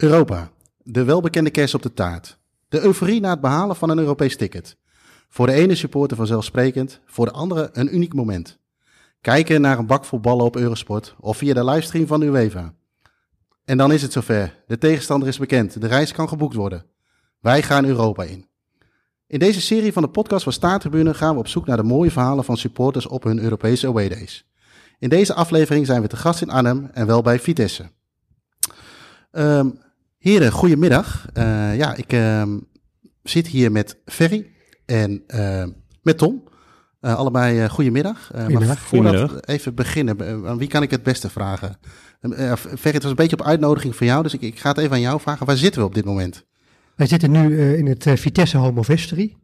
[0.00, 0.50] Europa.
[0.82, 2.38] De welbekende kerst op de taart.
[2.68, 4.76] De euforie na het behalen van een Europees ticket.
[5.28, 8.58] Voor de ene supporter vanzelfsprekend, voor de andere een uniek moment.
[9.20, 12.74] Kijken naar een bak vol ballen op Eurosport of via de livestream van UEFA.
[13.64, 14.62] En dan is het zover.
[14.66, 15.80] De tegenstander is bekend.
[15.80, 16.84] De reis kan geboekt worden.
[17.40, 18.46] Wij gaan Europa in.
[19.26, 22.10] In deze serie van de podcast van Staartribune gaan we op zoek naar de mooie
[22.10, 24.48] verhalen van supporters op hun Europese away days.
[24.98, 27.90] In deze aflevering zijn we te gast in Arnhem en wel bij Vitesse.
[29.32, 29.78] Um,
[30.20, 31.26] heren, goedemiddag.
[31.34, 32.42] Uh, ja, ik uh,
[33.22, 34.46] zit hier met Ferry
[34.86, 35.64] en uh,
[36.02, 36.42] met Tom.
[37.00, 38.26] Uh, allebei goedemiddag.
[38.26, 38.66] goedemiddag.
[38.66, 41.78] Maar voordat we even beginnen, aan wie kan ik het beste vragen?
[42.56, 44.92] Ferry, het was een beetje op uitnodiging van jou, dus ik, ik, ga het even
[44.92, 45.46] aan jou vragen.
[45.46, 46.46] Waar zitten we op dit moment?
[46.96, 49.36] Wij zitten nu in het Vitesse Home of History.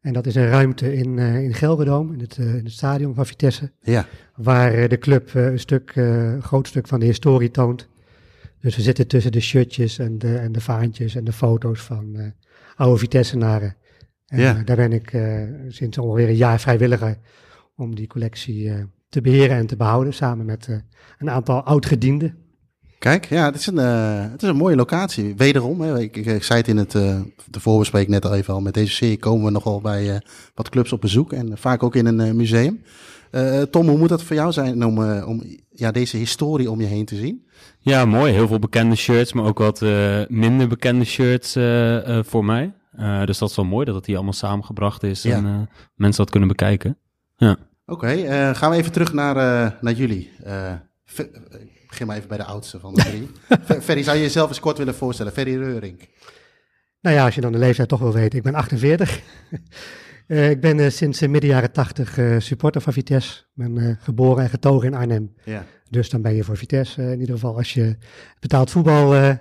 [0.00, 3.72] En dat is een ruimte in, in Gelredome, in het, in het stadion van Vitesse.
[3.80, 4.06] Ja.
[4.36, 7.88] Waar de club een stuk, een groot stuk van de historie toont.
[8.62, 12.32] Dus we zitten tussen de shirtjes en de, en de vaantjes en de foto's van
[12.76, 13.76] oude Vitessenaren.
[14.26, 14.62] En ja.
[14.64, 15.16] daar ben ik
[15.68, 17.18] sinds ongeveer een jaar vrijwilliger
[17.76, 18.72] om die collectie
[19.08, 20.14] te beheren en te behouden.
[20.14, 20.68] Samen met
[21.18, 22.42] een aantal oud-gedienden.
[23.02, 25.34] Kijk, ja, het is een, uh, het is een mooie locatie.
[25.36, 28.54] Wederom, hè, ik, ik, ik, zei het in het, uh, de voorbespreking net al even
[28.54, 28.60] al.
[28.60, 30.16] Met deze serie komen we nogal bij uh,
[30.54, 31.32] wat clubs op bezoek.
[31.32, 32.82] En vaak ook in een museum.
[33.70, 37.04] Tom, hoe moet dat voor jou zijn om, om ja, deze historie om je heen
[37.04, 37.46] te zien?
[37.78, 38.32] Ja, mooi.
[38.32, 39.80] Heel veel bekende shirts, maar ook wat
[40.28, 41.52] minder bekende shirts
[42.28, 42.72] voor mij.
[43.24, 45.36] dus dat is wel mooi dat het hier allemaal samengebracht is ja.
[45.36, 46.98] en mensen dat kunnen bekijken.
[47.36, 47.56] Ja.
[47.86, 49.34] Oké, okay, gaan we even terug naar,
[49.80, 50.30] naar jullie
[51.92, 53.30] begin maar even bij de oudste van de drie.
[53.80, 55.32] Ferry, zou je jezelf eens kort willen voorstellen?
[55.32, 56.08] Ferry Reuring.
[57.00, 58.38] Nou ja, als je dan de leeftijd toch wil weten.
[58.38, 59.20] Ik ben 48.
[60.26, 63.38] Uh, ik ben uh, sinds uh, midden jaren 80 supporter van Vitesse.
[63.40, 65.32] Ik ben geboren en getogen in Arnhem.
[65.44, 65.64] Ja.
[65.90, 67.96] Dus dan ben je voor Vitesse in ieder geval als je
[68.40, 69.38] betaald voetbal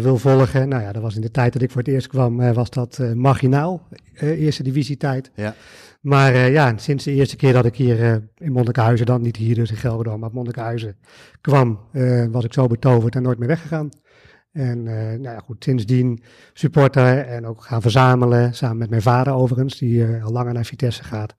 [0.00, 0.68] wil volgen.
[0.68, 2.98] Nou ja, dat was in de tijd dat ik voor het eerst kwam, was dat
[3.14, 3.88] marginaal.
[4.20, 5.30] eerste divisietijd.
[5.34, 5.54] Ja.
[6.00, 9.70] Maar ja, sinds de eerste keer dat ik hier in Monnikenhuizen, dan niet hier dus
[9.70, 10.96] in Gelredome, maar Monnikenhuizen
[11.40, 11.80] kwam,
[12.30, 13.88] was ik zo betoverd en nooit meer weggegaan.
[14.56, 16.22] En nou ja, goed, sindsdien
[16.52, 21.04] supporter en ook gaan verzamelen, samen met mijn vader overigens, die al langer naar Vitesse
[21.04, 21.34] gaat.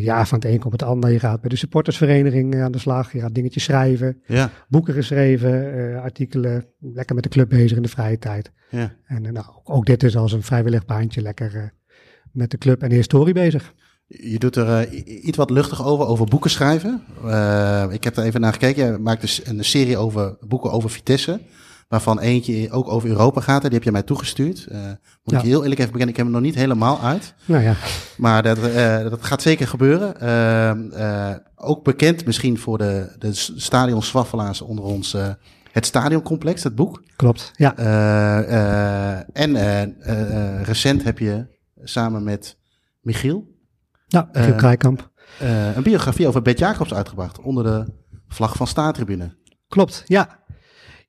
[0.00, 1.10] ja, van het een komt het ander.
[1.10, 4.50] Je gaat bij de supportersvereniging aan de slag, je gaat dingetjes schrijven, ja.
[4.68, 8.52] boeken geschreven, artikelen, lekker met de club bezig in de vrije tijd.
[8.70, 8.92] Ja.
[9.06, 11.72] En nou, ook dit is als een vrijwillig baantje lekker
[12.32, 13.74] met de club en de historie bezig.
[14.06, 17.02] Je doet er uh, iets wat luchtig over, over boeken schrijven.
[17.24, 18.92] Uh, ik heb er even naar gekeken.
[18.92, 21.40] Je maakt dus een serie over boeken over Vitesse.
[21.90, 23.62] Waarvan eentje ook over Europa gaat.
[23.62, 24.66] Die heb je mij toegestuurd.
[24.72, 25.38] Uh, moet Ja.
[25.38, 27.34] ik heel eerlijk even bekennen, ik heb hem nog niet helemaal uit.
[27.44, 27.74] Nou ja,
[28.16, 30.14] Maar dat, uh, dat gaat zeker gebeuren.
[30.22, 35.16] Uh, uh, ook bekend misschien voor de, de stadionswaffelaars onder ons.
[35.72, 37.02] Het stadioncomplex, het boek.
[37.16, 37.50] klopt.
[37.54, 37.76] Ja,
[39.32, 39.56] en
[40.62, 41.46] recent heb je
[41.82, 42.56] samen met
[43.00, 43.48] Michiel
[44.08, 45.10] nou, Michiel Eh, Krijkamp.
[45.74, 47.40] een biografie over Bert Jacobs uitgebracht.
[47.40, 47.92] Onder de
[48.28, 49.38] vlag van Staartribune.
[49.68, 50.38] Klopt, ja.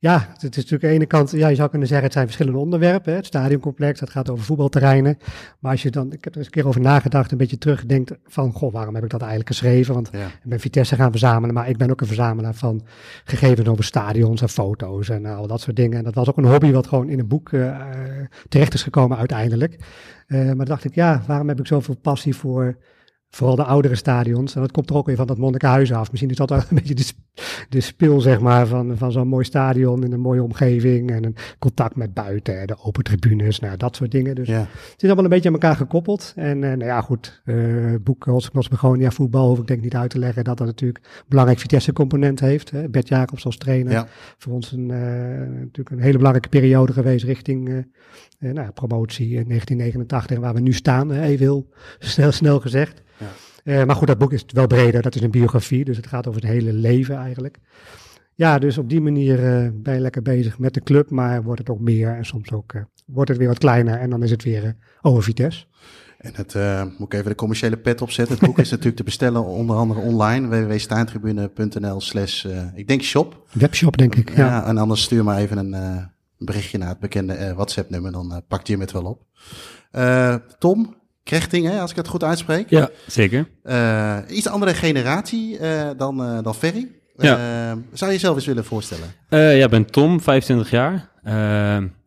[0.02, 2.26] Ja, het is natuurlijk aan de ene kant, ja, je zou kunnen zeggen, het zijn
[2.26, 3.10] verschillende onderwerpen.
[3.10, 3.16] Hè.
[3.16, 5.18] Het stadioncomplex, dat gaat over voetbalterreinen.
[5.58, 8.12] Maar als je dan, ik heb er eens een keer over nagedacht, een beetje terugdenkt
[8.26, 9.94] van, goh, waarom heb ik dat eigenlijk geschreven?
[9.94, 10.26] Want Ja.
[10.26, 12.82] ik ben Vitesse gaan verzamelen, maar ik ben ook een verzamelaar van
[13.24, 15.98] gegevens over stadions en foto's en al dat soort dingen.
[15.98, 17.76] En dat was ook een hobby wat gewoon in een boek uh,
[18.48, 19.76] terecht is gekomen uiteindelijk.
[20.26, 22.76] Uh, maar dan dacht ik, ja, waarom heb ik zoveel passie voor
[23.34, 24.54] vooral de oudere stadions.
[24.54, 26.10] En dat komt er ook weer van dat Monnikenhuizen af.
[26.10, 27.06] Misschien is dat wel een beetje de,
[27.68, 31.10] de spil, zeg maar, van, van zo'n mooi stadion in een mooie omgeving.
[31.10, 34.34] En een contact met buiten, de open tribunes, nou, dat soort dingen.
[34.34, 34.58] Dus Ja.
[34.58, 36.32] het is allemaal een beetje aan elkaar gekoppeld.
[36.36, 40.10] En uh, nou ja, goed, uh, boek Holstknos Begonia voetbal hoef ik denk niet uit
[40.10, 42.70] te leggen dat dat natuurlijk een belangrijk Vitesse component heeft.
[42.70, 42.88] Hè.
[42.88, 43.92] Bert Jacobs als trainer.
[43.92, 44.06] Ja.
[44.38, 44.98] Voor ons een, uh,
[45.58, 47.86] natuurlijk een hele belangrijke periode geweest richting
[48.38, 50.38] nou, promotie in 1989.
[50.38, 53.02] Waar we nu staan, even heel snel, snel gezegd.
[53.16, 53.26] Ja.
[53.64, 55.02] Uh, maar goed, dat boek is wel breder.
[55.02, 57.58] Dat is een biografie, dus het gaat over het hele leven eigenlijk.
[58.34, 61.58] Ja, dus op die manier uh, ben je lekker bezig met de club, maar wordt
[61.58, 64.30] het ook meer en soms ook uh, wordt het weer wat kleiner en dan is
[64.30, 65.66] het weer over Vitesse.
[66.18, 68.34] En het, uh, moet ik even de commerciële pet opzetten.
[68.36, 70.48] Het boek is natuurlijk te bestellen onder andere online.
[70.48, 73.46] www.staantribune.nl slash, uh, ik denk shop.
[73.52, 74.46] Webshop denk ik, ja.
[74.46, 76.04] ja en anders stuur maar even een uh,
[76.38, 78.12] berichtje naar het bekende WhatsApp nummer.
[78.12, 79.24] Dan pakt hij hem het wel op.
[80.58, 82.70] Tom, Krechting, hè, als ik het goed uitspreek.
[82.70, 83.48] Ja, zeker.
[83.64, 86.88] Uh, iets andere generatie uh, dan, uh, dan Ferry.
[87.16, 87.36] Ja.
[87.92, 89.14] Zou je jezelf eens willen voorstellen?
[89.28, 91.10] Ja, ik ben Tom, 25 jaar.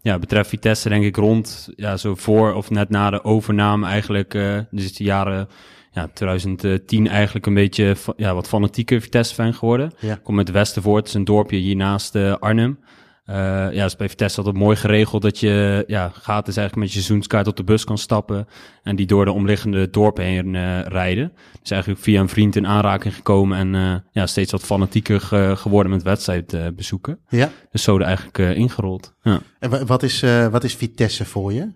[0.02, 4.32] Ja, betreft Vitesse denk ik rond, ja, zo voor of net na de overname eigenlijk.
[4.72, 5.48] Dus de jaren
[5.96, 9.92] ja, 2010 eigenlijk een beetje ja, wat fanatieker Vitesse-fan geworden.
[10.00, 10.20] Ja.
[10.24, 12.80] Kom uit Westervoort, het is een dorpje hiernaast uh, Arnhem.
[13.26, 17.02] Ja, is bij Vitesse altijd mooi geregeld dat je ja, gaat dus eigenlijk met je
[17.02, 18.48] seizoenskaart op de bus kan stappen
[18.84, 21.32] en die door de omliggende dorpen heen rijden.
[21.62, 25.22] Dus eigenlijk via een vriend in aanraking gekomen en ja, steeds wat fanatieker
[25.58, 27.20] geworden met wedstrijdbezoeken.
[27.30, 27.50] ja.
[27.72, 29.14] Dus zo er eigenlijk ingerold.
[29.22, 29.40] Ja.
[29.60, 31.72] En wat is, wat is Vitesse voor je?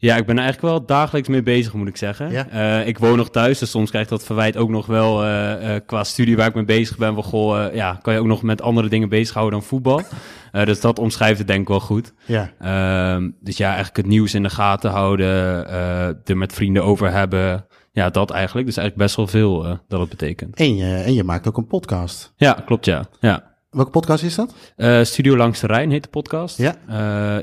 [0.00, 2.30] Ja, ik ben er eigenlijk wel dagelijks mee bezig, moet ik zeggen.
[2.30, 2.46] Ja.
[2.52, 5.52] Uh, ik woon nog thuis, dus soms krijg ik dat verwijt ook nog wel uh,
[5.62, 7.14] uh, qua studie waar ik mee bezig ben.
[7.14, 10.02] Van, goh, ja, kan je ook nog met andere dingen bezighouden dan voetbal?
[10.64, 12.12] dus dat omschrijft het denk ik wel goed.
[12.26, 12.50] Ja.
[12.58, 15.26] Ehm, dus ja, eigenlijk het nieuws in de gaten houden,
[16.24, 17.66] er met vrienden over hebben.
[17.92, 18.66] Ja, dat eigenlijk.
[18.66, 20.56] Dus eigenlijk best wel veel dat het betekent.
[20.56, 22.32] En je, en je maakt ook een podcast.
[22.36, 23.04] Ja, klopt ja.
[23.20, 23.47] ja.
[23.68, 24.54] Welke podcast is dat?
[24.76, 26.58] Uh, Studio Langs de Rijn heet de podcast.
[26.58, 26.76] Ja.
[26.88, 26.94] Uh,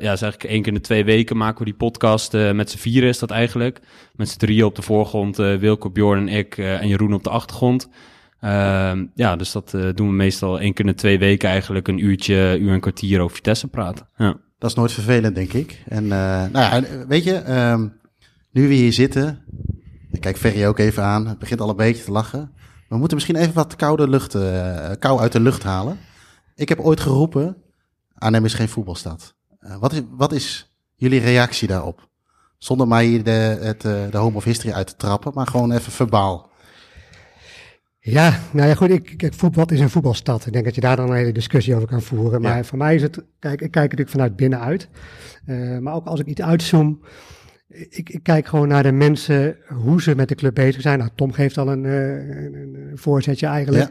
[0.02, 2.34] ja, is eigenlijk één keer in de twee weken maken we die podcast.
[2.34, 3.80] Uh, met z'n vieren is dat eigenlijk.
[4.16, 5.38] Met z'n drieën op de voorgrond.
[5.38, 7.90] Wilco, Bjorn en ik en Jeroen op de achtergrond.
[8.40, 11.88] Ehm, ja, dus dat doen we meestal één keer in de twee weken eigenlijk.
[11.88, 14.08] Een uurtje, uur en kwartier over Vitesse praten.
[14.18, 14.38] Ja.
[14.58, 15.84] Dat is nooit vervelend, denk ik.
[15.88, 17.94] En nou ja, weet je, um,
[18.52, 19.44] nu we hier zitten...
[20.12, 21.28] Ik kijk Ferry ook even aan.
[21.28, 22.52] Het begint al een beetje te lachen.
[22.90, 24.38] We moeten misschien even wat koude lucht,
[25.00, 25.98] kou uit de lucht halen.
[26.56, 27.58] Ik heb ooit geroepen,
[28.14, 29.36] Arnhem is geen voetbalstad.
[29.62, 32.10] Uh, wat, is, wat is jullie reactie daarop?
[32.58, 35.72] Zonder mij hier de, het, eh, de home of history uit te trappen, maar gewoon
[35.72, 36.50] even verbaal.
[38.00, 38.90] Ja, nou ja, goed.
[38.90, 40.46] Ik, kijk, voetbal is een voetbalstad.
[40.46, 42.42] Ik denk dat je daar dan een hele discussie over kan voeren.
[42.42, 44.90] Maar voor mij is het, kijk, ik kijk natuurlijk vanuit binnenuit.
[45.46, 47.02] Uh, maar ook als ik iets uitzoom,
[47.90, 51.00] ik, ik, kijk gewoon naar de mensen, hoe ze met de club bezig zijn.
[51.00, 53.90] Nou, Tom geeft al een, een, een voorzetje eigenlijk.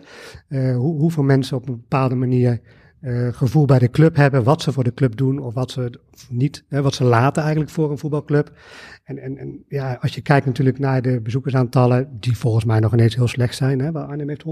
[0.49, 2.61] Uh, hoe, hoeveel mensen op een bepaalde manier
[3.05, 6.01] uh, gevoel bij de club hebben, wat ze voor de club doen of wat ze
[6.29, 8.53] niet, hè, wat ze laten eigenlijk voor een voetbalclub.
[9.05, 12.93] En, en, en ja, als je kijkt natuurlijk naar de bezoekersaantallen, die volgens mij nog
[12.93, 13.81] ineens heel slecht zijn.
[13.81, 14.45] Hè, waar Arnhem heeft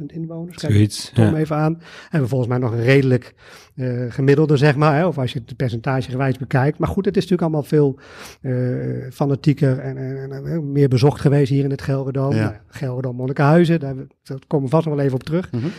[0.00, 0.56] 170.000 inwoners.
[0.56, 1.80] Kijk, Zoiets, Tom even aan.
[2.10, 3.34] En we volgens mij nog een redelijk
[3.74, 4.96] uh, gemiddelde, zeg maar.
[4.96, 6.78] Hè, of als je het percentage gewijs bekijkt.
[6.78, 7.98] Maar goed, het is natuurlijk allemaal veel
[8.40, 12.34] uh, fanatieker en, en, en, meer bezocht geweest hier in het Gelredome.
[12.34, 12.44] Ja.
[12.44, 15.52] Nou, Gelredome, Monnikenhuizen, daar, daar komen we vast nog wel even op terug.
[15.52, 15.70] Mm -hmm.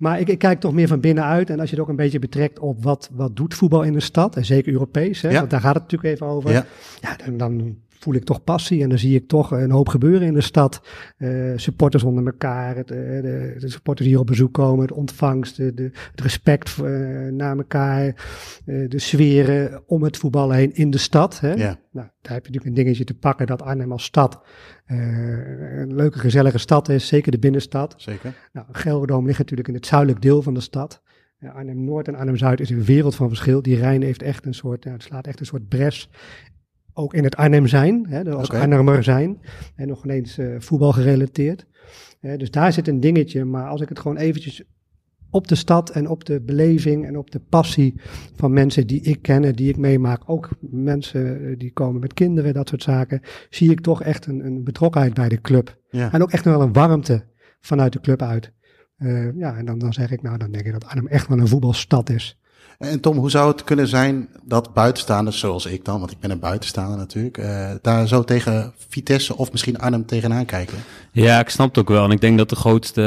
[0.00, 1.50] Maar ik, ik, kijk toch meer van binnenuit.
[1.50, 4.00] En als je het ook een beetje betrekt op wat, wat doet voetbal in de
[4.00, 6.50] stad, en zeker Europees, hè, want daar gaat het natuurlijk even over.
[6.50, 6.66] Ja,
[7.00, 10.26] ja dan, dan voel ik toch passie en dan zie ik toch een hoop gebeuren
[10.26, 10.82] in de stad.
[11.18, 15.56] Uh, supporters onder elkaar, het, uh, de, de, supporters hier op bezoek komen, het ontvangst,
[15.56, 18.14] de, de het respect uh, naar elkaar,
[18.64, 21.40] de sferen om het voetbal heen in de stad.
[21.40, 21.52] Hè?
[21.52, 21.78] Ja.
[21.90, 24.42] Nou, daar heb je natuurlijk een dingetje te pakken dat Arnhem als stad
[24.86, 27.94] een leuke, gezellige stad is, zeker de binnenstad.
[27.96, 28.34] Zeker.
[28.52, 31.02] Nou, Gelredome ligt natuurlijk in het zuidelijk deel van de stad.
[31.54, 33.62] Arnhem-Noord en Arnhem-Zuid is een wereld van verschil.
[33.62, 36.10] Die Rijn heeft echt een soort, ja, het slaat echt een soort bres
[37.00, 38.60] ook in het Arnhem zijn, hè, als okay.
[38.60, 39.38] Arnhemmer zijn.
[39.76, 41.66] En nog ineens uh, voetbal gerelateerd.
[42.20, 43.44] Uh, dus daar zit een dingetje.
[43.44, 44.62] Maar als ik het gewoon eventjes
[45.30, 48.00] op de stad en op de beleving en op de passie
[48.34, 52.14] van mensen die ik ken en die ik meemaak, ook mensen eh, die komen met
[52.14, 53.20] kinderen, dat soort zaken,
[53.50, 55.78] zie ik toch echt een, een betrokkenheid bij de club.
[55.90, 56.12] Ja.
[56.12, 57.24] En ook echt wel een warmte
[57.60, 58.52] vanuit de club uit.
[58.98, 61.38] Uh, ja, en dan, dan zeg ik, nou, dan denk ik dat Arnhem echt wel
[61.38, 62.39] een voetbalstad is.
[62.80, 66.30] En Tom, hoe zou het kunnen zijn dat buitenstaanders, zoals ik dan, want ik ben
[66.30, 70.78] een buitenstaander natuurlijk, uh, daar zo tegen Vitesse of misschien Arnhem tegenaan kijken?
[71.12, 72.04] Ja, ik snap het ook wel.
[72.04, 73.00] En ik denk dat de grootste,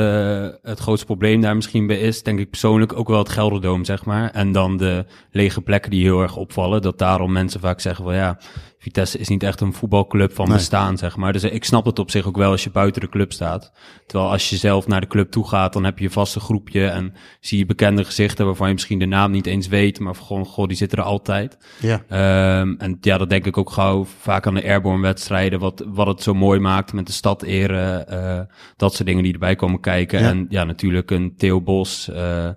[0.64, 4.06] het grootste probleem daar misschien bij is, denk ik persoonlijk, ook wel het Gelderdoom, zeg
[4.06, 4.32] maar.
[4.32, 6.82] En dan de lege plekken die heel erg opvallen.
[6.82, 8.38] Dat daarom mensen vaak zeggen van ja,
[8.84, 11.34] Vitesse is niet echt een voetbalclub van bestaan, zeg maar.
[11.34, 13.72] Dus ik snap het op zich ook wel als je buiten de club staat.
[14.08, 16.88] Terwijl als je zelf naar de club toe gaat, dan heb je een vaste groepje
[16.88, 20.46] en zie je bekende gezichten waarvan je misschien de naam niet eens weet, maar gewoon,
[20.46, 21.58] goh, die zitten er altijd.
[21.80, 22.60] Ja.
[22.60, 26.08] Um, en ja, dat denk ik ook gauw vaak aan de airborne wedstrijden, wat, wat
[26.08, 28.40] het zo mooi maakt met de stad eren, uh,
[28.78, 30.20] dat soort dingen die erbij komen kijken.
[30.20, 30.30] Ja.
[30.30, 32.50] En ja, natuurlijk een Theo Bos, uh,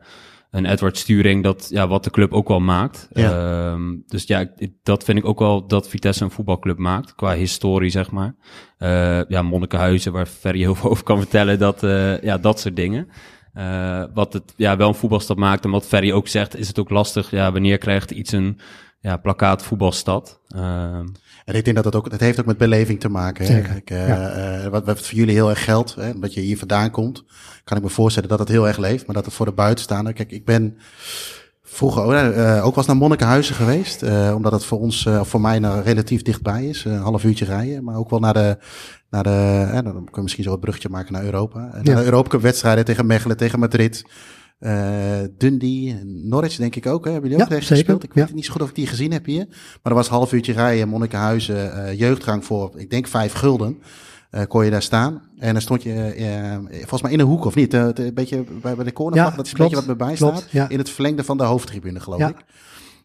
[0.50, 3.09] een Edward Sturing, dat, ja, wat de club ook wel maakt.
[3.12, 3.71] Ja.
[3.71, 4.47] Um, dus ja,
[4.83, 8.35] dat vind ik ook wel dat Vitesse een voetbalclub maakt, qua historie, zeg maar.
[8.79, 12.76] Uh, ja, Monnikenhuizen, waar Ferry heel veel over kan vertellen, dat, uh, ja, dat soort
[12.76, 13.09] dingen.
[13.55, 16.79] Uh, wat het ja, wel een voetbalstad maakt, en wat Ferry ook zegt, is het
[16.79, 18.61] ook lastig, ja, wanneer krijgt iets een
[19.00, 20.41] ja, plakkaat voetbalstad.
[21.47, 23.50] En ik denk dat het ook, het heeft ook met beleving te maken.
[23.50, 24.65] Uh, ja.
[24.65, 27.25] uh, wat, wat voor jullie heel erg geldt, hè, omdat je hier vandaan komt,
[27.65, 30.12] kan ik me voorstellen dat het heel erg leeft, maar dat het voor de buitenstaander,
[30.12, 30.76] kijk, ik ben
[31.62, 34.03] vroeger ook, uh, ook was naar Monnikenhuizen geweest,
[34.35, 37.97] omdat het voor ons, voor mij nou relatief dichtbij is, een half uurtje rijden, maar
[37.97, 38.59] ook wel naar de,
[39.11, 41.61] naar de, dan kunnen we misschien zo het bruggetje maken naar Europa.
[41.61, 41.83] Ja.
[41.83, 44.05] Naar de Europa wedstrijden tegen Mechelen, tegen Madrid.
[44.61, 47.05] Uh, Dundee, Norwich denk ik ook.
[47.05, 47.11] Hè?
[47.13, 48.03] Hebben jullie ook ja, tegen gespeeld?
[48.05, 49.47] Ik weet niet zo goed of ik die gezien heb hier.
[49.49, 53.79] Maar er was een half uurtje rijden, Monnikenhuizen, uh, jeugdgang voor, ik denk vijf gulden.
[54.31, 55.23] eh, kon je daar staan.
[55.39, 57.75] En dan stond je eh, volgens mij in een hoek of niet?
[57.75, 60.47] Eh, een beetje bij, bij de cornervlag, Ja, dat is een beetje wat erbij klopt,
[60.49, 60.71] staat.
[60.71, 62.37] In het verlengde van de hoofdtribune, geloof ik.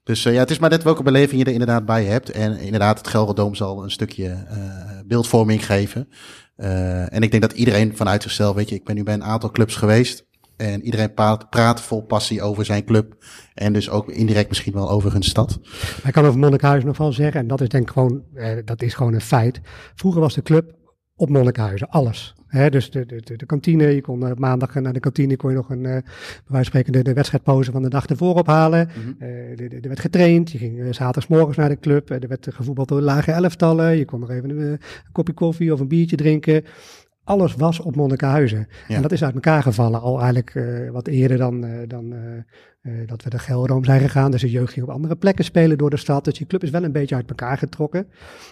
[0.03, 2.29] Dus eh, ja, het is maar net welke beleving je er inderdaad bij hebt.
[2.31, 4.57] En inderdaad, het Gelderdoom zal een stukje eh,
[5.05, 6.07] beeldvorming geven.
[6.55, 9.23] Eh, en ik denk dat iedereen vanuit zichzelf, weet je, ik ben nu bij een
[9.23, 10.25] aantal clubs geweest.
[10.61, 13.23] En iedereen praat, praat vol passie over zijn club.
[13.53, 15.59] En dus ook indirect misschien wel over hun stad.
[16.03, 18.81] Ik kan over Monnikhuizen nog wel zeggen, en dat is denk ik gewoon, eh, dat
[18.81, 19.61] is gewoon een feit.
[19.95, 20.75] Vroeger was de club
[21.15, 22.33] op Monnikhuizen, alles.
[22.69, 25.69] Dus de, de, de, kantine, je kon eh, maandag naar de kantine, kon je nog
[25.69, 28.89] een, eh bij wijze van spreken, de, de van de dag ervoor ophalen.
[28.89, 29.23] Mhm.
[29.23, 32.47] Eh, er- er- er werd getraind, je ging uh, zaterdagsmorgens naar de club, er werd
[32.51, 34.79] gevoetbald door lage elftallen, je kon nog even een, een
[35.11, 36.63] kopje koffie of een biertje drinken.
[37.31, 38.67] Alles was op Monnikenhuizen.
[38.87, 38.95] Ja.
[38.95, 42.13] En dat is uit elkaar gevallen, al eigenlijk eh, wat eerder dan, eh, dan
[42.81, 44.31] eh, dat we de Gelderdoom zijn gegaan.
[44.31, 46.23] Dus de jeugd ging op andere plekken spelen door de stad.
[46.23, 48.07] Dus die club is wel een beetje uit elkaar getrokken.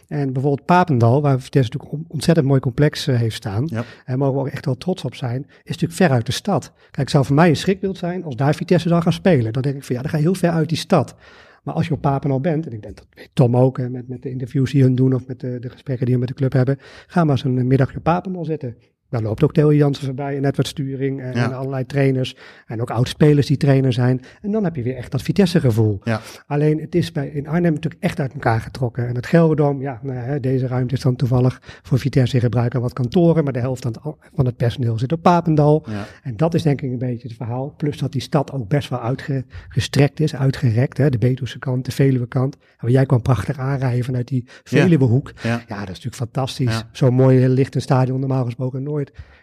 [0.07, 3.63] En bijvoorbeeld Papendal, waar Vitesse natuurlijk een ontzettend mooi complex heeft staan.
[3.65, 3.83] Ja.
[4.05, 5.45] En mogen we ook echt wel trots op zijn.
[5.47, 6.71] Is natuurlijk ver uit de stad.
[6.75, 9.53] Kijk, het zou voor mij een schrikbeeld zijn als daar Vitesse zou gaan spelen.
[9.53, 11.15] Dan denk ik van ja, dan ga je heel ver uit die stad.
[11.63, 14.07] Maar als je op Papendal bent, en ik denk dat weet Tom ook, hè, met,
[14.07, 16.35] met de interviews die hun doen of met de, de gesprekken die we met de
[16.35, 18.77] club hebben, ga maar eens een middagje op Papendal zitten.
[19.09, 21.43] Daar loopt ook Theo Jansen voorbij en Edward Sturing en, Ja.
[21.43, 22.35] en allerlei trainers.
[22.67, 24.21] En ook oud-spelers die trainer zijn.
[24.41, 25.99] En dan heb je weer echt dat Vitesse-gevoel.
[26.03, 26.21] Ja.
[26.47, 29.07] Alleen het is bij, in Arnhem natuurlijk echt uit elkaar getrokken.
[29.07, 32.75] En het Gelderdoom, ja, nou, hè, deze ruimte is dan toevallig voor Vitesse in gebruik
[32.75, 33.43] aan wat kantoren.
[33.43, 35.85] Maar de helft van het, van het personeel zit op Papendal.
[35.89, 36.05] Ja.
[36.23, 37.73] En dat is denk ik een beetje het verhaal.
[37.77, 40.97] Plus dat die stad ook best wel uitgestrekt is, uitgerekt.
[40.97, 41.09] Hè?
[41.09, 42.57] De Betuwse kant, de Veluwe kant.
[42.77, 45.31] En jij kwam prachtig aanrijden vanuit die Veluwehoek.
[45.43, 45.49] Ja.
[45.49, 46.85] Ja, dat is natuurlijk fantastisch.
[46.91, 48.97] Zo'n mooi licht een stadion normaal gesproken nooit.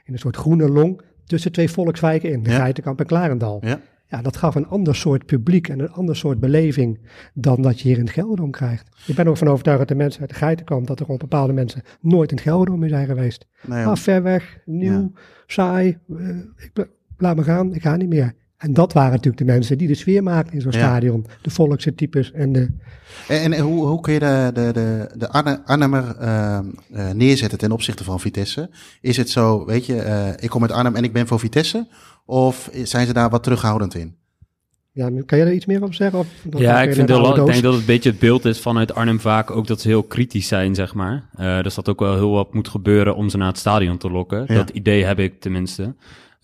[0.05, 2.43] In een soort groene long tussen twee volkswijken in.
[2.43, 2.57] De Ja.
[2.57, 3.59] Geitenkamp en Klarendal.
[3.65, 3.81] Ja.
[4.09, 7.01] Ja, dat gaf een ander soort publiek en een ander soort beleving
[7.35, 8.89] dan dat je hier in het Gelderdoom krijgt.
[9.07, 11.53] Ik ben ook van overtuigd dat de mensen uit de Geitenkamp, dat er gewoon bepaalde
[11.53, 13.47] mensen nooit in het Gelderdoom meer zijn geweest.
[13.69, 15.13] Ah, ver weg, nieuw,
[15.47, 18.35] saai, eh, ik, laat me gaan, ik ga niet meer.
[18.57, 20.79] En dat waren natuurlijk de mensen die de sfeer maakten in zo'n Ja.
[20.79, 21.27] stadion.
[21.43, 22.69] De volkse types en de...
[23.29, 25.29] En, en hoe, hoe kun je de, de, de, de
[25.65, 26.65] Arnhemmer eh, eh,
[27.15, 28.71] neerzetten ten opzichte van Vitesse?
[29.01, 31.87] Is het zo, weet je, eh, ik kom uit Arnhem en ik ben voor Vitesse?
[32.25, 34.17] Of zijn ze daar wat terughoudend in?
[34.93, 36.19] Ja, kan jij er iets meer over zeggen?
[36.19, 38.61] Of, Ja, ik, je vind oude ik denk dat het een beetje het beeld is
[38.61, 41.29] vanuit Arnhem vaak ook dat ze heel kritisch zijn, zeg maar.
[41.37, 44.11] Eh dus dat ook wel heel wat moet gebeuren om ze naar het stadion te
[44.11, 44.45] lokken.
[44.49, 44.55] Ja.
[44.55, 45.95] Dat idee heb ik tenminste.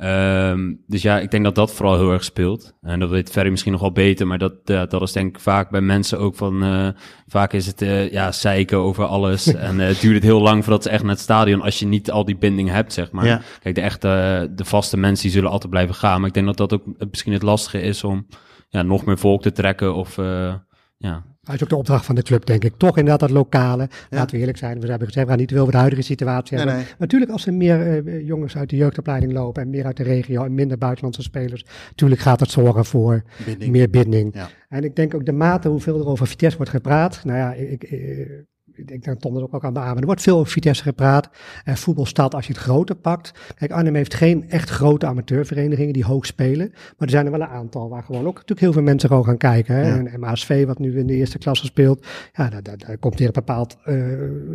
[0.02, 2.74] Ehm, dus ja, ik denk dat dat vooral heel erg speelt.
[2.80, 5.70] En dat weet Ferry misschien nog wel beter, maar dat, dat is denk ik vaak
[5.70, 6.62] bij mensen ook van...
[6.62, 6.88] eh,
[7.26, 9.46] vaak is het eh, ja, zeiken over alles.
[9.54, 11.62] en eh, het duurt het heel lang voordat ze echt naar het stadion...
[11.62, 13.26] als je niet al die binding hebt, zeg maar.
[13.26, 13.40] Ja.
[13.60, 16.18] Kijk, de echte, de vaste mensen die zullen altijd blijven gaan.
[16.18, 18.26] Maar ik denk dat dat ook misschien het lastige is om
[18.68, 20.18] ja, nog meer volk te trekken of...
[20.18, 20.54] eh,
[20.96, 22.74] ja, Dat is ook de opdracht van de club, denk ik.
[22.76, 23.88] Toch inderdaad dat lokale.
[24.10, 24.80] Laten we eerlijk zijn.
[24.80, 26.76] We hebben gezegd, we gaan niet veel over de huidige situatie hebben.
[26.76, 26.84] nee.
[26.98, 30.44] Natuurlijk, als er meer eh, jongens uit de jeugdopleiding lopen en meer uit de regio
[30.44, 33.72] en minder buitenlandse spelers, natuurlijk gaat dat zorgen voor Binding.
[33.72, 34.34] meer binding.
[34.34, 34.48] Ja.
[34.68, 37.24] En ik denk ook de mate hoeveel er over Vitesse wordt gepraat.
[37.24, 38.28] Nou ja, ik, ik,
[38.74, 39.98] ik denk dat Tom dat ook al kan beamen.
[39.98, 41.30] Er wordt veel over Vitesse gepraat.
[41.64, 43.32] En voetbalstad, als je het groter pakt.
[43.54, 46.68] Kijk, Arnhem heeft geen echt grote amateurverenigingen die hoog spelen.
[46.70, 49.24] Maar er zijn er wel een aantal waar gewoon ook natuurlijk heel veel mensen gewoon
[49.24, 49.74] gaan kijken.
[49.74, 49.88] Hè.
[49.88, 50.04] Ja.
[50.04, 52.06] En MASV, wat nu in de eerste klasse speelt.
[52.32, 53.96] Ja, daar, daar, daar komt weer een bepaald eh,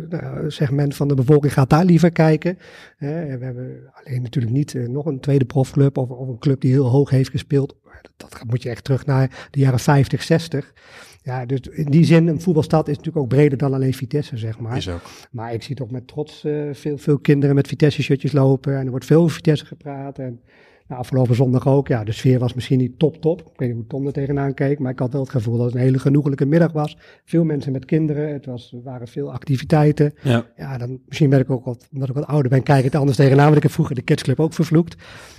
[0.08, 2.58] nou, segment van de bevolking gaat daar liever kijken.
[2.96, 3.38] Hè.
[3.38, 6.72] We hebben alleen natuurlijk niet eh, nog een tweede profclub of, of een club die
[6.72, 7.76] heel hoog heeft gespeeld.
[8.16, 10.72] Dat, dat moet je echt terug naar de jaren 50, 60.
[11.22, 14.58] Ja, dus in die zin, een voetbalstad is natuurlijk ook breder dan alleen Vitesse, zeg
[14.58, 14.76] maar.
[14.76, 15.02] Is ook.
[15.30, 18.76] Maar ik zie toch met trots eh, veel, veel kinderen met Vitesse-shirtjes lopen.
[18.76, 20.18] En er wordt veel over Vitesse gepraat.
[20.18, 20.40] En
[20.88, 21.88] nou, afgelopen zondag ook.
[21.88, 23.40] Ja, de sfeer was misschien niet top-top.
[23.40, 24.78] Ik weet niet hoe Tom er tegenaan keek.
[24.78, 26.98] Maar ik had wel het gevoel dat het een hele genoegelijke middag was.
[27.24, 28.32] Veel mensen met kinderen.
[28.32, 30.14] Het was, er waren veel activiteiten.
[30.22, 30.46] ja.
[30.56, 32.94] Ja, dan, misschien ben ik ook wat, omdat ik wat ouder ben, kijk ik het
[32.94, 33.44] anders tegenaan.
[33.44, 34.96] Want ik heb vroeger de Kidsclub ook vervloekt.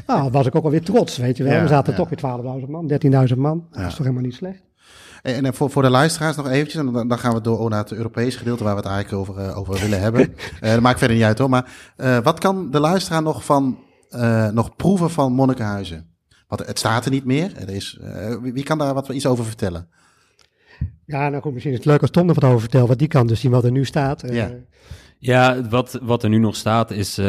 [0.08, 1.54] Nou, was ik ook alweer trots, weet je wel.
[1.54, 2.00] Ja, we zaten ja.
[2.00, 2.92] toch weer 12.000 man,
[3.32, 3.68] 13.000 man.
[3.72, 4.69] Dat is toch helemaal niet slecht.
[5.22, 7.80] En, en voor, voor de luisteraars nog eventjes, en dan, dan gaan we door naar
[7.80, 10.28] het Europese gedeelte waar we het eigenlijk over, eh, over willen hebben.
[10.60, 11.50] Eh dat maakt verder niet uit hoor.
[11.50, 13.80] Maar eh, wat kan de luisteraar nog, van,
[14.52, 16.08] nog proeven van Monnikenhuizen?
[16.48, 17.58] Want het staat er niet meer.
[17.58, 18.00] Er is,
[18.42, 19.90] wie, kan daar wat iets over vertellen?
[21.06, 22.88] Ja, nou goed, misschien is het leuk als Tom er wat over vertelt.
[22.88, 24.24] Want die kan dus zien wat er nu staat.
[24.32, 24.52] Ja.
[25.22, 27.26] Ja, wat, wat er nu nog staat is, eh,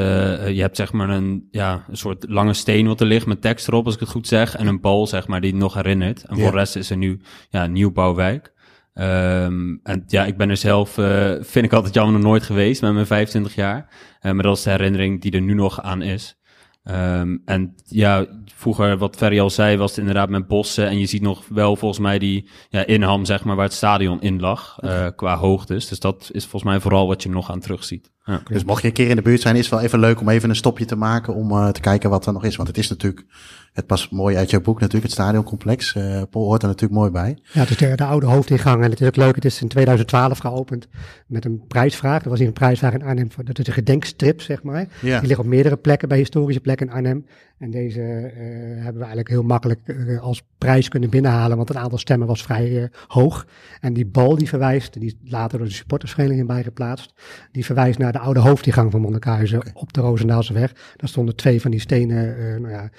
[0.49, 3.69] je hebt zeg maar een, ja, een soort lange steen wat er ligt met tekst
[3.69, 6.23] erop, als ik het goed zeg, en een bal zeg maar die het nog herinnert.
[6.25, 6.43] En Ja.
[6.43, 8.53] voor de rest is er nu ja, een nieuwbouwwijk.
[8.95, 12.83] Ehm, en ja, ik ben er zelf, eh, vind ik altijd jammer nog nooit geweest
[12.83, 13.89] met mijn 25 jaar.
[14.21, 16.39] Eh, maar dat is de herinnering die er nu nog aan is.
[16.83, 20.89] Ehm, en ja, vroeger, wat Ferry al zei, was het inderdaad met bossen.
[20.89, 24.21] En je ziet nog wel volgens mij die ja, inham, zeg maar, waar het stadion
[24.21, 25.89] in lag, eh, qua hoogtes.
[25.89, 28.11] Dus dat is volgens mij vooral wat je nog aan terugziet.
[28.31, 28.43] Ja.
[28.45, 30.29] Dus mocht je een keer in de buurt zijn, is het wel even leuk om
[30.29, 32.57] even een stopje te maken om eh, te kijken wat er nog is.
[32.57, 33.27] Want het is natuurlijk,
[33.73, 35.95] het past mooi uit jouw boek natuurlijk, het stadioncomplex.
[35.95, 37.39] Eh Paul hoort er natuurlijk mooi bij.
[37.53, 39.35] Ja, het is de, de oude hoofdingang en het is ook leuk.
[39.35, 40.89] Het is in 2012 geopend
[41.27, 42.23] met een prijsvraag.
[42.23, 43.33] Er was hier een prijsvraag in Arnhem.
[43.33, 44.87] voor- Dat is een gedenkstrip, zeg maar.
[45.01, 47.27] Ja, Die ligt op meerdere plekken bij historische plekken in Arnhem.
[47.61, 48.43] En deze eh,
[48.75, 52.43] hebben we eigenlijk heel makkelijk eh, als prijs kunnen binnenhalen, want het aantal stemmen was
[52.43, 53.47] vrij eh, hoog.
[53.81, 57.13] En die bal die verwijst, die is later door de supportersvereniging bijgeplaatst,
[57.53, 60.73] die verwijst naar de oude hoofdingang van Monnikenhuizen op de Roosendaalseweg.
[60.97, 62.91] Daar stonden twee van die stenen nou ja,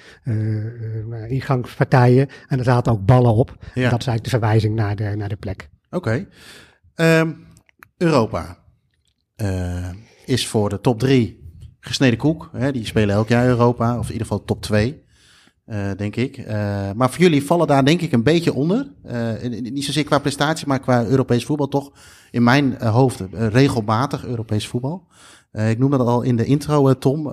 [1.26, 3.56] ingangspartijen en er zaten ook ballen op.
[3.74, 3.90] Ja.
[3.90, 5.68] dat is eigenlijk de verwijzing naar de, naar de plek.
[5.90, 6.26] oké.
[6.94, 7.32] Ehm,
[7.96, 8.58] Europa
[10.24, 11.41] is voor de top drie
[11.84, 12.50] gesneden koek.
[12.52, 12.72] Hè?
[12.72, 15.02] Die spelen elk jaar Europa, of in ieder geval top twee.
[15.64, 16.36] eh, denk ik.
[16.36, 18.92] Eh, maar voor jullie vallen daar denk ik een beetje onder.
[19.02, 21.92] Eh, niet zozeer qua prestatie, maar qua Europees voetbal toch
[22.30, 25.06] in mijn hoofd regelmatig Europees voetbal.
[25.52, 27.30] Ik noemde dat al in de intro, Tom.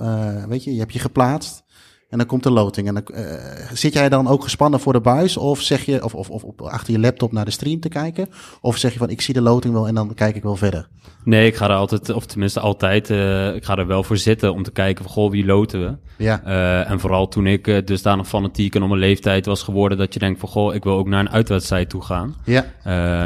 [0.48, 1.64] Weet je, je hebt je geplaatst
[2.10, 2.88] en dan komt de loting.
[2.88, 3.34] En dan, eh,
[3.74, 5.38] zit jij dan ook gespannen voor de buis?
[5.38, 8.30] Of zeg je, of, of, of op, achter je laptop naar de stream te kijken?
[8.62, 10.88] Of zeg je van, ik zie de loting wel en dan kijk ik wel verder?
[11.24, 14.54] Nee, ik ga er altijd, of tenminste altijd, eh, ik ga er wel voor zitten
[14.54, 15.98] om te kijken van, goh, wie loten we?
[16.24, 19.98] Ja, Eh, en vooral toen ik uh, dusdanig fanatiek en om een leeftijd was geworden
[19.98, 22.36] dat je denkt van, goh, ik wil ook naar een uitwedstrijd toe gaan.
[22.46, 22.66] ja,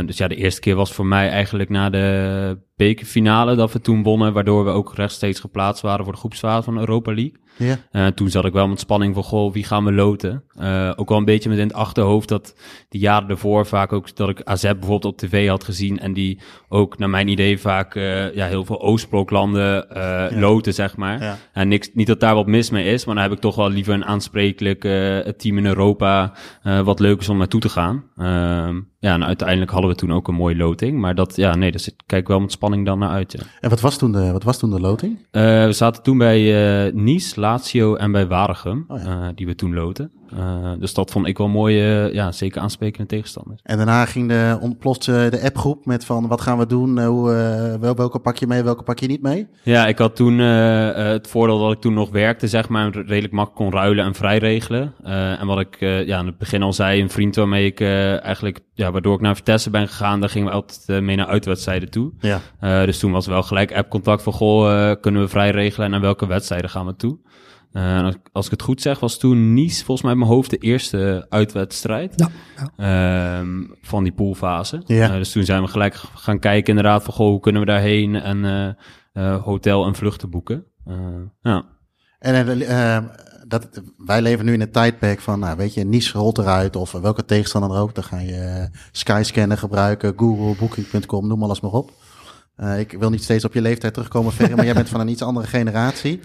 [0.04, 4.04] dus ja, de eerste keer was voor mij eigenlijk na de bekerfinale dat we toen
[4.04, 7.42] wonnen, waardoor we ook rechtstreeks geplaatst waren voor de groepsfase van Europa League.
[7.58, 10.44] Ja, Eh, toen zat ik wel met spanning van, goh, wie gaan we loten?
[10.56, 12.56] Eh, ook wel een beetje met in het achterhoofd dat
[12.90, 16.40] die jaren ervoor vaak ook, dat ik AZ bijvoorbeeld op tv had gezien en die
[16.70, 21.22] ook naar mijn idee vaak eh, ja, heel veel Oostbloklanden eh loten, zeg maar.
[21.22, 21.38] ja.
[21.54, 23.70] En niks, niet dat daar wat mis mee is, maar dan heb ik toch wel
[23.70, 24.82] liever een aansprekelijk
[25.38, 26.34] team in Europa
[26.84, 28.04] wat leuk is om naartoe te gaan.
[28.18, 31.00] Ehm, ja, en uiteindelijk hadden we toen ook een mooie loting.
[31.00, 33.32] Maar dat, ja, nee, daar zit, kijk ik wel met spanning dan naar uit.
[33.32, 33.40] Ja.
[33.62, 35.18] En wat was toen de, wat was toen de loting?
[35.32, 36.42] We zaten toen bij
[36.94, 39.28] Nice, Lazio en bij Waregem, Oh ja.
[39.28, 40.12] eh, die we toen loten.
[40.38, 43.60] Eh, dus dat vond ik wel mooie, ja, zeker aansprekende tegenstanders.
[43.64, 46.98] En daarna ging de, ontploft eh, de appgroep met van, wat gaan we doen?
[47.00, 49.48] Eh, hoe, eh, wel, welke pak je mee, welke pak je niet mee?
[49.64, 52.90] Ja, ik had toen eh, eh, het voordeel dat ik toen nog werkte, zeg maar,
[52.92, 54.94] redelijk makkelijk kon ruilen en vrij regelen.
[55.04, 57.80] Eh, en wat ik eh, ja, aan het begin al zei, een vriend waarmee ik
[57.80, 61.16] eh, eigenlijk, ja, waardoor ik naar Vitesse ben gegaan, daar gingen we altijd eh, mee
[61.16, 62.12] naar uitwedstrijden toe.
[62.20, 65.86] Ja, Eh, dus toen was wel gelijk app-contact van, goh, eh, kunnen we vrij regelen
[65.86, 67.18] en naar welke wedstrijden gaan we toe?
[67.74, 70.50] Eh, als, als ik het goed zeg, was toen Nice volgens mij in mijn hoofd
[70.50, 73.40] de eerste uitwedstrijd Ja, ja.
[73.40, 74.82] ehm, van die poolfase.
[74.86, 75.10] Ja.
[75.10, 78.16] Eh, dus toen zijn we gelijk gaan kijken inderdaad van, goh, hoe kunnen we daarheen
[78.16, 78.70] en eh,
[79.14, 80.66] eh, hotel en vluchten boeken.
[80.86, 80.96] Eh,
[81.42, 81.66] ja.
[82.20, 83.12] en
[83.48, 86.92] dat, wij leven nu in een tijdperk van, nou, weet je, Nice rolt eruit of
[86.92, 87.96] welke tegenstander er ook.
[87.96, 91.92] Dan ga je Skyscanner gebruiken, Google, Booking.com, noem alles maar op.
[92.56, 95.08] Eh, ik wil niet steeds op je leeftijd terugkomen, Ferry, maar jij bent van een
[95.08, 96.20] iets andere generatie.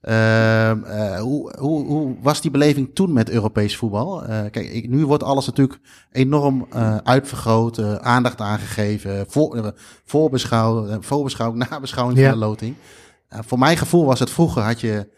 [0.00, 4.24] Ehm, eh, hoe, hoe, hoe was die beleving toen met Europees voetbal?
[4.24, 5.80] Eh, kijk, nu wordt alles natuurlijk
[6.12, 12.30] enorm eh, uitvergroot, aandacht aangegeven, voor, voorbeschouw, eh, voorbeschouwing, nabeschouwing Ja.
[12.30, 12.74] van de loting.
[13.28, 15.08] Voor mijn gevoel was het vroeger had je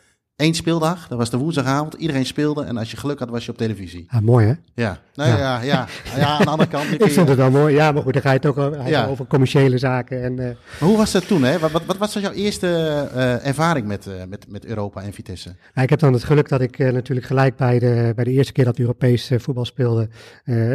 [0.42, 3.50] één speeldag, dat was de woensdagavond, iedereen speelde en als je geluk had was je
[3.50, 4.06] op televisie.
[4.08, 4.52] Ah, mooi hè?
[4.74, 6.92] Ja, nou ja, ja, ja, ja, aan de andere kant.
[7.02, 7.74] Ik vond het wel mooi.
[7.74, 9.06] Ja, maar goed, dan ga je het ook over, Ja.
[9.06, 10.22] over commerciële zaken.
[10.22, 11.42] En, eh, hoe was dat toen?
[11.42, 11.58] Hè?
[11.58, 12.66] Wat, wat, wat was jouw eerste
[13.14, 15.48] eh, ervaring met, eh, met, met Europa en Vitesse?
[15.48, 18.52] Nou, ik heb dan het geluk dat ik natuurlijk gelijk bij de, bij de eerste
[18.52, 20.08] keer dat Europees voetbal speelde,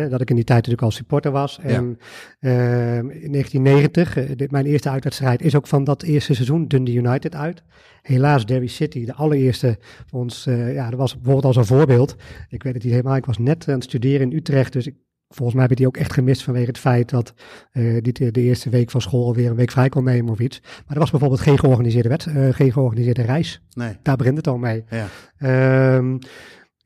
[0.09, 1.59] dat ik in die tijd natuurlijk al supporter was.
[1.61, 1.99] En
[2.39, 6.95] eh, in 1990, eh, dit, mijn eerste uitwedstrijd, is ook van dat eerste seizoen Dundee
[6.95, 7.63] United uit.
[8.07, 12.15] Helaas Derby City, de allereerste voor ons, eh, ja, dat was bijvoorbeeld als een voorbeeld.
[12.49, 14.95] Ik weet het niet helemaal, ik was net aan het studeren in Utrecht, dus ik,
[15.27, 17.33] volgens mij heb ik die ook echt gemist vanwege het feit dat
[17.71, 20.39] eh die de, de eerste week van school weer een week vrij kon nemen of
[20.39, 20.59] iets.
[20.61, 23.61] Maar er was bijvoorbeeld geen georganiseerde, wet, eh, geen georganiseerde reis.
[23.73, 23.97] Nee.
[24.01, 24.83] Daar begint het al mee.
[24.89, 25.07] Ja.
[25.37, 26.17] Ehm,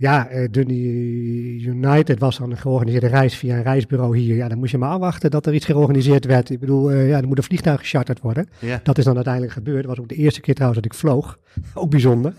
[0.01, 4.35] ja, eh, Dundee United was dan een georganiseerde reis via een reisbureau hier.
[4.35, 6.49] Ja, dan moest je maar afwachten dat er iets georganiseerd werd.
[6.49, 8.49] Ik bedoel, eh, ja, er moet een vliegtuig gecharterd worden.
[8.59, 8.79] Ja.
[8.83, 9.77] Dat is dan uiteindelijk gebeurd.
[9.77, 11.39] Dat was ook de eerste keer trouwens dat ik vloog.
[11.73, 12.33] ook bijzonder.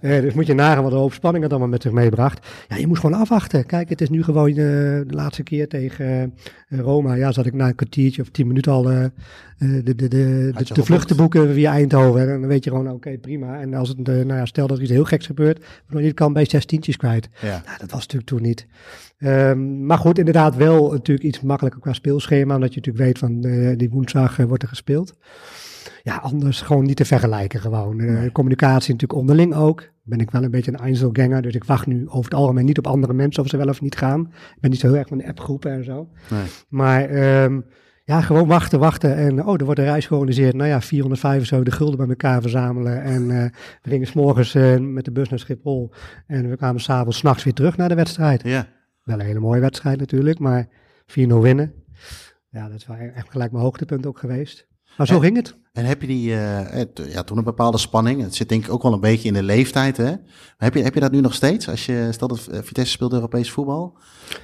[0.00, 2.46] Eh, dus moet je nagaan wat een hoop spanning het allemaal met zich meebracht.
[2.68, 3.66] Ja, je moest gewoon afwachten.
[3.66, 6.34] Kijk, het is nu gewoon de laatste keer tegen
[6.68, 7.14] Roma.
[7.14, 9.10] Ja, zat ik na een kwartiertje of tien minuten al
[9.58, 12.20] de, de, de, de, de vluchten boeken via Eindhoven.
[12.20, 13.60] En dan weet je gewoon, oké, prima.
[13.60, 16.06] En als het, eh, nou ja, stel dat er iets heel geks gebeurt, waardoor je
[16.06, 17.28] het kan bij zes tientjes kwijt.
[17.40, 17.62] Ja.
[17.66, 18.66] Nou, dat was natuurlijk toen niet.
[19.18, 22.54] Ehm, maar goed, inderdaad wel natuurlijk iets makkelijker qua speelschema.
[22.54, 25.14] Omdat je natuurlijk weet van eh, die woensdag eh, wordt er gespeeld.
[26.02, 28.00] Ja, anders gewoon niet te vergelijken gewoon.
[28.00, 28.32] Eh, Nee.
[28.32, 29.88] Communicatie natuurlijk onderling ook.
[30.02, 32.78] Ben ik wel een beetje een Einzelganger, dus ik wacht nu over het algemeen niet
[32.78, 34.20] op andere mensen of ze wel of niet gaan.
[34.30, 36.08] Ik ben niet zo heel erg van de appgroepen en zo.
[36.30, 36.42] Nee.
[36.68, 37.60] Maar ehm,
[38.06, 39.16] Ja, gewoon wachten, wachten.
[39.16, 40.54] En oh, er wordt een reis georganiseerd.
[40.54, 43.02] Nou ja, 475 gulden bij elkaar verzamelen.
[43.02, 43.44] En uh,
[43.82, 45.92] we gingen s'morgens uh, met de bus naar Schiphol.
[46.26, 48.42] En we kwamen s'avonds, s'nachts weer terug naar de wedstrijd.
[48.42, 48.68] Ja.
[49.02, 50.72] Wel een hele mooie wedstrijd natuurlijk, maar 4-0
[51.26, 51.72] winnen.
[52.48, 54.66] Ja, dat is wel echt gelijk mijn hoogtepunt ook geweest.
[54.96, 55.56] Maar zo En- ging het.
[55.72, 58.22] En heb je die, eh, ja, toen een bepaalde spanning.
[58.22, 60.10] Het zit denk ik ook wel een beetje in de leeftijd, hè?
[60.10, 61.68] Maar heb je, heb je dat nu nog steeds?
[61.68, 63.98] Als je, stel dat eh, Vitesse speelt Europees voetbal.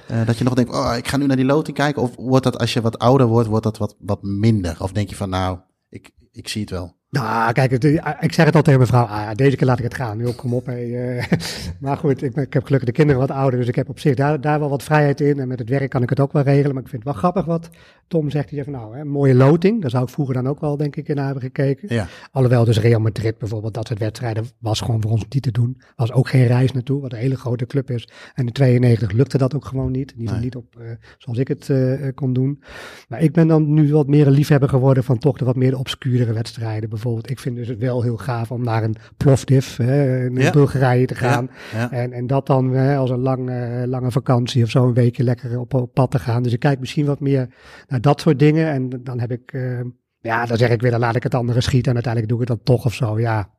[0.07, 2.01] eh, dat je nog denkt, oh, ik ga nu naar die loting kijken.
[2.01, 4.75] Of wordt dat als je wat ouder wordt, wordt dat wat, wat minder?
[4.79, 6.95] Of denk je van, nou, ik, ik zie het wel.
[7.13, 7.83] Nou, kijk, het,
[8.19, 9.05] ik zeg het al tegen mijn vrouw.
[9.05, 10.17] Ah, deze keer laat ik het gaan.
[10.17, 10.65] Joh, kom op.
[10.65, 11.37] Hey, eh.
[11.79, 13.59] maar goed, ik, ik heb gelukkig de kinderen wat ouder.
[13.59, 15.39] Dus ik heb op zich daar, daar wel wat vrijheid in.
[15.39, 16.73] En met het werk kan ik het ook wel regelen.
[16.73, 17.69] Maar ik vind het wel grappig wat
[18.07, 18.49] Tom zegt.
[18.49, 19.81] Die zegt van, nou, hè, mooie loting.
[19.81, 21.95] Daar zou ik vroeger dan ook wel, denk ik, in naar hebben gekeken.
[21.95, 22.07] Ja.
[22.31, 25.81] Alhoewel dus Real Madrid bijvoorbeeld, dat soort wedstrijden was gewoon voor ons niet te doen.
[25.95, 28.09] Was ook geen reis naartoe, wat een hele grote club is.
[28.33, 30.13] En in 92 lukte dat ook gewoon niet.
[30.17, 30.43] Geval Nee.
[30.43, 30.85] niet op eh,
[31.17, 32.61] zoals ik het eh, eh, kon doen.
[33.07, 35.71] Maar ik ben dan nu wat meer een liefhebber geworden van toch de wat meer
[35.71, 36.89] de obscuurdere wedstrijden.
[37.03, 40.51] Bijvoorbeeld, ik vind dus het wel heel gaaf om naar een Plovdiv hè, in Ja.
[40.51, 41.49] Bulgarije te gaan.
[41.73, 41.91] Ja.
[41.91, 45.23] En, en dat dan hè, als een lang, eh, lange vakantie of zo een weekje
[45.23, 46.43] lekker op, op pad te gaan.
[46.43, 47.47] Dus ik kijk misschien wat meer
[47.87, 48.71] naar dat soort dingen.
[48.71, 49.79] En dan heb ik, eh,
[50.19, 51.87] ja, dan zeg ik weer, dan laat ik het andere schieten.
[51.87, 53.49] En uiteindelijk doe ik het dan toch of zo, ja.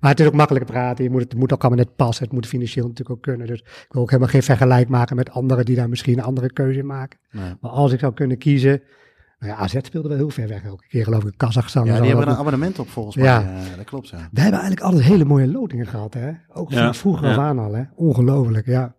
[0.00, 1.04] Maar het is ook makkelijker praten.
[1.04, 2.24] Je moet, het moet ook allemaal net passen.
[2.24, 3.46] Het moet financieel natuurlijk ook kunnen.
[3.46, 6.52] Dus ik wil ook helemaal geen vergelijk maken met anderen die daar misschien een andere
[6.52, 7.18] keuze in maken.
[7.30, 7.52] Nee.
[7.60, 8.82] Maar als ik zou kunnen kiezen.
[9.40, 11.32] Nou ja, AZ speelde wel heel ver weg elke keer, geloof ik.
[11.36, 11.84] Kazachstan.
[11.84, 13.24] Ja, die hebben er een abonnement op volgens mij.
[13.24, 13.40] Ja.
[13.40, 13.76] Ja.
[13.76, 14.16] dat klopt, ja.
[14.16, 16.30] We hebben eigenlijk altijd hele mooie lotingen gehad, hè?
[16.52, 17.32] Ook Ja, vroeger ja.
[17.32, 17.82] af aan al, hè?
[17.94, 18.94] Ongelooflijk, ja.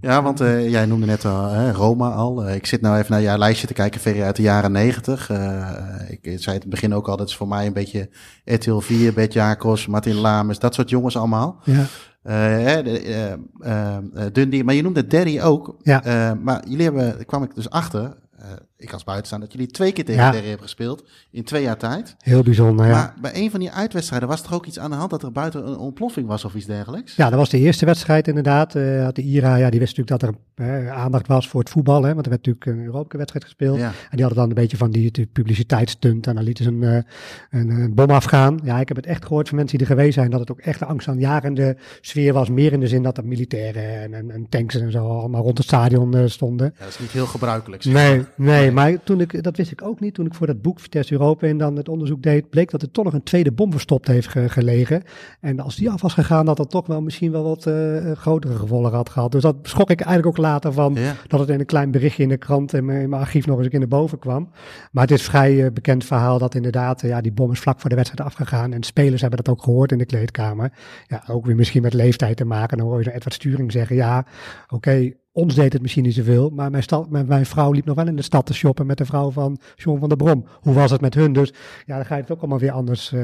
[0.00, 2.44] Ja, want eh, jij noemde net al hè, Roma al.
[2.44, 5.30] Eh, ik zit nou even naar jouw lijstje te kijken, Ferry, uit de jaren negentig.
[5.30, 5.70] Eh,
[6.08, 8.10] ik zei het in het begin ook al, dat is voor mij een beetje
[8.44, 11.60] RTL 4, Bert Jacobs, Martin Lames, dat soort jongens allemaal.
[11.64, 11.84] Ja,
[12.22, 13.96] Eh, eh, eh, eh,
[14.32, 15.76] Dundee, maar je noemde Derry ook.
[15.82, 16.04] Ja.
[16.04, 18.46] Eh, maar jullie hebben, daar kwam ik dus achter, eh,
[18.82, 20.30] ik als buitenstaander, dat jullie twee keer tegen Ja.
[20.30, 22.16] Derry hebben gespeeld in twee jaar tijd.
[22.18, 22.92] heel bijzonder, ja.
[22.92, 25.32] Maar bij een van die uitwedstrijden was er ook iets aan de hand dat er
[25.32, 27.16] buiten een ontploffing was of iets dergelijks?
[27.16, 28.74] Ja, dat was de eerste wedstrijd inderdaad.
[28.74, 31.70] Eh, had de IRA, ja, die wist natuurlijk dat er eh, aandacht was voor het
[31.70, 32.02] voetbal.
[32.02, 33.78] Hè, want er werd natuurlijk een Europa-wedstrijd gespeeld.
[33.78, 33.86] Ja.
[33.86, 36.26] En die hadden dan een beetje van die, publiciteitsstunt.
[36.26, 38.60] En dan lieten ze een, eh, een, eh, bom afgaan.
[38.64, 40.30] Ja, ik heb het echt gehoord van mensen die er geweest zijn.
[40.30, 42.48] Dat het ook echt een angstaanjagende sfeer was.
[42.48, 45.58] Meer in de zin dat er militairen en, en, en tanks en zo allemaal rond
[45.58, 46.72] het stadion stonden.
[46.74, 47.82] Ja, dat is niet heel gebruikelijk.
[47.82, 50.14] zeg Nee, nee, maar toen ik, dat wist ik ook niet.
[50.14, 52.90] Toen ik voor dat boek Vitesse Europa en dan het onderzoek deed, bleek dat er
[52.90, 55.02] toch nog een tweede bom verstopt heeft ge- gelegen.
[55.40, 58.54] En als die af was gegaan, dat dat toch wel misschien wel wat eh, grotere
[58.54, 59.32] gevolgen had gehad.
[59.32, 61.14] Dus dat schrok ik eigenlijk ook later van, Ja.
[61.26, 63.56] dat het in een klein berichtje in de krant en mijn in mijn archief nog
[63.56, 64.50] eens een keer naar boven kwam.
[64.92, 67.80] Maar het is vrij eh, bekend verhaal dat inderdaad, eh, ja, die bom is vlak
[67.80, 68.72] voor de wedstrijd afgegaan.
[68.72, 70.72] En spelers hebben dat ook gehoord in de kleedkamer.
[71.06, 72.78] Ja, ook weer misschien met leeftijd te maken.
[72.78, 74.26] Dan hoor je Edward Sturing zeggen, ja,
[74.68, 78.06] oké, ons deed het misschien niet zoveel, maar mijn, mijn, mijn vrouw liep nog wel
[78.06, 80.44] in de stad te shoppen met de vrouw van John van der Brom.
[80.60, 81.32] Hoe was het met hun?
[81.32, 81.52] Dus
[81.86, 83.12] ja, dan ga je het ook allemaal weer anders.
[83.12, 83.20] eh.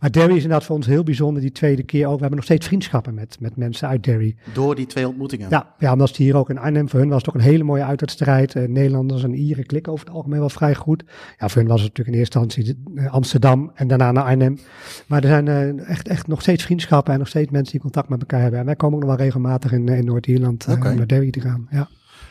[0.00, 2.14] Maar Derry is inderdaad voor ons heel bijzonder, die tweede keer ook.
[2.14, 4.36] We hebben nog steeds vriendschappen met, met mensen uit Derry.
[4.52, 5.46] Door die twee ontmoetingen.
[5.50, 7.64] Ja, ja, omdat ze hier ook in Arnhem, voor hun was het ook een hele
[7.64, 8.54] mooie uitwedstrijd.
[8.54, 11.04] Eh, Nederlanders en Ieren klikken over het algemeen wel vrij goed.
[11.38, 14.58] Ja, voor hun was het natuurlijk in eerste instantie eh, Amsterdam en daarna naar Arnhem.
[15.06, 18.20] Maar er zijn echt, echt nog steeds vriendschappen en nog steeds mensen die contact met
[18.20, 18.60] elkaar hebben.
[18.60, 21.66] En wij komen ook nog wel regelmatig in, in Noord-Ierland naar Derry te gaan.
[21.70, 21.88] Ja.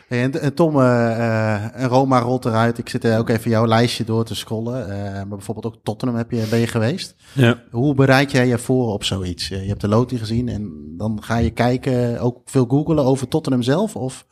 [0.08, 2.78] Hey, en, en Tom, eh, eh, en Roma rolt eruit.
[2.78, 4.90] Ik zit eh, ook even jouw lijstje door te scrollen.
[4.90, 7.14] Eh, maar bijvoorbeeld ook Tottenham heb je, ben je geweest.
[7.32, 7.62] Ja.
[7.70, 9.48] Hoe bereid jij je voor op zoiets?
[9.48, 13.62] Je hebt de loting gezien en dan ga je kijken, ook veel googelen over Tottenham
[13.62, 13.96] zelf?
[13.96, 14.26] Of?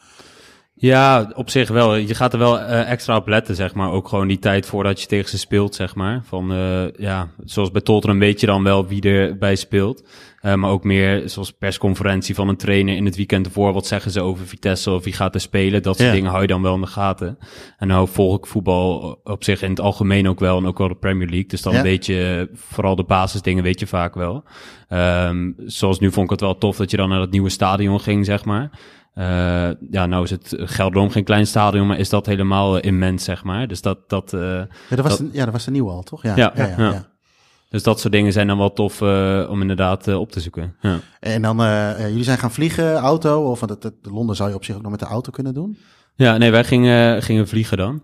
[0.76, 1.94] Ja, op zich wel.
[1.94, 3.90] Je gaat er wel eh, extra op letten, zeg maar.
[3.90, 6.22] Ook gewoon die tijd voordat je tegen ze speelt, zeg maar.
[6.24, 10.02] Van, eh, ja, zoals bij Tottenham weet je dan wel wie erbij speelt.
[10.44, 13.72] Eh, maar ook meer zoals persconferentie van een trainer in het weekend ervoor.
[13.72, 15.82] Wat zeggen ze over Vitesse of wie gaat er spelen?
[15.82, 16.14] Dat soort Ja.
[16.14, 17.38] dingen hou je dan wel in de gaten.
[17.78, 20.58] En nou volg ik voetbal op zich in het algemeen ook wel.
[20.58, 21.48] En ook wel de Premier League.
[21.48, 21.82] Dus dan Ja.
[21.82, 24.44] weet je, vooral de basisdingen weet je vaak wel.
[24.88, 28.00] Ehm, zoals nu vond ik het wel tof dat je dan naar het nieuwe stadion
[28.00, 28.70] ging, zeg maar.
[29.14, 29.24] Eh,
[29.90, 33.68] ja, nou is het Gelderdoom geen klein stadion, maar is dat helemaal immens, zeg maar.
[33.68, 36.02] Dus dat, dat, eh, Ja, dat was, Dat- de, ja, dat was de nieuwe al,
[36.02, 36.22] toch?
[36.22, 37.12] Ja, Ja, ja.
[37.74, 40.74] Dus dat soort dingen zijn dan wel tof eh, om inderdaad eh, op te zoeken.
[40.80, 40.98] Ja.
[41.20, 44.54] En dan, eh, jullie zijn gaan vliegen, auto, of want het, het- Londen zou je
[44.54, 45.78] op zich ook nog met de auto kunnen doen.
[46.14, 48.02] Ja, nee, wij gingen, gingen vliegen dan.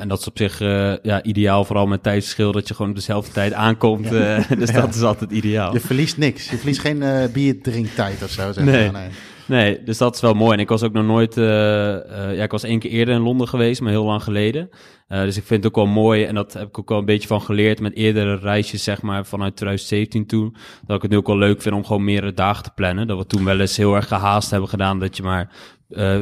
[0.00, 0.58] En dat is op zich
[1.02, 4.08] ja, ideaal, vooral met tijdsverschil, dat je gewoon op dezelfde tijd aankomt.
[4.58, 4.80] dus Ja.
[4.80, 5.72] dat is altijd ideaal.
[5.72, 6.50] Je verliest niks.
[6.50, 8.52] Je verliest geen bierdrinktijd of zo.
[8.52, 8.90] Zeg Nee.
[8.90, 9.00] maar.
[9.00, 9.10] nee.
[9.48, 10.52] Nee, dus dat is wel mooi.
[10.52, 11.36] En ik was ook nog nooit...
[11.36, 11.94] eh,
[12.30, 14.68] eh, ja, ik was één keer eerder in Londen geweest, maar heel lang geleden.
[15.08, 16.24] Eh, dus ik vind het ook wel mooi.
[16.24, 19.26] En dat heb ik ook wel een beetje van geleerd met eerdere reisjes, zeg maar,
[19.26, 20.56] vanuit 2017 toen.
[20.86, 23.06] Dat ik het nu ook wel leuk vind om gewoon meerdere dagen te plannen.
[23.06, 24.98] Dat we toen wel eens heel erg gehaast hebben gedaan.
[24.98, 25.50] Dat je maar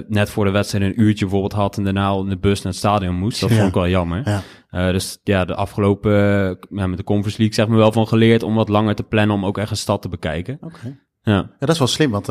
[0.09, 2.73] net voor de wedstrijd een uurtje bijvoorbeeld had en daarna al in de bus naar
[2.73, 3.41] het stadion moest.
[3.41, 3.57] Dat Ja.
[3.57, 4.43] vond ik wel jammer.
[4.71, 4.93] Ja.
[4.93, 6.12] Dus ja, de afgelopen,
[6.71, 9.37] ja, met de Conference League zeg maar wel van geleerd om wat langer te plannen
[9.37, 10.59] om ook echt een stad te bekijken.
[10.61, 10.99] Oké.
[11.23, 11.33] Ja.
[11.33, 12.29] Ja, dat is wel slim, want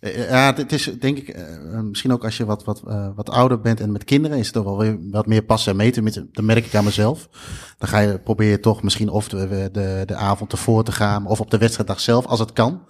[0.00, 3.60] ja, het is denk ik, eh, misschien ook als je wat, wat, eh, wat ouder
[3.60, 6.04] bent en met kinderen, is het toch wel weer wat meer passen en meten.
[6.04, 7.28] Met- Dat merk ik aan mezelf.
[7.78, 9.70] Dan ga je, probeer je toch misschien of de,
[10.06, 12.82] de avond ervoor te gaan, of op de wedstrijddag zelf, als het kan.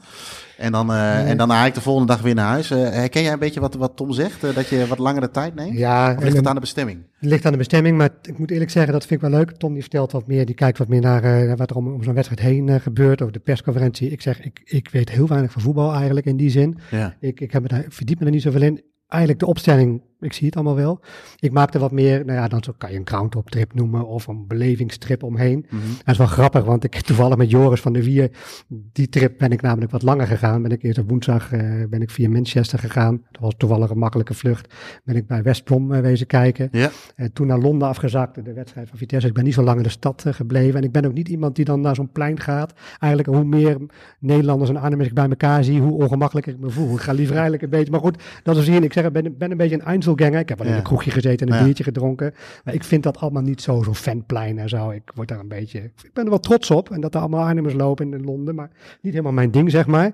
[0.58, 2.70] En dan, eh en dan haal ik de volgende dag weer naar huis.
[2.70, 4.44] Eh, herken jij een beetje wat, wat Tom zegt?
[4.44, 5.78] eh, dat je wat langere tijd neemt?
[5.78, 6.98] Ja, Of ligt het aan de bestemming?
[7.20, 9.50] Het ligt aan de bestemming, maar ik moet eerlijk zeggen, dat vind ik wel leuk.
[9.50, 12.14] Tom die vertelt wat meer, die kijkt wat meer naar wat er om, om zo'n
[12.14, 14.10] wedstrijd heen gebeurt, over de persconferentie.
[14.10, 16.78] Ik zeg, ik, ik weet heel weinig van voetbal eigenlijk in die zin.
[16.90, 17.16] Ja.
[17.20, 18.82] Ik, ik heb me daar, verdiep me er niet zoveel in.
[19.08, 21.00] Eigenlijk de opstelling, ik zie het allemaal wel.
[21.38, 24.06] Ik maak er wat meer, nou ja, dan zo kan je een groundhop trip noemen
[24.06, 25.66] of een belevingstrip omheen.
[25.70, 25.82] Mhm.
[25.98, 28.30] Dat is wel grappig, want ik toevallig met Joris van der Wier,
[28.68, 30.62] die trip ben ik namelijk wat langer gegaan.
[30.62, 33.22] Ben ik eerst op woensdag eh, ben ik via Manchester gegaan.
[33.30, 34.74] Dat was toevallig een makkelijke vlucht.
[35.04, 36.68] Ben ik bij West Brom eh, wezen kijken.
[36.72, 36.90] Ja.
[37.14, 39.28] En toen naar Londen afgezakt, de wedstrijd van Vitesse.
[39.28, 40.80] Ik ben niet zo lang in de stad eh, gebleven.
[40.80, 42.72] En ik ben ook niet iemand die dan naar zo'n plein gaat.
[42.98, 43.76] Eigenlijk hoe meer
[44.18, 46.94] Nederlanders en Arnhemmers ik bij elkaar zie, hoe ongemakkelijker ik me voel.
[46.94, 48.82] Ik ga liever eigenlijk een beetje, maar goed, dat is hier.
[48.82, 49.84] Ik zeg, ik ben, ben een beetje een
[50.16, 50.78] Ik heb wel in Ja.
[50.78, 51.64] een kroegje gezeten en een Ja.
[51.64, 52.34] biertje gedronken.
[52.64, 54.90] Maar ik vind dat allemaal niet zo, zo'n fanplein en zo.
[54.90, 56.90] Ik word daar een beetje, ik ben er wel trots op.
[56.90, 60.12] En dat er allemaal Arnhemmers lopen in Londen, maar niet helemaal mijn ding, zeg maar.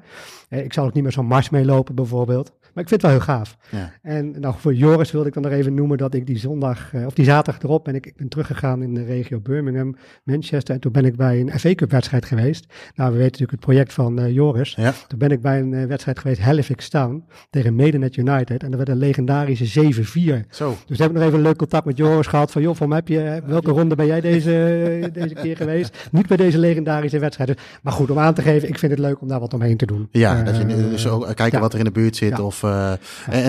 [0.48, 2.52] Eh, Ik zal ook niet meer zo'n mars meelopen, bijvoorbeeld.
[2.74, 3.56] Maar ik vind het wel heel gaaf.
[3.70, 3.92] Ja.
[4.02, 7.06] En nou, voor Joris wilde ik dan nog even noemen dat ik die zondag, eh,
[7.06, 10.74] of die zaterdag erop, ben ik, ik ben teruggegaan in de regio Birmingham, Manchester.
[10.74, 12.66] En toen ben ik bij een FA Cup wedstrijd geweest.
[12.94, 14.74] Nou, we weten natuurlijk het project van eh, Joris.
[14.74, 14.92] Ja.
[15.06, 18.62] Toen ben ik bij een eh, wedstrijd geweest, Halifax Town, tegen Maidenhead United.
[18.62, 19.92] En dat werd een legendarische
[20.44, 20.46] 7-4.
[20.50, 20.76] Zo.
[20.86, 22.50] Dus heb ik nog even een leuk contact met Joris gehad.
[22.50, 24.50] Van joh, mij heb je, welke ronde ben jij deze,
[25.12, 26.08] deze keer geweest?
[26.10, 27.48] Niet bij deze legendarische wedstrijd.
[27.48, 29.76] Dus- Maar goed, om aan te geven, ik vind het leuk om daar wat omheen
[29.76, 30.08] te doen.
[30.10, 31.60] Ja, dat je dus ook kijken ja.
[31.60, 32.36] wat er in de buurt zit.
[32.36, 32.42] Ja.
[32.42, 32.92] Of, eh,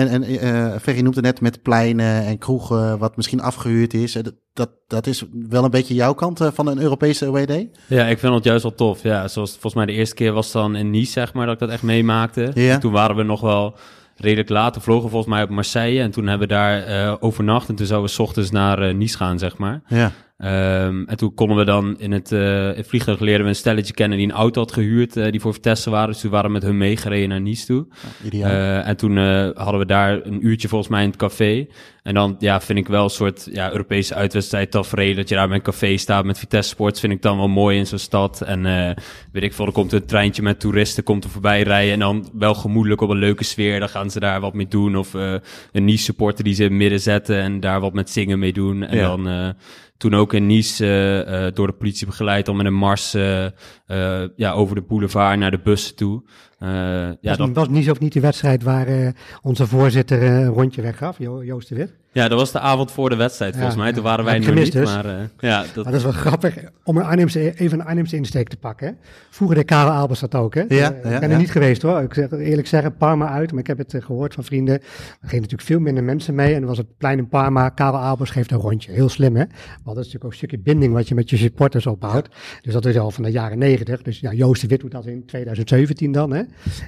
[0.00, 4.14] En, en eh Ferry noemde net met pleinen en kroegen wat misschien afgehuurd is.
[4.14, 7.66] Eh, Dat, dat, is wel een beetje jouw kant eh, van een Europese WD.
[7.86, 9.02] Ja, ik vind het juist wel tof.
[9.02, 11.60] Ja, zoals volgens mij de eerste keer was dan in Nice, zeg maar, dat ik
[11.60, 12.50] dat echt meemaakte.
[12.54, 12.72] Ja.
[12.72, 13.76] En toen waren we nog wel
[14.16, 14.72] redelijk laat.
[14.72, 17.68] Toen vlogen we volgens mij op Marseille en toen hebben we daar eh, overnacht.
[17.68, 19.80] En toen zouden we 's ochtends naar eh, Nice gaan, zeg maar.
[19.88, 20.12] Ja.
[20.36, 22.38] Ehm, en toen konden we dan in het, in
[22.76, 25.52] het vliegtuig leerden we een stelletje kennen die een auto had gehuurd, eh, die voor
[25.52, 26.08] Vitesse waren.
[26.08, 27.86] Dus toen waren we met hun meegereden naar Nice toe.
[28.24, 28.50] Ideaal.
[28.50, 29.16] Eh, en toen
[29.56, 31.66] hadden we daar een uurtje volgens mij in het café.
[32.02, 35.14] En dan ja, vind ik wel een soort ja, Europese uitwedstrijd tafereel.
[35.14, 37.00] Dat je daar met een café staat met Vitesse Sports.
[37.00, 38.40] Vind ik dan wel mooi in zo'n stad.
[38.40, 38.62] En
[39.32, 41.92] weet ik veel, er komt een treintje met toeristen, komt er voorbij rijden.
[41.92, 43.78] En dan wel gemoedelijk op een leuke sfeer.
[43.80, 44.96] Dan gaan ze daar wat mee doen.
[44.96, 45.12] Of
[45.72, 48.52] een Nice supporter die ze in het midden zetten en daar wat met zingen mee
[48.52, 48.82] doen.
[48.82, 49.16] En Ja.
[49.16, 49.54] dan...
[49.96, 53.46] toen ook in Nice eh, eh, door de politie begeleid om met een mars eh,
[54.36, 56.22] ja, over de boulevard naar de bussen toe.
[56.58, 59.08] Eh, ja, was, dat, was niet of niet die wedstrijd waar eh,
[59.42, 61.92] onze voorzitter eh, een rondje weggaf, Jo- Joost de Wit.
[62.12, 63.92] ja, dat was de avond voor de wedstrijd volgens Ja, mij.
[63.92, 64.08] Toen ja.
[64.08, 64.94] waren wij nog ik niet, gemist dus.
[64.94, 68.16] maar eh, ja, dat, Maar dat is wel grappig om een Arnhemse, even een Arnhemse
[68.16, 68.86] insteek te pakken.
[68.86, 68.92] Hè.
[69.30, 70.54] Vroeger de Karel Albers dat ook.
[70.54, 70.60] Hè.
[70.60, 71.20] Ja, ja, ik ben ja.
[71.20, 72.00] er niet geweest hoor.
[72.02, 73.50] Ik zeg eerlijk zeggen, Parma uit.
[73.50, 74.74] Maar ik heb het eh, gehoord van vrienden.
[74.74, 74.82] Er
[75.20, 76.54] gingen natuurlijk veel minder mensen mee.
[76.54, 77.68] En er was het plein in Parma.
[77.68, 78.92] Karel Albers geeft een rondje.
[78.92, 79.44] Heel slim hè.
[79.44, 82.28] Maar dat is natuurlijk ook een stukje binding wat je met je supporters opbouwt.
[82.62, 84.02] Dus dat is al van de jaren negentig.
[84.02, 86.32] Dus ja, Joost de Wit doet dat in 2017 dan.
[86.32, 86.42] Hè.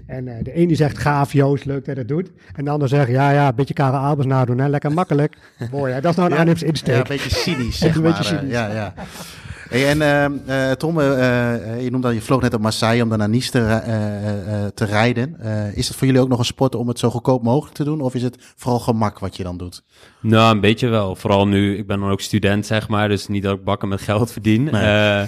[0.07, 2.31] En eh, de ene die zegt gaaf Joost, leuk dat je dat doet.
[2.55, 4.59] En de ander zegt ja, ja, een beetje Karel Albers nadoen.
[4.59, 4.69] Hè.
[4.69, 5.37] Lekker makkelijk.
[5.73, 6.01] Mooi hè.
[6.01, 6.67] Dat is nou een Ja.
[6.67, 6.95] Insteek.
[6.95, 8.11] Ja, een beetje cynisch, zeg Een maar.
[8.13, 8.53] beetje eh, cynisch.
[8.55, 8.95] ja, ja.
[9.69, 13.19] Hey, en ehm, eh, Tom, je noemde al, je vloog net op Marseille om dan
[13.19, 15.37] naar Nice te, eh, eh, te rijden.
[15.41, 17.85] Eh, is het voor jullie ook nog een sport om het zo goedkoop mogelijk te
[17.85, 18.01] doen?
[18.01, 19.83] Of is het vooral gemak wat je dan doet?
[20.21, 21.17] Nou, een beetje wel.
[21.17, 23.09] Vooral nu, ik ben dan ook student, zeg maar.
[23.09, 24.65] Dus niet dat ik bakken met geld verdien.
[24.65, 25.27] Nee.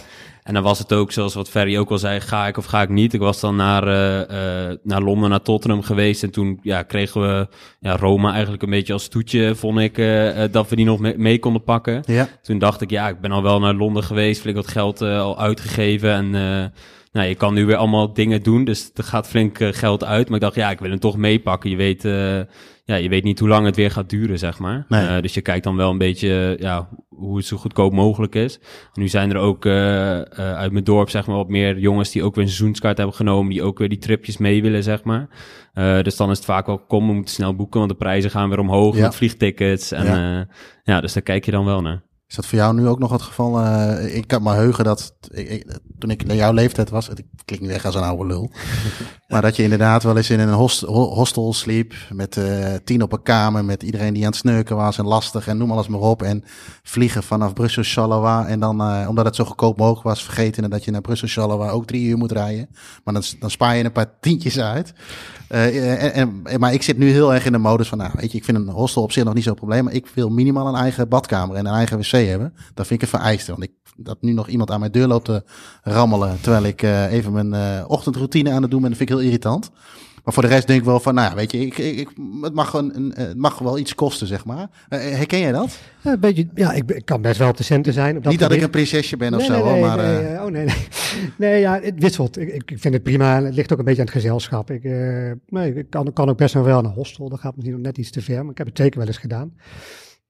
[0.51, 2.83] En dan was het ook, zoals wat Ferry ook al zei, ga ik of ga
[2.83, 3.13] ik niet.
[3.13, 6.23] Ik was dan naar, eh, eh, naar Londen, naar Tottenham geweest.
[6.23, 7.49] En toen ja, kregen we
[7.81, 11.19] ja, Roma eigenlijk een beetje als toetje, vond ik, eh, dat we die nog mee,
[11.19, 12.03] mee konden pakken.
[12.07, 12.29] Ja.
[12.43, 15.39] Toen dacht ik, ja, ik ben al wel naar Londen geweest, flink wat geld al
[15.39, 16.13] uitgegeven.
[16.13, 16.31] En
[17.13, 20.27] nou, je kan nu weer allemaal dingen doen, dus er gaat flink geld uit.
[20.27, 21.71] Maar ik dacht, ja, ik wil hem toch meepakken.
[21.71, 22.03] Je weet,
[22.91, 24.85] ja, je weet niet hoe lang het weer gaat duren, zeg maar.
[24.89, 25.07] Nee.
[25.07, 28.59] Eh, dus je kijkt dan wel een beetje ja, hoe het zo goedkoop mogelijk is.
[28.95, 32.23] nu zijn er ook eh, eh, uit mijn dorp, zeg maar, wat meer jongens die
[32.23, 35.29] ook weer een seizoenskaart hebben genomen, die ook weer die tripjes mee willen, zeg maar.
[35.73, 38.31] Eh, dus dan is het vaak wel, kom, we moeten snel boeken, want de prijzen
[38.31, 39.03] gaan weer omhoog Ja.
[39.03, 39.93] met vliegtickets.
[39.93, 40.33] En Ja.
[40.33, 40.47] ja.
[40.85, 42.03] ja, dus daar kijk je dan wel naar.
[42.31, 43.61] Is dat voor jou nu ook nog het geval?
[43.61, 47.67] Uh, ik kan me heugen dat ik, ik, toen ik jouw leeftijd was, het klinkt
[47.67, 48.51] nu echt als een oude lul,
[49.29, 53.13] maar dat je inderdaad wel eens in een host, hostel sliep met uh, tien op
[53.13, 56.01] een kamer, met iedereen die aan het snurken was en lastig en noem alles maar
[56.01, 56.23] op.
[56.23, 56.45] En
[56.83, 60.85] vliegen vanaf Brussel Charleroi en dan, uh, omdat het zo goedkoop mogelijk was, vergeten dat
[60.85, 62.69] je naar Brussel Charleroi ook drie uur moet rijden.
[63.05, 64.93] Maar dan, dan spaar je een paar tientjes uit.
[65.51, 66.13] En,
[66.45, 68.45] en, maar ik zit nu heel erg in de modus van, nou weet je, ik
[68.45, 71.09] vind een hostel op zich nog niet zo'n probleem, maar ik wil minimaal een eigen
[71.09, 72.55] badkamer en een eigen wc hebben.
[72.75, 73.51] Dat vind ik een vereiste.
[73.51, 75.45] Want ik, dat nu nog iemand aan mijn deur loopt te
[75.83, 76.41] rammelen.
[76.41, 78.89] Terwijl ik uh, even mijn uh, ochtendroutine aan het doen ben.
[78.89, 79.71] Dat vind ik heel irritant.
[80.25, 82.09] Maar voor de rest denk ik wel van, nou ja, weet je, ik, ik,
[82.41, 84.71] het, mag een, een, het mag wel iets kosten, zeg maar.
[84.89, 85.79] Uh, herken jij dat?
[86.01, 88.17] Ja, een beetje, ja ik, ik, kan best wel de centen zijn.
[88.17, 89.97] Op dat Niet dat ik een prinsesje ben nee, of nee, zo, nee, maar...
[89.97, 90.87] Nee, oh nee, nee.
[91.39, 92.39] nee, ja, het wisselt.
[92.39, 93.43] Ik, ik vind het prima.
[93.43, 94.71] Het ligt ook een beetje aan het gezelschap.
[94.71, 97.29] Ik, uh, nee, ik kan, kan ook best wel een hostel.
[97.29, 99.19] Dat gaat misschien nog net iets te ver, maar ik heb het zeker wel eens
[99.19, 99.53] gedaan.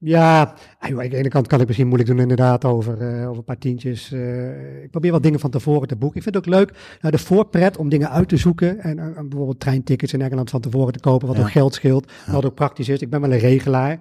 [0.03, 3.45] Ja, aan de ene kant kan ik misschien moeilijk doen inderdaad over, uh, over een
[3.45, 4.13] paar tientjes.
[4.13, 6.17] Uh, ik probeer wat dingen van tevoren te boeken.
[6.17, 8.79] Ik vind het ook leuk, nou, de voorpret om dingen uit te zoeken.
[8.79, 11.43] En uh, bijvoorbeeld treintickets in Engeland van tevoren te kopen, wat ja.
[11.43, 12.13] ook geld scheelt.
[12.27, 12.33] Ja.
[12.33, 13.01] Wat ook praktisch is.
[13.01, 14.01] Ik ben wel een regelaar.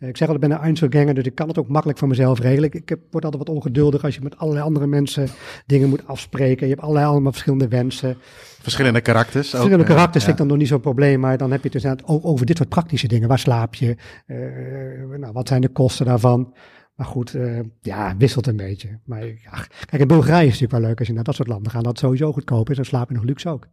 [0.00, 2.40] Ik zeg al, ik ben een Einzelganger, dus ik kan het ook makkelijk voor mezelf
[2.40, 2.72] regelen.
[2.72, 5.28] Ik, word altijd wat ongeduldig als je met allerlei andere mensen
[5.66, 6.66] dingen moet afspreken.
[6.66, 8.16] Je hebt allerlei allemaal verschillende wensen.
[8.60, 9.48] Verschillende karakters.
[9.48, 10.28] Verschillende ook, karakters ja.
[10.28, 12.46] vind ik dan nog niet zo'n probleem, maar dan heb je het dus ook over
[12.46, 13.28] dit soort praktische dingen.
[13.28, 13.96] Waar slaap je?
[14.26, 16.54] Uh, nou, wat zijn de kosten daarvan?
[16.94, 18.98] Maar goed, uh, ja, wisselt een beetje.
[19.04, 21.48] Maar ja, kijk, in Bulgarije is het natuurlijk wel leuk als je naar dat soort
[21.48, 21.84] landen gaat.
[21.84, 23.66] Dat het sowieso goedkoop is, dan slaap je nog luxe ook.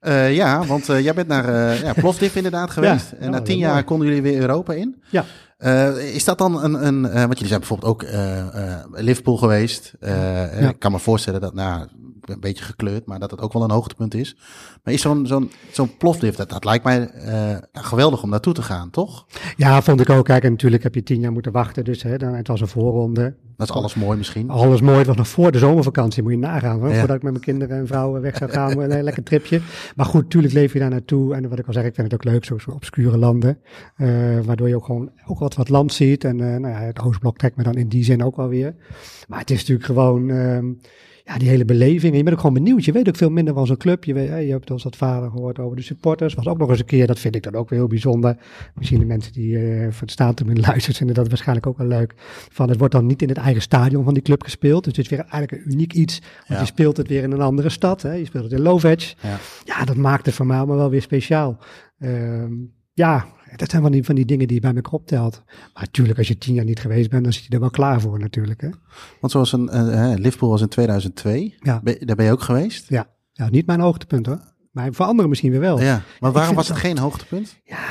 [0.00, 3.10] Uh, ja, want uh, jij bent naar uh, ja, Plovdiv inderdaad geweest.
[3.10, 3.84] Ja, en na tien jaar mooi.
[3.84, 5.02] konden jullie weer Europa in.
[5.10, 5.24] Ja.
[5.98, 8.04] Is dat dan een, een want jullie zijn bijvoorbeeld ook
[8.92, 9.92] Liverpool geweest.
[10.00, 10.68] Ja.
[10.68, 11.86] Ik kan me voorstellen dat, nou,
[12.28, 14.36] een beetje gekleurd, maar dat het ook wel een hoogtepunt is.
[14.84, 17.10] Maar is zo'n zo'n zo'n Plovdiv, dat, dat lijkt mij
[17.72, 19.26] geweldig om naartoe te gaan, toch?
[19.56, 20.24] Ja, vond ik ook.
[20.24, 22.68] Kijk, en natuurlijk heb je tien jaar moeten wachten, dus hè, dan, het was een
[22.68, 23.36] voorronde.
[23.58, 24.50] Dat is alles mooi misschien.
[24.50, 24.98] Alles mooi.
[24.98, 26.80] Het was nog voor de zomervakantie, moet je nagaan.
[26.80, 26.88] Hoor.
[26.88, 26.98] Ja.
[26.98, 28.80] Voordat ik met mijn kinderen en vrouwen weg zou gaan.
[28.80, 29.60] een lekker tripje.
[29.96, 31.34] Maar goed, natuurlijk leef je daar naartoe.
[31.34, 33.58] En wat ik al zeg, ik vind het ook leuk, zo'n zo obscure landen.
[33.96, 36.24] Uh, waardoor je ook gewoon ook wat, wat land ziet.
[36.24, 38.74] En uh, nou ja, het Oostblok trekt me dan in die zin ook wel weer.
[39.28, 40.28] Maar het is natuurlijk gewoon...
[40.28, 40.58] Uh,
[41.28, 42.12] ja, die hele beleving.
[42.12, 42.84] En je bent ook gewoon benieuwd.
[42.84, 44.04] Je weet ook veel minder van zo'n club.
[44.04, 46.34] Je, weet, je hebt ons dat vader gehoord over de supporters.
[46.34, 48.36] Was ook nog eens een keer, dat vind ik dan ook weer heel bijzonder.
[48.74, 52.14] Misschien de mensen die uh, van het staatum luisteren, vinden dat waarschijnlijk ook wel leuk.
[52.50, 54.84] Van het wordt dan niet in het eigen stadion van die club gespeeld.
[54.84, 56.18] Dus het is weer eigenlijk een uniek iets.
[56.18, 56.60] Want ja.
[56.60, 58.02] je speelt het weer in een andere stad.
[58.02, 58.12] Hè.
[58.12, 59.14] Je speelt het in Lovec.
[59.22, 59.38] Ja.
[59.64, 61.58] ja, dat maakt het voor mij allemaal wel weer speciaal.
[61.98, 62.44] Uh,
[62.94, 65.42] ja, dat zijn van die, van die dingen die je bij me optelt.
[65.46, 68.00] Maar natuurlijk, als je tien jaar niet geweest bent, dan zit je er wel klaar
[68.00, 68.60] voor natuurlijk.
[68.60, 68.68] Hè?
[69.20, 71.54] Want zoals een uh, Liverpool was in 2002.
[71.58, 71.80] Ja.
[71.82, 72.88] Ben, daar ben je ook geweest?
[72.88, 73.06] Ja.
[73.32, 74.40] ja, niet mijn hoogtepunt hoor.
[74.70, 75.80] Maar voor anderen misschien weer wel.
[75.80, 76.86] Ja, maar waarom was het dat...
[76.86, 77.56] geen hoogtepunt?
[77.64, 77.86] Ja,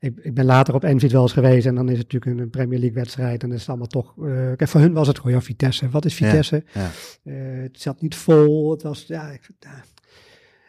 [0.00, 2.50] ik, ik, ben later op Enfield wel eens geweest en dan is het natuurlijk een
[2.50, 4.14] Premier League wedstrijd en dan is het allemaal toch...
[4.18, 5.88] Uh, kijk, voor hun was het gewoon, ja, Vitesse.
[5.88, 6.64] Wat is Vitesse?
[6.72, 7.32] Ja, ja.
[7.32, 9.30] Uh, het zat niet vol, het was, ja...
[9.30, 9.48] Ik,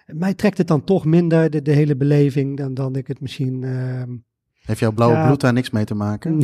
[0.05, 3.61] mij trekt het dan toch minder, de, de hele beleving, dan, dan ik het misschien...
[3.61, 4.01] Uh,
[4.61, 6.37] Heeft jouw blauwe ja, bloed daar niks mee te maken?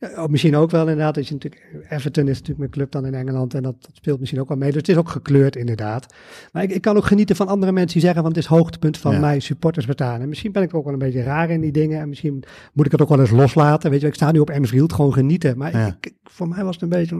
[0.00, 1.16] Nee, oh, misschien ook wel inderdaad.
[1.16, 4.18] Is je natuurlijk, Everton is natuurlijk mijn club dan in Engeland en dat, dat, speelt
[4.18, 4.68] misschien ook wel mee.
[4.68, 6.14] Dus het is ook gekleurd inderdaad.
[6.52, 8.98] Maar ik, ik kan ook genieten van andere mensen die zeggen, want het is hoogtepunt
[8.98, 9.20] van ja.
[9.20, 10.20] mijn supporters bestaan.
[10.20, 12.86] En misschien ben ik ook wel een beetje raar in die dingen en misschien moet
[12.86, 13.90] ik het ook wel eens loslaten.
[13.90, 15.58] Weet je, ik sta nu op Enfield, gewoon genieten.
[15.58, 15.96] Maar ja.
[16.00, 17.16] ik, voor mij was het een beetje,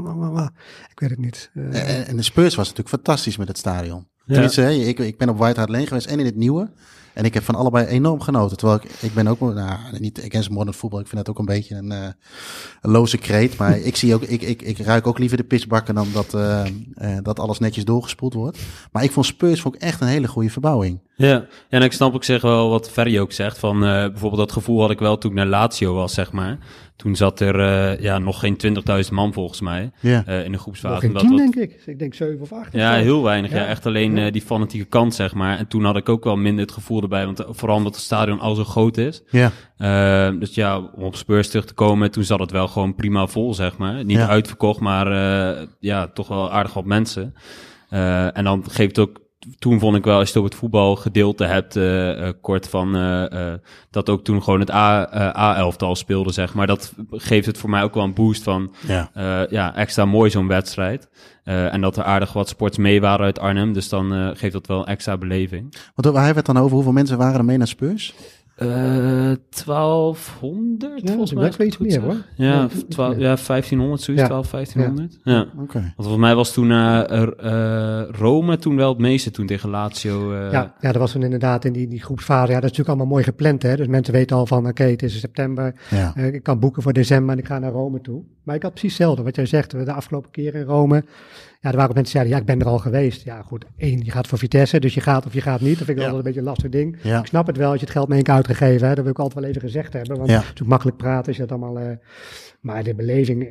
[0.91, 1.51] ik weet het niet.
[1.55, 4.11] En, en de Spurs was natuurlijk fantastisch met het stadion.
[4.27, 4.69] Ja.
[4.69, 6.71] ik, ik ben op White Hart Lane geweest en in het nieuwe.
[7.13, 8.57] En ik heb van allebei enorm genoten.
[8.57, 11.01] Terwijl ik, ik ben ook, nou, niet against modern voetbal.
[11.01, 12.07] Ik vind dat ook een beetje een, uh,
[12.81, 13.57] een loze kreet.
[13.57, 16.65] Maar ik zie ook, ik, ik, ik ruik ook liever de pisbakken dan dat, uh,
[17.03, 18.59] uh, dat alles netjes doorgespoeld wordt.
[18.93, 21.01] Maar ik vond Spurs vond ik echt een hele goede verbouwing.
[21.27, 23.59] Ja, en ik snap ook zeg wel wat Ferry ook zegt.
[23.59, 26.59] Van bijvoorbeeld dat gevoel had ik wel toen ik naar Lazio was, zeg maar.
[27.03, 28.57] Toen zat er uh, ja, nog geen
[29.05, 30.25] 20.000 man volgens mij ja.
[30.29, 31.09] uh, in de groepsfase.
[31.09, 31.83] Nog geen 10 denk ik.
[31.87, 32.73] Ik denk 7 of 8.
[32.73, 33.51] Ja, heel weinig.
[33.51, 33.57] Ja.
[33.57, 35.59] ja echt alleen die fanatieke kant, zeg maar.
[35.59, 37.25] En toen had ik ook wel minder het gevoel erbij.
[37.25, 39.23] Want vooral omdat het stadion al zo groot is.
[39.31, 40.33] Ja.
[40.39, 43.55] dus ja, om op Spurs terug te komen, toen zat het wel gewoon prima vol,
[43.55, 44.05] zeg maar.
[44.05, 45.07] Niet uitverkocht, maar
[45.81, 47.35] ja, toch wel aardig wat mensen.
[48.33, 49.21] en dan geeft het ook
[49.59, 52.97] toen vond ik wel, als je het op het voetbalgedeelte hebt, uh, uh, kort van
[52.97, 53.53] uh,
[53.91, 56.67] dat ook toen gewoon het A-elftal speelde, zeg maar.
[56.67, 59.11] Dat geeft het voor mij ook wel een boost van, ja,
[59.51, 61.09] ja extra mooi zo'n wedstrijd.
[61.45, 64.87] en dat er aardig wat sports mee waren uit Arnhem, dus dan geeft dat wel
[64.87, 65.75] extra beleving.
[65.95, 66.75] Want waar hebben we het dan over?
[66.75, 68.15] Hoeveel mensen waren er mee naar Spurs?
[68.59, 68.69] Uh,
[69.65, 71.49] 1200 Ja, volgens dat mij.
[71.49, 72.17] is wel iets als ik meer, hoor.
[72.37, 73.21] Ja, Ja, of iets 12, meer.
[73.21, 74.29] ja 1500, zoiets, Ja.
[74.29, 75.19] 12, 1500.
[75.25, 75.41] Ja.
[75.59, 75.79] Oké.
[75.81, 80.33] Want volgens mij was toen eh, eh, Rome toen wel het meeste toen tegen Lazio.
[80.33, 82.53] eh, Ja, ja, dat was toen inderdaad in die, die groepsfase.
[82.53, 83.63] Ja, dat is natuurlijk allemaal mooi gepland.
[83.63, 83.77] Hè?
[83.77, 85.75] Dus mensen weten al van, oké, het is september.
[85.91, 86.13] Ja.
[86.17, 88.23] Eh, ik kan boeken voor december en ik ga naar Rome toe.
[88.43, 89.23] Maar ik had precies hetzelfde.
[89.23, 91.05] Wat jij zegt, de afgelopen keer in Rome.
[91.63, 93.25] Ja, er waren ook mensen die zeiden, ja, ik ben er al geweest.
[93.25, 93.65] Ja, goed.
[93.77, 95.79] één, je gaat voor Vitesse, dus je gaat of je gaat niet.
[95.79, 96.03] Dat vind ik Ja.
[96.11, 96.97] altijd een beetje een lastig ding.
[97.03, 97.19] Ja.
[97.19, 98.95] Ik snap het wel als je het geld mee keer uitgegeven hebt.
[98.97, 100.17] Dat wil ik altijd wel even gezegd hebben.
[100.17, 100.35] Want Ja.
[100.35, 101.79] het is natuurlijk makkelijk praten als je dat allemaal...
[101.79, 101.97] eh,
[102.63, 103.51] maar de beleving eh,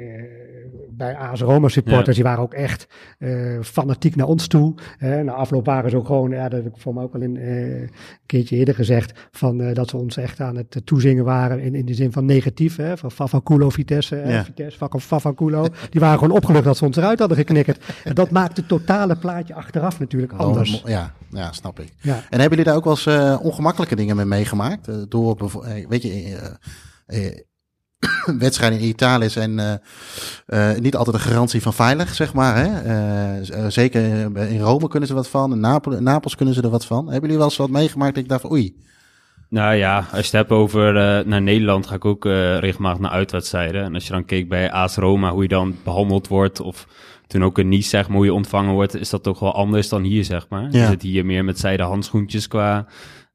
[0.90, 2.88] bij AS Roma supporters, die waren ook echt
[3.18, 4.74] eh, fanatiek naar ons toe.
[5.00, 7.38] Na afloop waren ze ook gewoon, ja, dat heb ik voor mij ook al in,
[7.38, 7.90] eh, een
[8.26, 11.94] keertje eerder gezegd, van, dat ze ons echt aan het toezingen waren in, in de
[11.94, 12.76] zin van negatief.
[12.76, 14.44] Hè, van Favanculo, Vitesse, Ja.
[14.44, 15.66] Vitesse, Fav- Favanculo.
[15.90, 17.84] Die waren gewoon opgelucht dat ze ons eruit hadden geknikkerd.
[18.04, 20.82] En dat maakt het totale plaatje achteraf natuurlijk anders.
[20.86, 21.90] Ja, ja, snap ik.
[22.02, 22.16] Ja.
[22.16, 22.98] En hebben jullie daar ook wel
[23.28, 25.12] eens ongemakkelijke dingen mee meegemaakt?
[25.12, 25.52] Door,
[25.90, 26.38] weet je,
[28.40, 29.74] wedstrijden in Italië zijn eh,
[30.46, 32.56] eh, niet altijd een garantie van veilig, zeg maar.
[32.56, 32.82] Hè?
[33.44, 34.02] Eh, zeker
[34.50, 37.04] in Rome kunnen ze wat van, in Napel, in Napels kunnen ze er wat van.
[37.04, 38.76] Hebben jullie wel eens wat meegemaakt dat ik dacht van oei,
[39.50, 40.94] Nou ja, als je het hebt over
[41.28, 42.26] naar Nederland, ga ik ook
[42.60, 43.84] regelmatig naar uitwedstrijden.
[43.84, 46.88] En als je dan keek bij AS Roma, hoe je dan behandeld wordt, of
[47.28, 49.90] toen ook in Nice, zeg maar, hoe je ontvangen wordt, is dat toch wel anders
[49.90, 50.68] dan hier, zeg maar.
[50.72, 50.82] Ja.
[50.82, 52.86] Je zit hier meer met zijde handschoentjes qua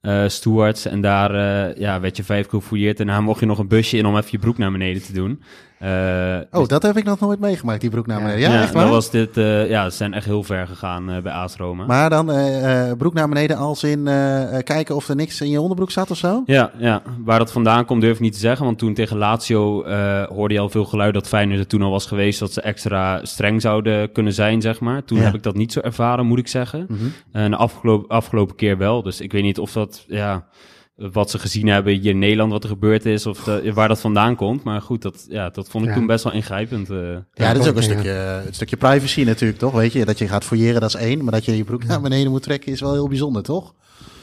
[0.06, 0.86] eh stewards.
[0.86, 3.68] En daar eh, ja, werd je vijf keer gefouilleerd en dan mocht je nog een
[3.68, 5.42] busje in om even je broek naar beneden te doen.
[5.78, 8.24] Eh, oh, dat heb ik nog nooit meegemaakt, die broek naar Ja.
[8.24, 8.50] beneden.
[8.50, 8.82] Ja, echt waar?
[8.82, 11.84] dat was dit, eh, ja, ze zijn echt heel ver gegaan eh, bij AS Roma.
[11.86, 14.04] Maar dan eh, eh, broek naar beneden als in
[14.64, 16.42] kijken of er niks in je onderbroek zat of zo?
[16.46, 18.64] Ja, ja, waar dat vandaan komt durf ik niet te zeggen.
[18.66, 21.90] Want toen tegen Lazio eh, hoorde je al veel geluid dat Feyenoord er toen al
[21.90, 22.38] was geweest...
[22.40, 25.04] dat ze extra streng zouden kunnen zijn, zeg maar.
[25.04, 25.24] Toen Ja.
[25.24, 26.86] heb ik dat niet zo ervaren, moet ik zeggen.
[26.88, 27.04] Mhm.
[27.32, 29.02] En de afgelopen, afgelopen keer wel.
[29.02, 30.44] Dus ik weet niet of dat, ja,
[30.96, 33.26] wat ze gezien hebben hier in Nederland, wat er gebeurd is...
[33.26, 34.62] of de- waar dat vandaan komt.
[34.64, 35.96] Maar goed, dat, ja, dat vond ik Ja.
[35.96, 36.90] toen best wel ingrijpend.
[36.90, 36.96] eh.
[37.32, 39.72] Ja, dat is ook een stukje, een stukje privacy natuurlijk, toch?
[39.72, 41.22] Weet je, dat je gaat fouilleren, dat is één.
[41.22, 43.74] Maar dat je je broek naar beneden moet trekken, is wel heel bijzonder, toch?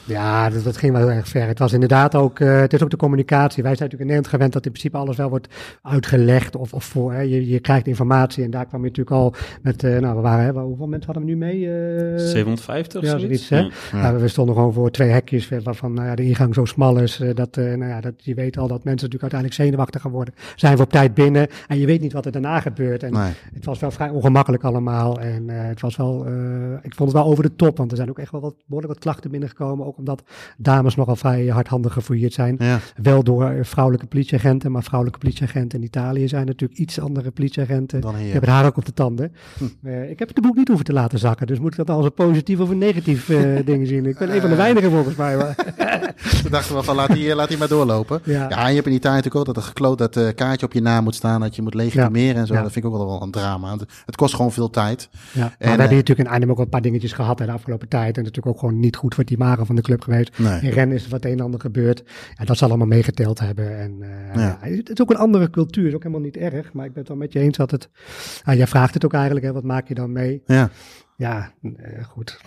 [0.04, 1.46] Ja, dat, dat ging wel heel erg ver.
[1.46, 3.62] Het was inderdaad ook, eh, het is ook de communicatie.
[3.62, 5.48] Wij zijn natuurlijk in Nederland gewend dat in principe alles wel wordt
[5.82, 7.20] uitgelegd of, of voor, hè.
[7.20, 10.44] Je, je krijgt informatie en daar kwam je natuurlijk al met, eh, nou we waren,
[10.44, 11.54] hè, hoeveel mensen hadden we nu mee?
[12.14, 13.26] Eh, 750 ja, zoiets?
[13.26, 13.58] zoiets, hè?
[13.58, 14.02] Ja.
[14.02, 14.12] Ja.
[14.12, 17.20] Ja, we stonden gewoon voor twee hekjes waarvan nou ja, de ingang zo smal is.
[17.34, 20.34] dat, eh, nou ja, dat, je weet al dat mensen natuurlijk uiteindelijk zenuwachtig gaan worden.
[20.56, 23.02] Zijn we op tijd binnen en je weet niet wat er daarna gebeurt.
[23.02, 23.32] En Nee.
[23.54, 25.20] het was wel vrij ongemakkelijk allemaal.
[25.20, 26.32] En eh, het was wel, eh,
[26.82, 27.76] ik vond het wel over de top.
[27.76, 29.86] Want er zijn ook echt wel wat, behoorlijk wat klachten binnengekomen.
[29.86, 30.22] Ook omdat
[30.56, 32.56] dames nogal vrij hardhandig gefouilleerd zijn.
[32.58, 32.80] Ja.
[33.02, 34.72] Wel door eh, vrouwelijke politieagenten.
[34.72, 38.00] Maar vrouwelijke politieagenten in Italië zijn natuurlijk iets andere politieagenten.
[38.00, 38.32] Dan Die hier.
[38.32, 39.32] hebben haar ook op de tanden.
[39.82, 41.46] Eh, ik heb het boek niet hoeven te laten zakken.
[41.46, 44.06] Dus moet ik dat als een positief of een negatief eh, ding zien.
[44.06, 45.36] Ik ben een van de weinigen volgens mij.
[45.36, 45.54] Maar,
[46.42, 48.20] Toen dachten we van, laat die, laat die maar doorlopen.
[48.24, 48.68] Ja.
[48.68, 51.04] je hebt in Italië natuurlijk ook dat er gekloot dat eh, kaartje op je naam
[51.04, 52.54] moet staan, dat je moet legitimeren en zo.
[52.54, 53.76] Dat vind ik ook wel een drama.
[54.06, 55.08] Het, kost gewoon veel tijd.
[55.32, 57.12] Ja, maar En, we hebben eh, hier natuurlijk in Arnhem ook wel een paar dingetjes
[57.12, 58.16] gehad hè, de afgelopen tijd.
[58.16, 60.38] En natuurlijk ook gewoon niet goed voor het imago van de club geweest.
[60.38, 60.60] Nee.
[60.60, 62.04] In Rennes is er wat een en ander gebeurd.
[62.36, 63.78] En dat zal allemaal meegeteld hebben.
[63.78, 64.58] En eh, Ja.
[64.62, 65.86] ja, het is ook een andere cultuur.
[65.88, 66.72] is ook helemaal niet erg.
[66.72, 67.88] Maar ik ben het wel met je eens dat het...
[68.44, 70.42] Ah, jij vraagt het ook eigenlijk, hè, wat maak je dan mee?
[70.46, 70.70] Ja.
[71.16, 72.40] Ja, eh, goed.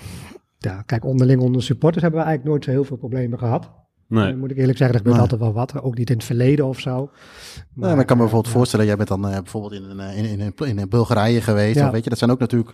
[0.57, 3.71] Ja, kijk, onderling onder supporters hebben we eigenlijk nooit zo heel veel problemen gehad.
[4.08, 4.32] Nee.
[4.32, 5.32] Eh, moet ik eerlijk zeggen, er gebeurt Nee.
[5.32, 5.82] altijd wel wat.
[5.82, 7.10] Ook niet in het verleden of zo.
[7.74, 8.51] Maar, maar ik kan me eh, bijvoorbeeld ja.
[8.51, 11.76] voorstellen, jij bent dan eh, bijvoorbeeld in, een, eh, in, in, in, in Bulgarije geweest.
[11.76, 11.86] Ja.
[11.86, 12.72] Of weet je, dat zijn ook natuurlijk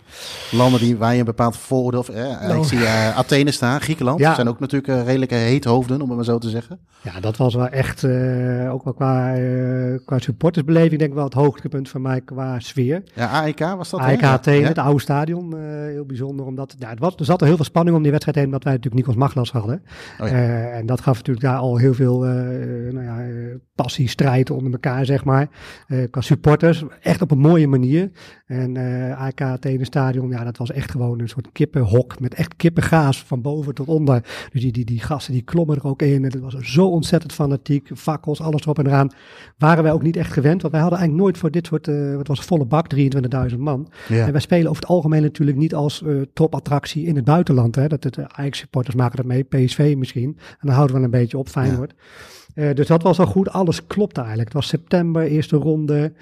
[0.50, 2.00] landen die, waar je een bepaald vooroordeel...
[2.00, 2.58] Of, eh, Nou.
[2.58, 4.18] Ik zie eh, Athene staan, Griekenland.
[4.18, 4.26] Ja.
[4.26, 6.78] Dat zijn ook natuurlijk eh, redelijke heethoofden, om het maar zo te zeggen.
[7.02, 11.24] Ja, dat was wel echt, eh, ook wel qua, eh, qua supportersbeleving, denk ik wel
[11.24, 13.02] het hoogtepunt van mij qua sfeer.
[13.14, 14.00] Ja, AEK was dat?
[14.00, 14.22] AEK.
[14.22, 14.68] Athene, Ja.
[14.68, 16.46] het oude stadion, eh, heel bijzonder.
[16.46, 18.64] Omdat, ja, het was, er zat er heel veel spanning om die wedstrijd heen, omdat
[18.64, 19.82] wij natuurlijk Nikos Maglas hadden.
[20.20, 20.34] Oh ja.
[20.34, 22.32] Eh, en dat gaf natuurlijk daar al heel veel eh,
[22.92, 25.48] nou ja, eh, passie, strijd onder elkaar, zeg maar.
[25.86, 28.10] Eh, qua supporters, echt op een mooie manier.
[28.46, 28.76] En
[29.16, 33.42] AEK Athene stadion, ja, dat was echt gewoon een soort kippenhok met echt kippengaas van
[33.42, 34.20] boven tot onder.
[34.52, 36.24] Dus die, die, die gasten die klommen er ook in.
[36.24, 37.90] En het was zo ontzettend fanatiek.
[37.94, 39.10] Fakkels, alles erop en eraan.
[39.58, 40.60] Waren wij ook niet echt gewend.
[40.60, 42.94] Want wij hadden eigenlijk nooit voor dit soort, het was volle bak,
[43.50, 43.88] 23.000 man.
[44.08, 44.26] Ja.
[44.26, 47.74] En wij spelen over het algemeen natuurlijk niet als topattractie in het buitenland.
[47.74, 47.86] Hè.
[47.86, 50.36] Dat het Ajax-supporters maken dat mee, PSV misschien.
[50.38, 51.94] En dan houden we een beetje op, Feyenoord.
[52.54, 53.48] Eh, dus dat was al goed.
[53.48, 54.48] Alles klopte eigenlijk.
[54.48, 56.12] Het was september, eerste ronde.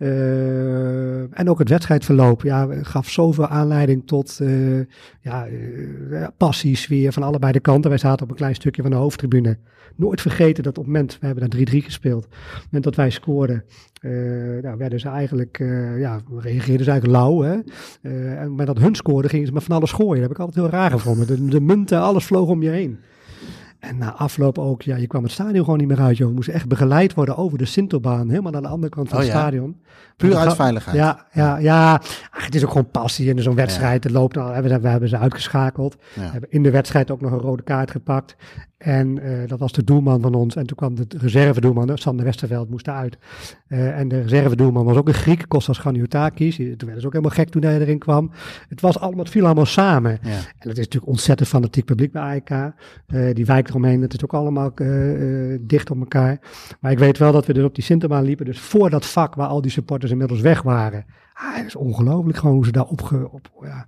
[0.00, 4.78] Eh, en ook het wedstrijdverloop ja, gaf zoveel aanleiding tot eh,
[5.20, 7.90] ja, eh, ja, passie, sfeer van allebei de kanten.
[7.90, 9.58] Wij zaten op een klein stukje van de hoofdtribune.
[9.96, 12.24] Nooit vergeten dat op het moment, we hebben daar 3-3 gespeeld.
[12.24, 13.64] Op het moment dat wij scoorden,
[14.62, 15.58] nou, werden ze eigenlijk,
[15.98, 17.40] ja, reageerden ze eigenlijk lauw.
[17.40, 17.52] Hè?
[17.52, 17.62] En
[18.02, 20.20] op het moment dat hun scoorden, gingen ze met van alles gooien.
[20.20, 21.26] Dat heb ik altijd heel raar gevonden.
[21.26, 22.98] De, de munten, alles vloog om je heen.
[23.80, 26.28] En na afloop ook, ja, je kwam het stadion gewoon niet meer uit, joh.
[26.28, 29.24] We moesten echt begeleid worden over de Sintelbaan, helemaal aan de andere kant van Oh
[29.24, 29.38] het ja.
[29.38, 29.76] stadion.
[30.16, 30.96] Puur uit veiligheid.
[30.96, 31.94] Ja, ja, ja.
[32.30, 34.04] Ach, het is ook gewoon passie in zo'n wedstrijd.
[34.04, 35.96] Het loopt al, we, hebben- we hebben ze uitgeschakeld.
[36.14, 36.20] Ja.
[36.22, 38.36] We hebben in de wedstrijd ook nog een rode kaart gepakt.
[38.80, 40.56] En eh, dat was de doelman van ons.
[40.56, 43.18] En toen kwam de reservedoelman, Sander Westerveld, moest eruit.
[43.66, 46.56] Eh, en de reservedoelman was ook een Griek, Kostas Ganiotakis.
[46.56, 48.30] Toen werden ze ook helemaal gek toen hij erin kwam.
[48.68, 50.18] Het, was allemaal, het viel allemaal samen.
[50.22, 50.30] Ja.
[50.30, 52.50] En het is natuurlijk ontzettend fanatiek publiek bij AEK.
[53.06, 56.38] Eh, die wijk eromheen, het is ook allemaal eh, eh, dicht op elkaar.
[56.80, 58.44] Maar ik weet wel dat we dus op die Sinterbaan liepen.
[58.44, 61.04] Dus voor dat vak waar al die supporters inmiddels weg waren.
[61.32, 63.86] Ah, het is ongelooflijk gewoon hoe ze daar op, op, ja,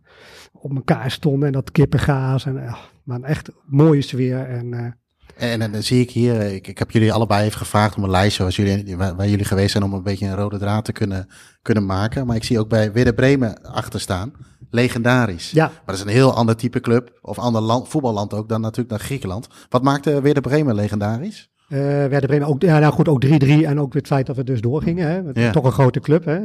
[0.53, 1.47] op elkaar stonden.
[1.47, 2.47] En dat kippengaas.
[2.47, 2.75] En,
[3.05, 4.49] maar een echt mooie sfeer.
[4.49, 7.59] En, eh, En, en dan zie ik hier, eh, ik, ik heb jullie allebei even
[7.59, 10.35] gevraagd om een lijstje waar jullie, waar, waar jullie geweest zijn om een beetje een
[10.35, 11.29] rode draad te kunnen,
[11.63, 12.27] kunnen maken.
[12.27, 14.33] Maar ik zie ook bij Werder Bremen achter staan.
[14.71, 15.51] Legendarisch.
[15.51, 18.61] ja, Maar dat is een heel ander type club, of ander land, voetballand ook dan
[18.61, 19.49] natuurlijk naar Griekenland.
[19.69, 21.51] Wat maakte Werder Bremen legendarisch?
[21.73, 23.29] Eh werden Bremen ook, ja, nou goed, ook 3-3
[23.65, 25.07] en ook het feit dat we dus doorgingen.
[25.09, 25.23] Hè.
[25.27, 25.51] Het is Ja.
[25.51, 26.25] Toch een grote club.
[26.25, 26.39] Hè.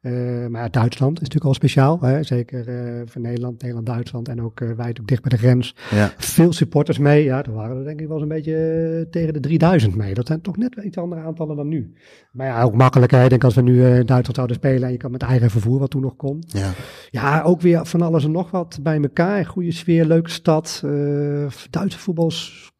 [0.00, 2.00] Eh, maar Duitsland is natuurlijk al speciaal.
[2.00, 2.22] Hè.
[2.22, 5.76] Zeker eh voor Nederland, Nederland, Duitsland en ook wij ook dicht bij de grens.
[5.90, 6.12] Ja.
[6.16, 7.24] Veel supporters mee.
[7.24, 10.14] Ja, er waren er denk ik wel eens een beetje tegen de 3000 mee.
[10.14, 11.92] Dat zijn toch net iets andere aantallen dan nu.
[12.32, 13.12] Maar ja, ook makkelijk.
[13.12, 13.22] Hè.
[13.22, 15.78] Ik denk als we nu in Duitsland zouden spelen en je kan met eigen vervoer,
[15.78, 16.42] wat toen nog kon.
[16.46, 16.70] Ja.
[17.10, 19.46] Ja, ook weer van alles en nog wat bij elkaar.
[19.46, 20.82] Goede sfeer, leuke stad.
[21.70, 22.71] Duitse voetbalcultuur,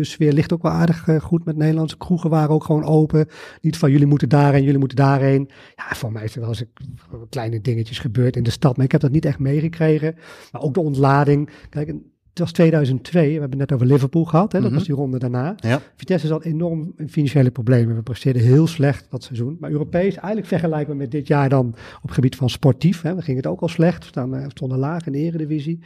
[0.00, 3.26] sfeer ligt ook wel aardig eh, goed met Nederlandse kroegen waren ook gewoon open.
[3.60, 5.48] Niet van jullie moeten daarheen, jullie moeten daarheen.
[5.76, 8.84] Ja, voor mij is er wel eens een- kleine dingetjes gebeurd in de stad, maar
[8.84, 10.14] ik heb dat niet echt meegekregen.
[10.52, 11.50] Maar ook de ontlading.
[11.68, 14.58] Kijk, het was 2002, we hebben het net over Liverpool gehad, hè?
[14.58, 14.78] dat Mhm.
[14.78, 15.54] was die ronde daarna.
[15.56, 15.80] Ja.
[15.96, 17.96] Vitesse zat enorm in financiële problemen.
[17.96, 19.56] We presteerden heel slecht dat seizoen.
[19.60, 23.02] Maar Europees, eigenlijk vergelijkbaar met dit jaar dan op het gebied van sportief.
[23.02, 25.18] Hè, we gingen het ook al slecht, we staan, eh, we stonden laag in de
[25.18, 25.80] eredivisie.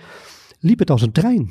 [0.60, 1.50] Liep het als een trein.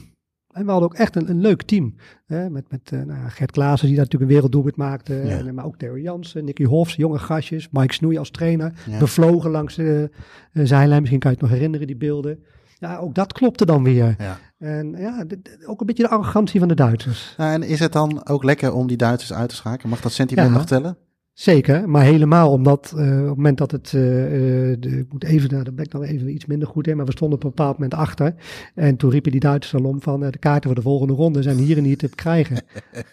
[0.52, 1.96] En we hadden ook echt een, een leuk team.
[2.26, 5.14] Hè, met met eh, nou, Gert Klaassen, die daar natuurlijk een werelddoelpunt maakte.
[5.14, 5.38] Ja.
[5.38, 7.68] En, eh, maar ook Theo Jansen, Nicky Hofs, jonge gastjes.
[7.72, 8.74] Mike Snoei als trainer.
[8.90, 9.00] Ja.
[9.00, 10.10] Bevlogen langs de
[10.52, 11.00] eh, zijlijn.
[11.00, 12.44] Misschien kan je het nog herinneren, die beelden.
[12.80, 14.16] Ja, ook dat klopte dan weer.
[14.18, 14.38] Ja.
[14.58, 15.26] En ja,
[15.66, 17.34] ook een beetje de arrogantie van de Duitsers.
[17.38, 19.90] Nou, en is het dan ook lekker om die Duitsers uit te schakelen?
[19.90, 20.98] Mag dat sentiment nog tellen?
[21.40, 24.26] Zeker, maar helemaal omdat eh, op het moment dat het, eh,
[24.72, 26.98] eh, de, ik moet even, nou, daar ben ik dan even iets minder goed in,
[26.98, 28.36] maar we stonden op een bepaald moment achter.
[28.76, 31.58] En toen riepen die Duitsers al om van de kaarten voor de volgende ronde zijn
[31.58, 32.64] hier en niet te krijgen.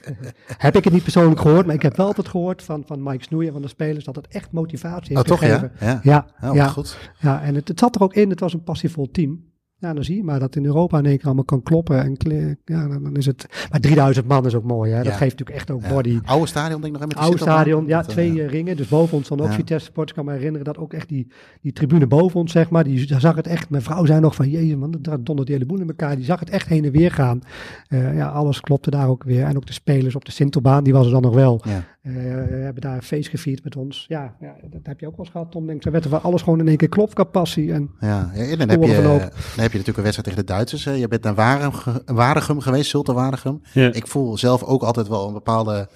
[0.58, 3.24] heb ik het niet persoonlijk gehoord, maar ik heb wel altijd gehoord van, van Mike
[3.24, 5.58] Snoeien van de spelers dat het echt motivatie Oh, heeft toch ja?
[5.58, 5.86] gegeven.
[5.86, 6.00] Ja.
[6.02, 7.10] Ja, Oh, ja, goed.
[7.20, 9.44] ja, en het, het zat er ook in, het was een passievol team.
[9.78, 12.02] Ja, dan zie je maar dat in Europa in één keer allemaal kan kloppen.
[12.02, 12.16] En
[12.64, 13.66] ja, dan, is het.
[13.70, 14.96] Maar 3000 man is ook mooi, hè?
[14.96, 15.10] Dat Ja.
[15.12, 15.88] geeft natuurlijk echt ook Ja.
[15.88, 16.18] body.
[16.24, 17.08] Oude stadion, denk ik nog.
[17.08, 18.76] Met Oude stadion, ja, Dat, eh, twee eh, ringen.
[18.76, 19.52] Dus boven ons dan ook Ja.
[19.52, 20.10] Vitesse Sports.
[20.10, 21.26] Ik kan me herinneren dat ook echt die,
[21.60, 23.70] die tribune boven ons, zeg maar, die daar zag het echt.
[23.70, 26.16] Mijn vrouw zei nog van, jezus man, daar dondert die hele boel in elkaar.
[26.16, 27.40] Die zag het echt heen en weer gaan.
[27.88, 29.44] Eh, ja, alles klopte daar ook weer.
[29.44, 31.62] En ook de spelers op de Sintelbaan, die was er dan nog wel.
[32.06, 32.12] Eh,
[32.48, 34.04] hebben daar een feest gevierd met ons.
[34.08, 35.66] Ja, ja, dat heb je ook wel eens gehad, Tom.
[35.66, 35.92] Denk, ik.
[35.92, 37.72] werd er alles gewoon in één keer klopt qua passie.
[37.72, 40.52] En Ja, ja, en dan heb, je, dan heb je natuurlijk een wedstrijd tegen de
[40.52, 40.84] Duitsers.
[40.84, 40.92] hè.
[40.92, 43.62] Je bent naar Waregem, Waregem geweest, Zulte Waregem.
[43.72, 43.92] Ja.
[43.92, 45.88] Ik voel zelf ook altijd wel een bepaalde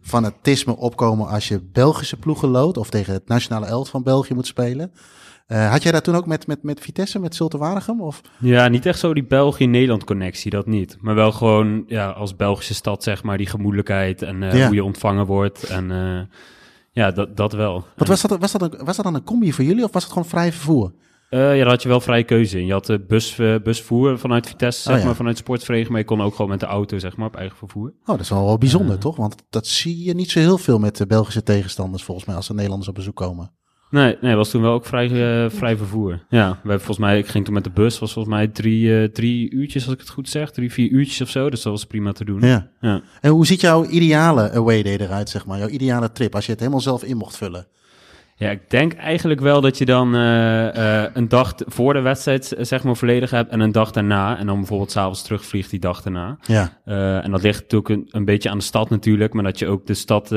[0.00, 4.46] fanatisme opkomen als je Belgische ploegen loodt of tegen het nationale elft van België moet
[4.46, 4.92] spelen.
[5.48, 8.00] Eh, had jij dat toen ook met, met, met Vitesse, met Zulte Waregem?
[8.02, 8.20] Of?
[8.38, 10.96] Ja, niet echt zo die België-Nederland connectie, dat niet.
[11.00, 14.66] Maar wel gewoon ja, als Belgische stad, zeg maar, die gemoedelijkheid en eh, Ja.
[14.66, 15.62] hoe je ontvangen wordt.
[15.62, 16.20] En eh,
[16.92, 17.84] ja, dat, dat wel.
[17.96, 20.02] Wat was, dat, was, dat een, was dat dan een combi voor jullie of was
[20.02, 20.92] het gewoon vrij vervoer?
[21.30, 22.66] Ja, daar had je wel vrije keuze in.
[22.66, 25.06] Je had de bus, busvoer vanuit Vitesse, zeg Oh, ja.
[25.06, 25.92] maar, vanuit sportvereniging.
[25.92, 27.88] Maar je kon ook gewoon met de auto, zeg maar, op eigen vervoer.
[28.00, 29.16] Oh, dat is wel, wel bijzonder, toch?
[29.16, 32.46] Want dat zie je niet zo heel veel met de Belgische tegenstanders, volgens mij, als
[32.46, 33.52] de Nederlanders op bezoek komen.
[33.90, 35.04] Nee, nee, was toen wel ook vrij,
[35.44, 36.24] eh, vrij vervoer.
[36.28, 39.00] Ja, we hebben volgens mij, ik ging toen met de bus, was volgens mij drie,
[39.00, 40.50] eh, drie uurtjes, als ik het goed zeg.
[40.50, 42.40] Drie, vier uurtjes of zo, dus dat was prima te doen.
[42.40, 42.70] Ja.
[42.80, 43.02] Ja.
[43.20, 45.58] En hoe ziet jouw ideale away day eruit, zeg maar?
[45.58, 47.66] Jouw ideale trip, als je het helemaal zelf in mocht vullen?
[48.38, 52.52] Ja, ik denk eigenlijk wel dat je dan eh, eh, een dag voor de wedstrijd
[52.52, 54.38] eh, zeg maar volledig hebt en een dag daarna.
[54.38, 56.38] En dan bijvoorbeeld s'avonds terugvliegt die dag daarna.
[56.42, 56.72] Ja.
[57.22, 59.86] En dat ligt natuurlijk een, een beetje aan de stad natuurlijk, maar dat je ook
[59.86, 60.34] de stad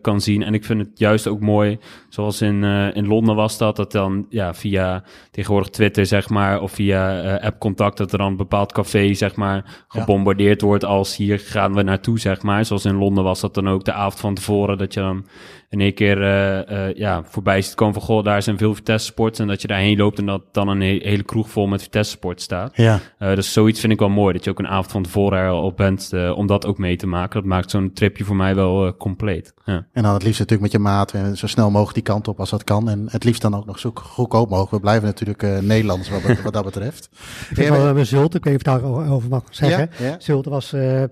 [0.00, 0.42] kan zien.
[0.42, 1.78] En ik vind het juist ook mooi,
[2.08, 6.72] zoals in, in Londen was dat, dat dan ja, via tegenwoordig Twitter zeg maar, of
[6.72, 11.38] via eh, app-contact, dat er dan een bepaald café zeg maar gebombardeerd wordt als hier
[11.38, 12.64] gaan we naartoe zeg maar.
[12.64, 15.26] Zoals in Londen was dat dan ook de avond van tevoren, dat je dan
[15.70, 19.06] in één keer eh, eh, ja, voorbij ziet komen van, goh, daar zijn veel Vitesse
[19.06, 19.38] sports.
[19.38, 22.10] En dat je daarheen loopt en dat dan een he- hele kroeg vol met Vitesse
[22.12, 22.76] sport staat.
[22.76, 23.00] Ja.
[23.18, 25.48] Eh, dus zoiets vind ik wel mooi, dat je ook een avond van tevoren er
[25.50, 27.40] al op bent eh, om dat ook mee te maken.
[27.40, 29.54] Dat maakt zo'n tripje voor mij wel compleet.
[29.64, 29.86] Ja.
[29.92, 32.40] En dan het liefst natuurlijk met je maat, en zo snel mogelijk die kant op
[32.40, 32.88] als dat kan.
[32.88, 34.72] En het liefst dan ook nog zo goedkoop mogelijk.
[34.72, 37.08] We blijven natuurlijk eh Nederlands wat, wat dat betreft.
[37.50, 39.90] Ik vind wel, uh, Zulte, ik weet niet of ik daarover mag zeggen.
[39.98, 40.16] Ja, ja.
[40.18, 41.02] Zulte was, eh,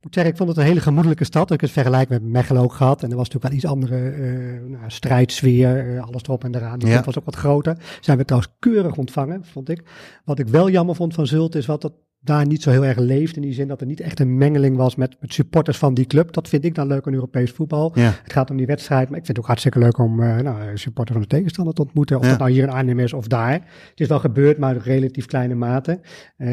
[0.00, 1.50] moet zeggen, ik vond het een hele gemoedelijke stad.
[1.50, 3.02] Ik het vergelijk met Mechelen ook gehad.
[3.02, 6.78] En er was natuurlijk wel iets andere uh, nou, strijdsfeer, uh, alles erop en eraan.
[6.78, 7.02] Die Ja.
[7.02, 7.76] was ook wat groter.
[8.00, 9.82] Zijn we trouwens keurig ontvangen, vond ik.
[10.24, 12.98] Wat ik wel jammer vond van Zult is wat dat daar niet zo heel erg
[12.98, 13.36] leeft.
[13.36, 16.06] In die zin dat er niet echt een mengeling was met, met supporters van die
[16.06, 16.32] club.
[16.32, 17.92] Dat vind ik dan leuk aan Europees voetbal.
[17.94, 18.12] Ja.
[18.22, 20.76] Het gaat om die wedstrijd, maar ik vind het ook hartstikke leuk om eh nou,
[20.78, 22.16] supporters van de tegenstander te ontmoeten.
[22.16, 22.28] Of Ja.
[22.30, 23.52] dat nou hier in Arnhem is of daar.
[23.52, 26.00] Het is wel gebeurd, maar in relatief kleine mate.
[26.36, 26.48] Eh,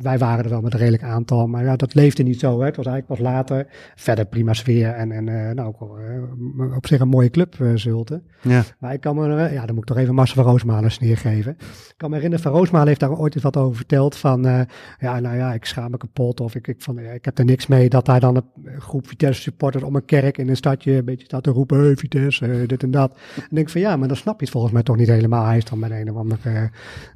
[0.00, 2.58] wij waren er wel met een redelijk aantal, maar ja, dat leefde niet zo.
[2.60, 2.66] Hè.
[2.66, 3.66] Het was eigenlijk pas later.
[3.94, 5.80] Verder prima sfeer en, en eh, nou, ook
[6.76, 8.22] op zich een mooie club, Zulte.
[8.42, 8.62] Ja.
[8.78, 11.16] Maar ik kan me, ja, dan moet ik toch even Marcel van Roosmalen een sneer
[11.16, 11.52] geven.
[11.60, 14.60] Ik kan me herinneren, Van Roosmalen heeft daar ooit eens wat over verteld van, eh,
[14.98, 17.44] ja, nou ja, ik schaam me kapot of ik, ik, van, ja, ik heb er
[17.44, 20.92] niks mee dat daar dan een groep Vitesse supporters om een kerk in een stadje
[20.92, 23.18] een beetje staat te roepen, hey, Vitesse, eh, dit en dat.
[23.36, 25.46] En denk van, ja, maar dan snap je het volgens mij toch niet helemaal.
[25.46, 26.38] Hij is dan met een of ander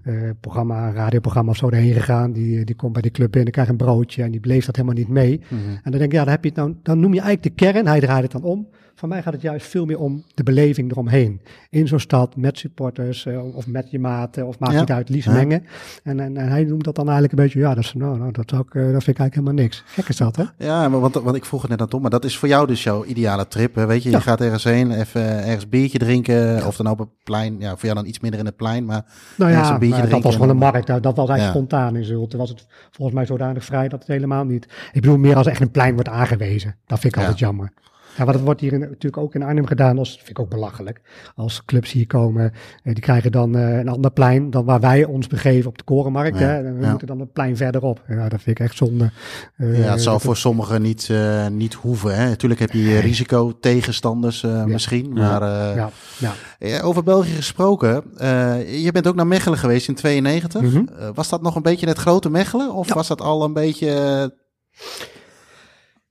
[0.03, 2.33] eh, programma, radioprogramma of zo erheen gegaan.
[2.33, 4.97] Die, die komt bij die club binnen, krijgt een broodje en die bleef dat helemaal
[4.97, 5.41] niet mee.
[5.49, 5.61] Mhm.
[5.69, 7.65] En dan denk ik, ja, dan, heb je het nou, dan noem je eigenlijk de
[7.65, 7.87] kern.
[7.87, 8.69] Hij draait het dan om.
[8.99, 11.41] Voor mij gaat het juist veel meer om de beleving eromheen.
[11.71, 14.81] In zo'n stad met supporters eh, of met je maten of maakt Ja.
[14.81, 15.35] niet uit, liefst Ja.
[15.35, 15.65] mengen.
[16.03, 18.33] En, en, en hij noemt dat dan eigenlijk een beetje, ja, dat, is, nou, nou,
[18.33, 19.83] dat, ik, eh, dat vind ik eigenlijk helemaal niks.
[19.87, 20.45] Gek is dat, hè?
[20.59, 22.67] Ja, maar want, want ik vroeg het net aan Tom, maar dat is voor jou
[22.67, 23.75] dus jouw ideale trip.
[23.75, 23.87] Hè?
[23.87, 24.21] Weet je, je Ja.
[24.23, 27.57] gaat ergens heen, even ergens biertje drinken, of dan op het plein.
[27.61, 29.05] Ja, voor jou dan iets minder in het plein, maar
[29.37, 30.87] Nou ja, een biertje maar dat drinken was gewoon en een markt.
[31.03, 32.37] Dat was eigenlijk spontaan in Zulte.
[32.37, 34.65] Was het volgens mij zodanig vrij dat het helemaal niet...
[34.93, 36.77] Ik bedoel, meer als echt een plein wordt aangewezen.
[36.87, 37.73] Dat vind ik altijd jammer.
[38.19, 39.99] Ja, want dat wordt hier in- natuurlijk ook in Arnhem gedaan.
[39.99, 41.01] Als, vind ik ook belachelijk.
[41.35, 42.53] Als clubs hier komen,
[42.83, 45.85] eh, die krijgen dan eh, een ander plein dan waar wij ons begeven op de
[45.85, 46.39] Korenmarkt.
[46.39, 46.65] Ja, Hè?
[46.65, 46.89] En we ja.
[46.91, 48.03] moeten dan een plein verderop.
[48.09, 49.11] Ja, dat vind ik echt zonde.
[49.57, 52.17] Eh, ja, het zal dat- voor sommigen niet, eh, niet hoeven.
[52.17, 52.29] Hè?
[52.29, 56.33] Natuurlijk heb je risico tegenstanders eh, misschien, maar eh, Ja, ja.
[56.59, 58.03] ja, over België gesproken.
[58.17, 60.61] eh, je bent ook naar Mechelen geweest in 92.
[60.63, 60.85] Mhm.
[61.15, 62.73] Was dat nog een beetje het grote Mechelen?
[62.73, 62.95] Of Ja.
[62.95, 64.33] was dat al een beetje...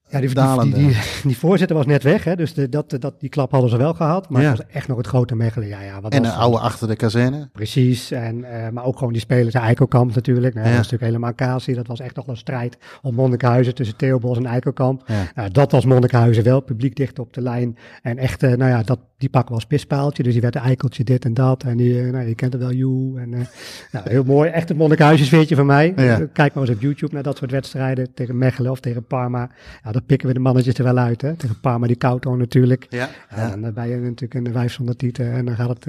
[0.10, 3.52] Ja, die, die, die, voorzitter was net weg, hè, dus de, dat, dat, die klap
[3.52, 4.30] hadden ze wel gehad.
[4.30, 4.50] Maar Ja.
[4.50, 5.68] het was echt nog het grote Mechelen.
[5.68, 7.50] Ja, ja, wat en was een oude achter de kazerne?
[7.54, 10.54] Precies, en, eh, maar ook gewoon die spelers, Eikelkamp natuurlijk.
[10.54, 10.74] Nou, Ja.
[10.74, 11.74] Dat was natuurlijk helemaal Kasi.
[11.74, 15.04] Dat was echt nog een strijd om Monnikenhuizen tussen Theobos en Eikelkamp.
[15.06, 15.32] Ja.
[15.36, 17.78] Nou, dat was Monnikenhuizen wel, publiek dicht op de lijn.
[18.02, 20.24] En echt, eh, nou ja, dat, die pakken was pispaaltje.
[20.24, 21.64] Dus die werd een eikeltje dit en dat.
[21.64, 23.20] En die, eh, nou, je kent het wel, Joe.
[23.20, 23.30] En,
[23.92, 25.94] nou, heel mooi, echt het Monnikenhuizen sfeertje van mij.
[26.34, 29.50] Kijk maar eens op YouTube naar dat soort wedstrijden tegen Mechelen of tegen Parma.
[29.84, 31.34] Ja, dan pikken we de mannetjes er wel uit, hè.
[31.36, 32.86] Tegen Parma, die Kauto natuurlijk.
[32.90, 33.10] Ja.
[33.36, 35.84] Ja, en dan ben je natuurlijk een wijf zonder tieten en dan gaat het,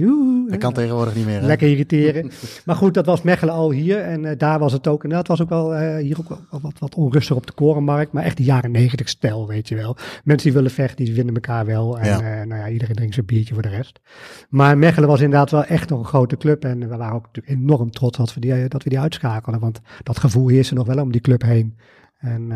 [0.00, 0.56] joe, Dat hè.
[0.56, 1.40] kan tegenwoordig niet meer.
[1.40, 1.46] hè?
[1.46, 2.30] Lekker irriteren.
[2.66, 3.98] maar goed, dat was Mechelen al hier.
[3.98, 5.04] En eh, daar was het ook.
[5.04, 8.12] En dat was ook wel eh, hier ook wel wat, wat onrustig op de korenmarkt.
[8.12, 9.96] Maar echt de jaren negentig stijl, weet je wel.
[10.24, 11.98] Mensen die willen vechten, die vinden elkaar wel.
[11.98, 12.44] En Ja.
[12.44, 14.00] nou ja, iedereen drinkt zijn biertje voor de rest.
[14.48, 16.64] Maar Mechelen was inderdaad wel echt nog een grote club.
[16.64, 19.60] En we waren ook natuurlijk enorm trots dat we die, dat we die uitschakelen.
[19.60, 21.76] Want dat gevoel heerste nog wel om die club heen.
[22.18, 22.50] En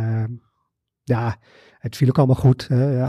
[1.04, 1.36] ja,
[1.78, 2.68] het viel ook allemaal goed.
[2.68, 3.02] hè.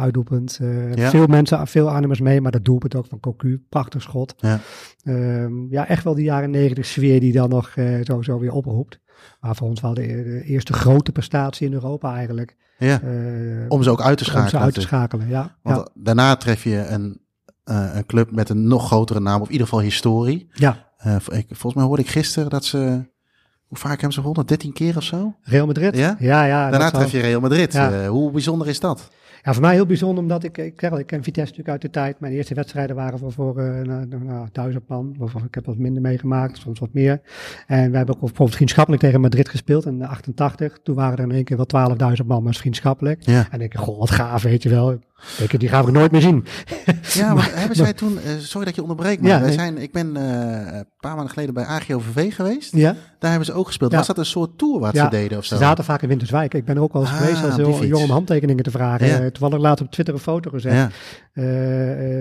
[0.59, 1.09] Eh, Ja.
[1.09, 2.41] Veel mensen, veel Arnhemmers mee.
[2.41, 3.65] Maar dat doelpunt ook van Cocu.
[3.69, 4.33] Prachtig schot.
[4.37, 4.59] Ja.
[5.03, 8.51] Ehm, ja, echt wel die jaren negentig sfeer die dan nog eh, zo, zo weer
[8.53, 8.99] oproept.
[9.39, 12.57] Maar voor ons wel de, de eerste grote prestatie in Europa eigenlijk.
[12.77, 13.01] Ja.
[13.01, 14.49] eh, Om ze ook uit te om schakelen.
[14.49, 15.55] ze uit te schakelen, ja.
[15.61, 17.21] Want ja, daarna tref je een,
[17.63, 20.47] een club met een nog grotere naam, of in ieder geval historie.
[20.53, 23.11] ja, ik, volgens mij hoorde ik gisteren dat ze,
[23.73, 24.45] hoe vaak hebben ze gewonnen?
[24.45, 25.33] 13 keer of zo?
[25.43, 25.97] Real Madrid.
[25.97, 26.15] Ja?
[26.19, 27.73] ja, ja daarna tref je Real Madrid.
[27.73, 27.91] Ja.
[27.91, 29.09] Eh, hoe bijzonder is dat?
[29.43, 32.19] Ja, voor mij heel bijzonder, omdat ik, ik, ik ken Vitesse natuurlijk uit de tijd.
[32.19, 35.15] Mijn eerste wedstrijden waren voor, voor eh, nou, duizend man.
[35.19, 37.21] Of, ik heb wat minder meegemaakt, soms wat meer.
[37.67, 40.79] En we hebben ook bijvoorbeeld vriendschappelijk tegen Madrid gespeeld in de 88.
[40.83, 41.89] Toen waren er in één keer wel
[42.21, 43.21] 12.000 man, maar vriendschappelijk.
[43.25, 43.47] Ja.
[43.51, 44.99] En ik, goh, wat gaaf, weet je wel.
[45.31, 46.45] Ik denk, die gaan we nooit meer zien.
[47.13, 49.57] Ja, maar hebben zij toen, eh, sorry dat je onderbreekt, maar Ja, wij nee.
[49.57, 52.75] zijn, ik ben eh, een paar maanden geleden bij AGOVV geweest.
[52.75, 53.91] Ja, Daar hebben ze ook gespeeld.
[53.91, 53.97] Ja.
[53.97, 55.55] Was dat een soort tour wat Ja, ze deden of zo?
[55.55, 56.53] ze zaten vaak in Winterswijk.
[56.53, 59.07] Ik ben er ook wel eens Ah, geweest als heel jong om handtekeningen te vragen.
[59.07, 59.19] Ja.
[59.19, 60.91] Eh, Toevallig later op Twitter een foto gezet.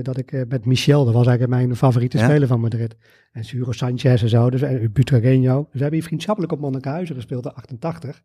[0.05, 2.97] Dat ik met Michel, dat was eigenlijk mijn favoriete speler van Madrid.
[3.33, 5.55] En Suro Sanchez en zo, dus en Butragueño.
[5.57, 8.23] Dus we hebben hier vriendschappelijk op Monnikenhuizen gespeeld in 88.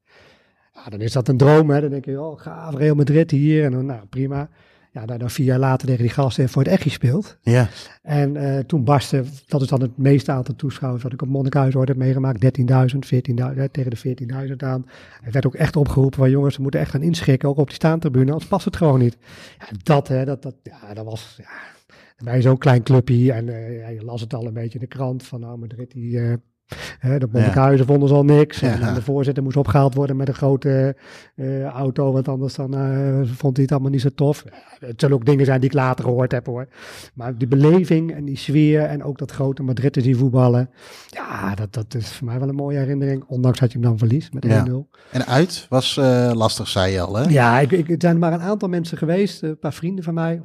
[0.90, 1.82] Dan is dat een droom, hè.
[1.82, 3.64] Dan denk je, oh, gaaf, Real Madrid hier.
[3.64, 4.50] En dan, nou, prima.
[4.98, 7.38] Ja, dan, dan vier jaar later tegen die gasten voor het echt gespeeld.
[7.42, 7.70] ja,
[8.02, 11.80] En eh, toen barstte, dat is dan het meeste aantal toeschouwers wat ik op Monnikenhuizen
[11.80, 12.60] ooit heb meegemaakt.
[12.60, 14.86] 13.000, 14.000, hè, tegen de 14.000 aan.
[15.22, 17.76] Het werd ook echt opgeroepen van jongens, ze moeten echt gaan inschikken, ook op die
[17.76, 19.18] staantribune, anders past het gewoon niet.
[19.60, 21.50] Ja, dat, hè, dat, dat, ja, dat was, ja,
[22.24, 24.96] bij zo'n klein clubje en eh, ja, je las het al een beetje in de
[24.96, 26.20] krant van nou Madrid, die,
[27.00, 28.62] eh, de Monnikhuizen vonden ze al niks.
[28.62, 30.96] En de voorzitter moest opgehaald worden met een grote
[31.36, 34.44] eh, auto, want anders dan, eh, vond hij het allemaal niet zo tof.
[34.46, 36.68] Ja, het zullen ook dingen zijn die ik later gehoord heb hoor.
[37.14, 40.70] Maar die beleving en die sfeer en ook dat grote Madrid te zien voetballen.
[41.08, 43.24] Ja, dat, dat is voor mij wel een mooie herinnering.
[43.28, 44.50] Ondanks dat je hem dan verliest met 1-0.
[44.50, 44.64] Ja.
[45.12, 47.30] En uit was eh, lastig, zei je al, hè?
[47.30, 50.34] Ja, ik, ik, er zijn maar een aantal mensen geweest, een paar vrienden van mij
[50.36, 50.42] eh,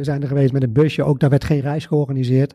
[0.00, 1.04] zijn er geweest met een busje.
[1.04, 2.54] Ook daar werd geen reis georganiseerd.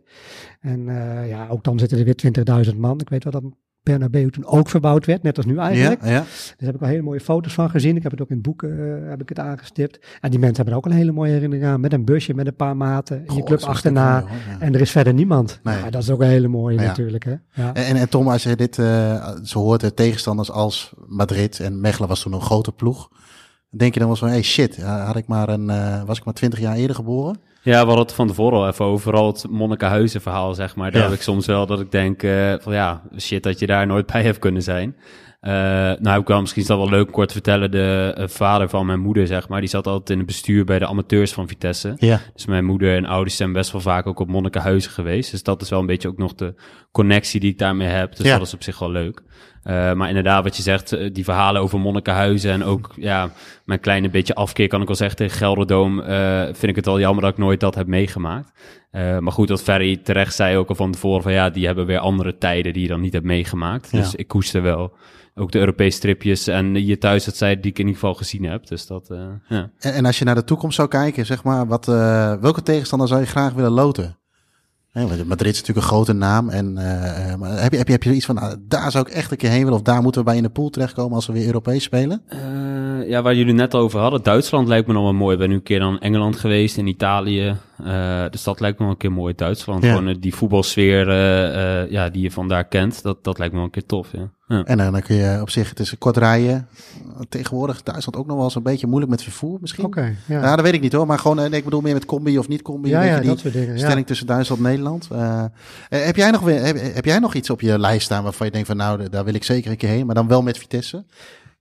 [0.59, 2.99] En eh, ja, ook dan zitten er weer 20.000 man.
[2.99, 3.43] Ik weet wel dat
[3.83, 6.03] Bernabeu toen ook verbouwd werd, net als nu eigenlijk.
[6.03, 6.19] ja, ja.
[6.19, 7.95] Daar heb ik wel hele mooie foto's van gezien.
[7.95, 8.69] Ik heb het ook in het boek eh,
[9.09, 9.99] heb ik het aangestipt.
[10.19, 11.79] En die mensen hebben er ook een hele mooie herinnering aan.
[11.79, 14.17] Met een busje, met een paar maten, in je club achterna.
[14.19, 14.59] ja.
[14.59, 15.59] En er is verder niemand.
[15.63, 15.77] Nee.
[15.77, 17.23] Ja, dat is ook een hele mooie natuurlijk.
[17.23, 17.35] Hè?
[17.53, 17.73] Ja.
[17.73, 22.09] En, en Tom, als je dit eh, zo hoort, de tegenstanders als Madrid en Mechelen
[22.09, 23.09] was toen een grote ploeg.
[23.77, 26.25] Denk je dan wel zo, hey shit, ja, had ik maar een, eh, was ik
[26.25, 27.39] maar twintig jaar eerder geboren?
[27.63, 29.01] Ja, we hadden het van tevoren al even over.
[29.01, 30.91] Vooral het Monnikenhuizen verhaal, zeg maar.
[30.91, 31.07] Daar Ja.
[31.07, 34.05] heb ik soms wel dat ik denk eh, van ja, shit dat je daar nooit
[34.05, 34.95] bij hebt kunnen zijn.
[35.39, 35.51] Eh,
[35.99, 37.71] nou ik wel, misschien is dat wel leuk kort te vertellen.
[37.71, 40.79] De eh, vader van mijn moeder, zeg maar, die zat altijd in het bestuur bij
[40.79, 41.93] de amateurs van Vitesse.
[41.97, 42.19] Ja.
[42.33, 45.31] Dus mijn moeder en ouders zijn best wel vaak ook op Monnikenhuizen geweest.
[45.31, 46.53] Dus dat is wel een beetje ook nog de
[46.91, 48.15] connectie die ik daarmee heb.
[48.15, 48.37] Dus Ja.
[48.37, 49.21] dat is op zich wel leuk.
[49.63, 53.29] Eh, maar inderdaad, wat je zegt, eh, die verhalen over Monnikenhuizen en ook ja,
[53.65, 56.99] mijn kleine beetje afkeer kan ik wel zeggen tegen Gelderdoom, eh, vind ik het wel
[56.99, 58.51] jammer dat ik nooit dat heb meegemaakt.
[58.91, 61.99] Maar goed, dat Ferry terecht zei ook al van tevoren van ja, die hebben weer
[61.99, 63.91] andere tijden die je dan niet hebt meegemaakt.
[63.91, 63.97] Ja.
[63.97, 64.93] Dus ik koester wel
[65.35, 68.43] ook de Europese stripjes en hier thuis dat zij die ik in ieder geval gezien
[68.43, 68.67] heb.
[68.67, 69.07] Dus dat,
[69.47, 69.71] ja.
[69.79, 71.85] En, en als je naar de toekomst zou kijken, zeg maar, wat,
[72.41, 74.20] welke tegenstander zou je graag willen loten?
[74.93, 76.49] Madrid is natuurlijk een grote naam.
[76.49, 79.13] En, eh, eh, heb, je, heb, je, heb je iets van, nou, daar zou ik
[79.13, 79.79] echt een keer heen willen?
[79.79, 82.21] Of daar moeten we bij in de pool terechtkomen als we weer Europees spelen?
[83.07, 84.23] Ja, waar jullie net over hadden.
[84.23, 85.33] Duitsland lijkt me nog wel mooi.
[85.33, 87.55] Ik ben nu een keer dan Engeland geweest, in Italië.
[87.85, 89.33] Eh, dus dat lijkt me wel een keer mooi.
[89.35, 89.89] Duitsland, Ja.
[89.93, 93.03] gewoon eh, die voetbalsfeer eh, eh, ja, die je vandaar kent.
[93.03, 94.29] Dat, dat lijkt me wel een keer tof, ja.
[94.47, 94.63] ja.
[94.63, 96.67] En dan, dan kun je op zich, het is kort rijden.
[97.29, 99.85] Tegenwoordig Duitsland ook nog wel eens een beetje moeilijk met vervoer misschien.
[99.85, 100.41] Oké, ja.
[100.41, 101.05] Ja, dat weet ik niet hoor.
[101.07, 102.89] Maar gewoon, nee, ik bedoel meer met combi of niet combi.
[102.89, 103.73] ja, weet ja, je, die dat soort dingen.
[103.73, 103.77] Ja.
[103.85, 105.07] stelling tussen Duitsland en Nederland.
[105.89, 108.51] Heb, jij nog, weer- heb, heb jij nog iets op je lijst staan waarvan je
[108.51, 110.05] denkt van nou, daar wil ik zeker een keer heen.
[110.05, 111.03] Maar dan wel met Vitesse?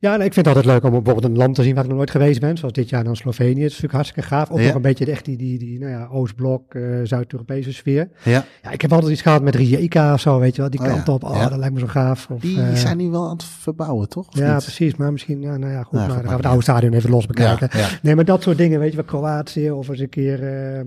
[0.00, 1.88] Ja, nou, ik vind het altijd leuk om bijvoorbeeld een land te zien waar ik
[1.88, 2.56] nog nooit geweest ben.
[2.56, 3.48] Zoals dit jaar dan Slovenië.
[3.54, 4.50] Dat is natuurlijk hartstikke gaaf.
[4.50, 4.66] Ook Ja.
[4.66, 8.08] nog een beetje echt die, die, die nou ja, Oostblok, eh, Zuid-Europese sfeer.
[8.24, 10.70] Ja, Ja, ik heb altijd iets gehad met Rijeka of zo, weet je wel.
[10.70, 11.24] Die Oh kant op.
[11.24, 12.28] Oh, dat lijkt me zo gaaf.
[12.30, 14.28] Of, die eh, zijn nu wel aan het verbouwen, toch?
[14.28, 14.62] Of Ja, niet?
[14.62, 14.96] precies.
[14.96, 15.92] Maar misschien, ja, nou ja, goed.
[15.98, 17.68] Maar dan gaan we het oude stadion even los bekijken.
[18.02, 19.04] Nee, maar dat soort dingen, weet je wel.
[19.04, 20.42] Kroatië of eens een keer...
[20.42, 20.84] eh,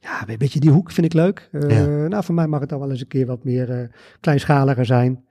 [0.00, 1.48] ja, een beetje die hoek vind ik leuk.
[2.08, 3.90] Nou, voor mij mag het dan wel eens een keer wat meer
[4.20, 5.24] kleinschaliger zijn.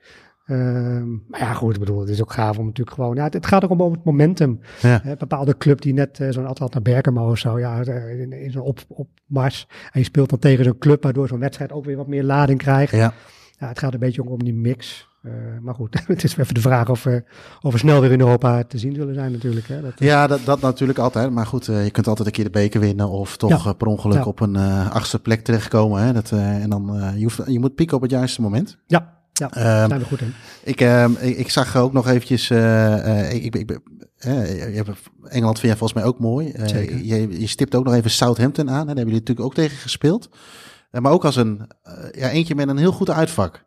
[0.45, 3.15] Ehm, maar ja, goed, ik bedoel, het is ook gaaf om natuurlijk gewoon...
[3.15, 4.59] Ja, het, het gaat ook om het momentum.
[4.81, 5.01] Ja.
[5.17, 8.61] Bepaalde club die net eh, zo'n Atlanta Bergamo of zo, ja, eh, in, in zo'n
[8.61, 9.67] op, opmars.
[9.91, 12.59] En je speelt dan tegen zo'n club, waardoor zo'n wedstrijd ook weer wat meer lading
[12.59, 12.95] krijgt.
[12.95, 13.13] Ja.
[13.57, 15.07] Ja, het gaat een beetje om die mix.
[15.21, 15.31] Eh,
[15.61, 17.23] maar goed, het is even de vraag of, we
[17.61, 19.67] of we snel weer in Europa te zien zullen zijn natuurlijk.
[19.67, 19.81] Hè.
[19.81, 21.31] Dat, Ja, dat, dat natuurlijk altijd.
[21.31, 23.73] Maar goed, je kunt altijd een keer de beker winnen of toch Ja.
[23.73, 24.23] per ongeluk Ja.
[24.23, 24.55] op een
[24.89, 26.01] achtste plek terechtkomen.
[26.03, 26.13] Hè?
[26.13, 28.77] Dat, en dan, je, hoeft, je moet pieken op het juiste moment.
[28.87, 30.34] ja, ja Ehm, daar zijn we goed in.
[30.63, 33.79] Ik, ehm, ik, ik zag ook nog eventjes, eh, eh, ik, ik, ik,
[34.17, 34.89] eh, je hebt,
[35.23, 36.49] Engeland vind jij volgens mij ook mooi.
[36.51, 36.97] Eh, Zeker.
[37.03, 38.73] Je, je stipt ook nog even Southampton aan.
[38.79, 38.86] Hè?
[38.86, 40.29] Daar hebben jullie natuurlijk ook tegen gespeeld.
[40.91, 41.67] Maar ook als een,
[42.11, 43.65] ja, eentje met een heel goed uitvak.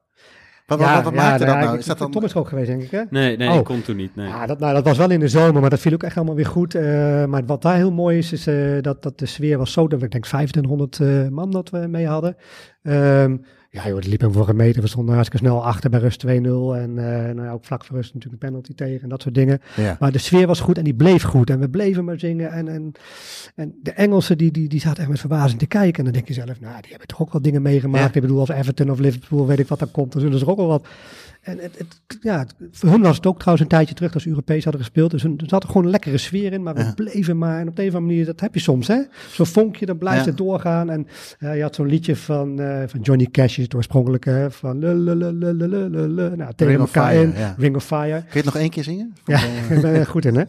[0.66, 1.72] Wat, wat, wat, maakte dat nou?
[1.72, 2.10] ik- Is dat dan...
[2.10, 3.02] Tom is ook geweest, denk ik, hè?
[3.10, 3.54] Nee, nee, Oh.
[3.56, 4.16] ik kon toen niet.
[4.16, 4.26] Nee.
[4.28, 6.36] Ja, dat, nou, dat was wel in de zomer, maar dat viel ook echt helemaal
[6.36, 6.74] weer goed.
[6.74, 6.82] Eh,
[7.24, 9.98] maar wat daar heel mooi is, is eh, dat, dat de sfeer was zo, dat
[9.98, 12.36] we, ik denk 2500 eh, man dat we mee hadden.
[12.82, 13.36] Ehm,
[13.76, 14.82] ja, joh, het liep hem voor een meter.
[14.82, 16.28] We stonden hartstikke snel achter bij rust 2-0.
[16.28, 19.34] En eh, nou ja, ook vlak voor rust natuurlijk een penalty tegen en dat soort
[19.34, 19.60] dingen.
[19.76, 19.96] Ja.
[20.00, 21.50] Maar de sfeer was goed en die bleef goed.
[21.50, 22.52] En we bleven maar zingen.
[22.52, 22.92] En, en,
[23.54, 25.98] en de Engelsen, die, die, die zaten echt met verbazing te kijken.
[25.98, 28.14] En dan denk je zelf, nou, die hebben toch ook wel dingen meegemaakt.
[28.14, 28.14] Ja.
[28.14, 30.50] Ik bedoel, als Everton of Liverpool, weet ik wat dan komt, dan zullen ze er
[30.50, 30.86] ook wel wat...
[31.46, 34.22] En het, het, ja, het- voor hun was het ook trouwens een tijdje terug dat
[34.22, 35.10] ze Europees hadden gespeeld.
[35.10, 36.62] Dus hun- er zat gewoon een lekkere sfeer in.
[36.62, 36.92] Maar we Ja.
[36.94, 37.60] bleven maar.
[37.60, 38.98] En op de een of andere manier, dat heb je soms, hè.
[39.30, 40.28] Zo'n vonkje, dan blijft Ja.
[40.28, 40.90] het doorgaan.
[40.90, 41.06] En
[41.38, 44.78] eh, je had zo'n liedje van, eh, van Johnny Cash, het oorspronkelijke, van...
[44.78, 46.34] le.
[46.36, 47.32] Nou, tegen Ring of elkaar Fire, in.
[47.38, 47.54] ja.
[47.58, 48.18] Ring of Fire.
[48.18, 49.12] Kun je het nog één keer zingen?
[49.24, 49.38] Ja,
[49.70, 50.44] ik ben er goed in, hè.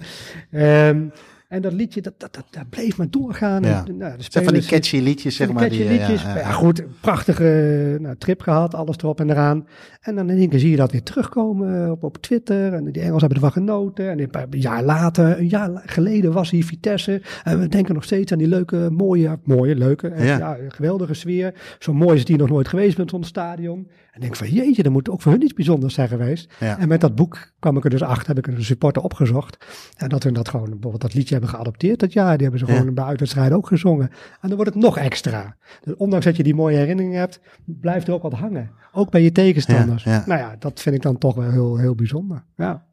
[0.89, 1.01] Ehm,
[1.47, 3.63] en dat liedje, dat, dat, dat, dat bleef maar doorgaan.
[3.63, 3.83] Ja.
[3.87, 5.69] En, nou, de van die catchy liedjes, zeg maar.
[5.69, 6.21] die Die, catchy eh, liedjes.
[6.33, 9.67] ja, goed, prachtige nou, trip gehad, alles erop en eraan.
[10.01, 12.73] En dan in één keer zie je dat weer terugkomen op, op Twitter.
[12.73, 14.09] En die Engels hebben ervan genoten.
[14.09, 17.21] En een jaar later, een jaar geleden was hier Vitesse.
[17.43, 20.57] En we denken nog steeds aan die leuke, mooie, mooie, leuke, en Ja.
[20.67, 21.53] geweldige sfeer.
[21.79, 23.87] Zo mooi is het hier nog nooit geweest met zo'n stadion.
[24.17, 26.53] En denk van jeetje, dat moet ook voor hun iets bijzonders zijn geweest.
[26.59, 26.79] Ja.
[26.79, 29.57] En met dat boek kwam ik er dus achter, heb ik een supporter opgezocht.
[29.97, 32.33] En dat hun dat gewoon bijvoorbeeld dat liedje hebben geadopteerd dat jaar.
[32.37, 32.77] Die hebben ze Ja.
[32.79, 34.09] gewoon bij uitwedstrijden ook gezongen.
[34.41, 35.55] En dan wordt het nog extra.
[35.83, 38.71] Dus ondanks dat je die mooie herinneringen hebt, blijft er ook wat hangen.
[38.93, 40.03] Ook bij je tegenstanders.
[40.03, 40.23] Ja, ja.
[40.25, 42.43] Nou ja, dat vind ik dan toch wel heel, heel bijzonder.
[42.55, 42.85] Ja.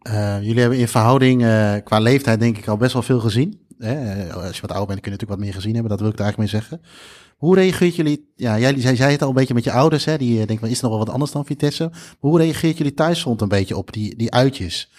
[0.00, 3.60] Eh, jullie hebben in verhouding eh, qua leeftijd denk ik al best wel veel gezien.
[4.34, 5.90] Als je wat ouder bent kun je natuurlijk wat meer gezien hebben.
[5.90, 6.80] Dat wil ik er eigenlijk mee zeggen.
[7.36, 8.32] Hoe reageert jullie...
[8.36, 10.04] Ja, jij zei, zei het al een beetje met je ouders.
[10.04, 10.18] Hè?
[10.18, 11.90] Die eh, denken, is er nog wel wat anders dan Vitesse?
[12.18, 14.90] Hoe reageert jullie thuisfront een beetje op die, die uitjes?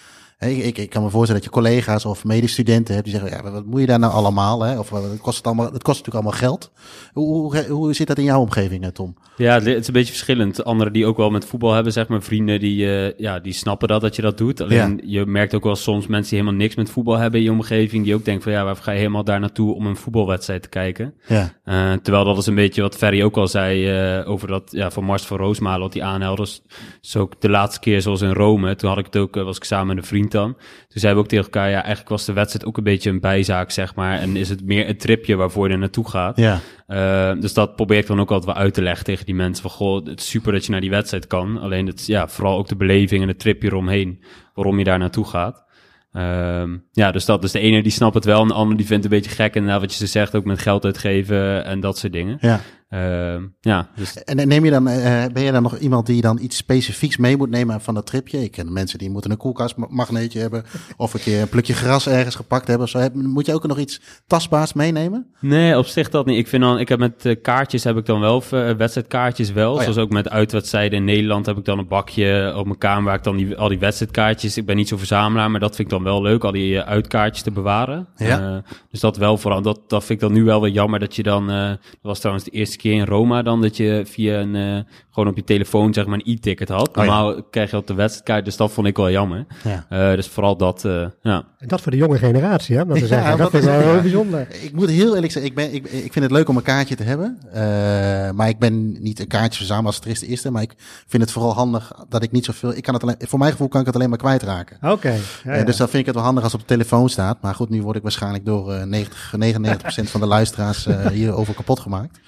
[0.42, 3.64] Ik, ik, kan me voorstellen dat je collega's of medestudenten hebt die zeggen, ja, wat
[3.64, 4.62] moet je daar nou allemaal?
[4.62, 4.78] Hè?
[4.78, 6.72] Of wat kost het, allemaal, het kost natuurlijk allemaal geld.
[7.12, 9.16] Hoe, hoe, hoe zit dat in jouw omgeving, eh, Tom?
[9.36, 10.64] Ja, het is een beetje verschillend.
[10.64, 13.88] Anderen die ook wel met voetbal hebben, zeg maar, vrienden, die, eh, ja, die snappen
[13.88, 14.60] dat, dat je dat doet.
[14.60, 17.52] Alleen je merkt ook wel soms mensen die helemaal niks met voetbal hebben in je
[17.52, 20.62] omgeving, die ook denken van ja, waarvoor ga je helemaal daar naartoe om een voetbalwedstrijd
[20.62, 21.14] te kijken?
[21.26, 24.68] Ja, Eh, terwijl dat is een beetje wat Ferry ook al zei eh, over dat
[24.70, 26.42] ja, van Mars van Roosmalen, wat die aanhelde.
[26.42, 26.62] Dus,
[27.00, 29.56] dus ook de laatste keer zoals in Rome, toen had ik het ook, eh, was
[29.56, 30.52] ik samen met een vriend dan.
[30.54, 33.20] Toen zeiden we ook tegen elkaar, ja, eigenlijk was de wedstrijd ook een beetje een
[33.20, 34.18] bijzaak, zeg maar.
[34.18, 36.36] En is het meer een tripje waarvoor je er naartoe gaat.
[36.36, 39.34] ja, Eh, dus dat probeer ik dan ook altijd wel uit te leggen tegen die
[39.34, 39.62] mensen.
[39.62, 41.60] Van, goh, het is super dat je naar die wedstrijd kan.
[41.60, 44.22] Alleen het, ja, vooral ook de beleving en het tripje eromheen,
[44.54, 45.64] waarom je daar naartoe gaat.
[46.12, 48.86] Ehm, ja, dus dat is de ene die snapt het wel en de ander die
[48.86, 49.54] vindt het een beetje gek.
[49.54, 52.38] En nou, wat je ze zegt, ook met geld uitgeven en dat soort dingen.
[52.40, 52.60] ja.
[52.92, 56.38] Ehm, ja, dus En neem je dan, eh, ben je dan nog iemand die dan
[56.40, 58.42] iets specifieks mee moet nemen van dat tripje?
[58.42, 60.64] Ik ken mensen die moeten een koelkastmagneetje hebben
[60.96, 62.84] of een keer een plukje gras ergens gepakt hebben.
[62.86, 62.98] Of zo.
[62.98, 65.26] Heb- Moet je ook nog iets tastbaars meenemen?
[65.40, 66.38] Nee, op zich dat niet.
[66.38, 69.70] Ik vind dan, ik heb met eh, kaartjes heb ik dan wel, eh, wedstrijdkaartjes wel.
[69.72, 69.82] Oh ja.
[69.82, 73.16] Zoals ook met uitwedstrijden in Nederland heb ik dan een bakje op mijn kamer waar
[73.16, 74.56] ik dan die, al die wedstrijdkaartjes.
[74.56, 76.88] Ik ben niet zo verzamelaar, maar dat vind ik dan wel leuk, al die eh,
[76.88, 78.06] uitkaartjes te bewaren.
[78.16, 78.40] Ja.
[78.56, 81.16] Eh, dus dat wel vooral, dat, dat vind ik dan nu wel weer jammer dat
[81.16, 84.38] je dan, eh, dat was trouwens de eerste keer in Roma dan, dat je via
[84.40, 86.88] een, eh, gewoon op je telefoon zeg maar een e-ticket had.
[86.88, 87.00] Oh ja.
[87.02, 89.46] Normaal krijg je op de wedstrijdkaart, dus dat vond ik wel jammer.
[89.64, 89.86] Ja.
[89.88, 91.44] Eh, dus vooral dat, eh, ja.
[91.58, 93.38] En dat voor de jonge generatie, hè, dat Ja, zeggen.
[93.38, 93.90] dat is- wel ja.
[93.92, 94.46] heel bijzonder.
[94.62, 96.94] Ik moet heel eerlijk zeggen, ik, ben, ik, ik vind het leuk om een kaartje
[96.96, 97.38] te hebben.
[97.52, 100.50] Eh, maar ik ben niet een kaartje verzamelen als het is de eerste.
[100.50, 100.74] Maar ik
[101.06, 102.76] vind het vooral handig dat ik niet zoveel...
[102.76, 104.76] Ik kan het alleen, voor mijn gevoel kan ik het alleen maar kwijtraken.
[104.90, 105.14] Oké.
[105.44, 105.64] ja, ja.
[105.64, 107.42] dus dan vind ik het wel handig als het op de telefoon staat.
[107.42, 111.54] Maar goed, nu word ik waarschijnlijk door eh 90, 99% van de luisteraars eh hierover
[111.54, 112.20] kapot gemaakt.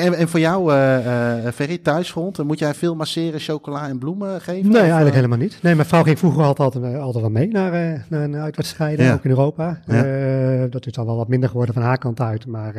[0.00, 4.40] En, voor jou, eh eh Ferry, thuisgrond, eh, moet jij veel masseren, chocola en bloemen
[4.40, 4.62] geven?
[4.62, 5.58] Nee, Of, eigenlijk eh, helemaal niet.
[5.62, 9.12] Nee, mijn vrouw ging vroeger altijd, altijd, wel mee naar, eh, naar een uitwedstrijden, Ja.
[9.12, 9.80] ook in Europa.
[9.86, 12.74] Eh, dat is al wel wat minder geworden van haar kant uit, maar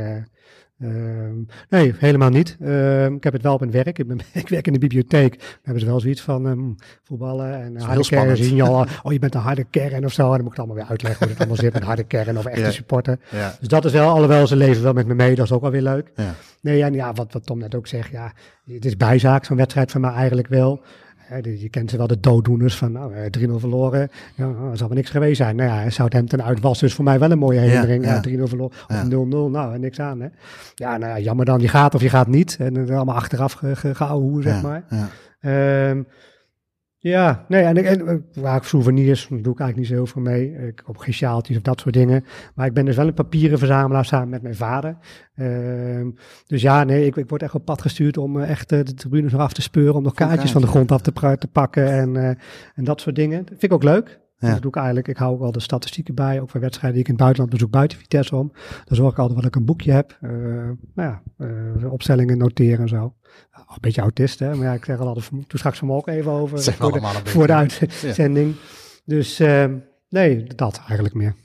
[0.81, 1.35] eh, ehm,
[1.69, 2.57] nee, helemaal niet.
[2.61, 3.99] Ehm, ik heb het wel op mijn werk.
[3.99, 5.37] Ik, ben, ik werk in de bibliotheek.
[5.39, 6.59] Daar hebben ze wel zoiets van ehm,
[7.03, 8.37] voetballen en heel harde kern.
[8.37, 10.23] Zien je al, oh, je bent een harde kern of zo.
[10.23, 12.37] En dan moet ik het allemaal weer uitleggen hoe het allemaal zit met harde kern
[12.37, 12.71] of echte Ja.
[12.71, 13.19] supporter.
[13.29, 15.61] Ja, Dus dat is wel, alhoewel ze leven wel met me mee, dat is ook
[15.61, 16.11] wel weer leuk.
[16.15, 16.33] ja.
[16.61, 18.33] Nee, en ja, wat, wat Tom net ook zegt, ja,
[18.65, 20.81] het is bijzaak, zo'n wedstrijd van mij eigenlijk wel.
[21.39, 24.87] Je kent ze wel, de dooddoeners van nou, eh, 3-0 verloren, ja, nou, er zal
[24.87, 25.55] wel niks geweest zijn.
[25.55, 28.05] Nou ja, Southampton uit was dus voor mij wel een mooie herinnering.
[28.05, 28.13] ja.
[28.13, 30.27] Ja, 3-0 verloren, of 0-0, nou, niks aan hè.
[30.75, 32.57] Ja, nou ja, jammer dan, je gaat of je gaat niet.
[32.59, 34.83] En dan allemaal achteraf ge, ge, geouwehoer, zeg maar.
[34.89, 35.07] ja.
[37.03, 40.05] Ja, nee, en, en eh, waar ik souvenirs, daar doe ik eigenlijk niet zo heel
[40.05, 40.67] veel mee.
[40.67, 42.25] Ik koop geen sjaaltjes of dat soort dingen.
[42.55, 44.97] Maar ik ben dus wel een papieren verzamelaar samen met mijn vader.
[45.35, 46.09] Ehm,
[46.47, 48.93] dus ja, nee, ik, ik word echt op pad gestuurd om eh, echt eh, de
[48.93, 49.95] tribunes nog af te speuren.
[49.95, 52.37] Om nog kaartjes van de grond af te, te pakken en,
[52.75, 53.39] en dat soort dingen.
[53.39, 54.19] Dat vind ik ook leuk.
[54.37, 54.51] Ja.
[54.51, 55.07] Dat doe ik eigenlijk.
[55.07, 57.53] Ik hou ook wel de statistieken bij, ook voor wedstrijden die ik in het buitenland
[57.53, 58.51] bezoek buiten Vitesse om.
[58.85, 60.17] Dan zorg ik altijd dat ik een boekje heb.
[60.21, 61.21] Nou ja,
[61.89, 63.13] opstellingen noteren en zo.
[63.73, 64.55] Een beetje autist, hè.
[64.55, 66.61] Maar ja, ik zeg al altijd, toen straks van me ook even over.
[66.63, 68.55] Voor, de, voor de uitzending.
[69.05, 69.77] Dus ehm,
[70.09, 71.35] nee, dat eigenlijk meer.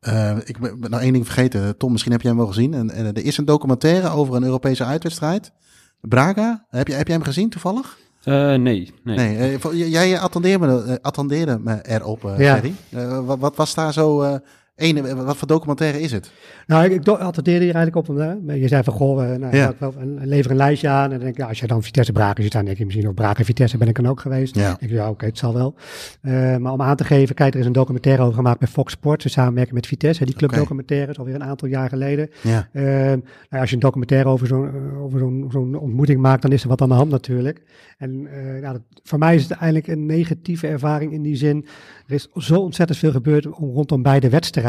[0.00, 1.76] Eh, ik ben nog één ding vergeten.
[1.76, 2.74] Tom, misschien heb jij hem wel gezien.
[2.74, 5.52] En, en er is een documentaire over een Europese uitwedstrijd.
[6.00, 6.66] Braga.
[6.68, 7.98] Heb, je, heb jij hem gezien toevallig?
[8.22, 9.16] Eh, nee, nee.
[9.16, 12.60] Nee, eh, jij attendeerde me, attendeerde me erop, Ja.
[12.90, 14.40] Eh, wat, wat was daar zo...
[14.80, 16.30] eh ene, wat voor documentaire is het?
[16.66, 18.16] Nou, ik, ik attendeerde hier eigenlijk op.
[18.16, 18.54] Hè?
[18.54, 19.74] Je zei van, goh, eh, nou, Ja.
[19.78, 21.04] wel, een- lever een lijstje aan.
[21.04, 23.08] En dan denk ik, ja, als je dan Vitesse Braken ziet, dan denk je misschien
[23.08, 24.54] ook Braken Vitesse ben ik dan ook geweest.
[24.54, 24.76] Ja.
[24.80, 25.74] Ik, ja, oké, het zal wel.
[26.20, 28.92] Eh, maar om aan te geven, kijk, er is een documentaire over gemaakt bij Fox
[28.92, 29.24] Sports.
[29.24, 30.24] in samenwerking met Vitesse.
[30.24, 32.28] Die clubdocumentaire is alweer een aantal jaar geleden.
[32.42, 32.68] Ja.
[32.72, 33.20] Eh, nou
[33.50, 36.68] als je een documentaire over zo'n eh, over zo'n zo'n ontmoeting maakt, dan is er
[36.68, 37.62] wat aan de hand natuurlijk.
[37.98, 41.66] En eh, dat, voor mij is het eigenlijk een negatieve ervaring in die zin.
[42.06, 44.68] Er is zo ontzettend veel gebeurd om- rondom beide wedstrijden.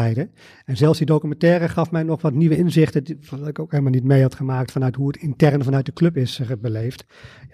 [0.64, 3.92] En zelfs die documentaire gaf mij nog wat nieuwe inzichten, die, wat ik ook helemaal
[3.92, 7.04] niet mee had gemaakt vanuit hoe het intern vanuit de club is eh, beleefd.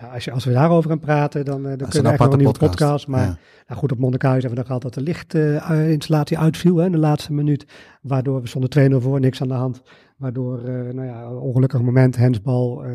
[0.01, 2.33] Ja, als, je, als we daarover gaan praten, dan, eh, dan kunnen we echt nog
[2.33, 2.79] een nieuwe podcast.
[2.79, 3.07] podcast.
[3.07, 3.39] maar Ja.
[3.67, 6.99] nou goed, op Monnikhuis hebben we dan gehad dat de lichtinstallatie uitviel hè, in de
[6.99, 7.67] laatste minuut.
[8.03, 9.83] Waardoor we stonden 2-0 voor, niks aan de hand.
[10.19, 12.93] Waardoor, eh, nou ja, ongelukkig moment, hensbal, eh,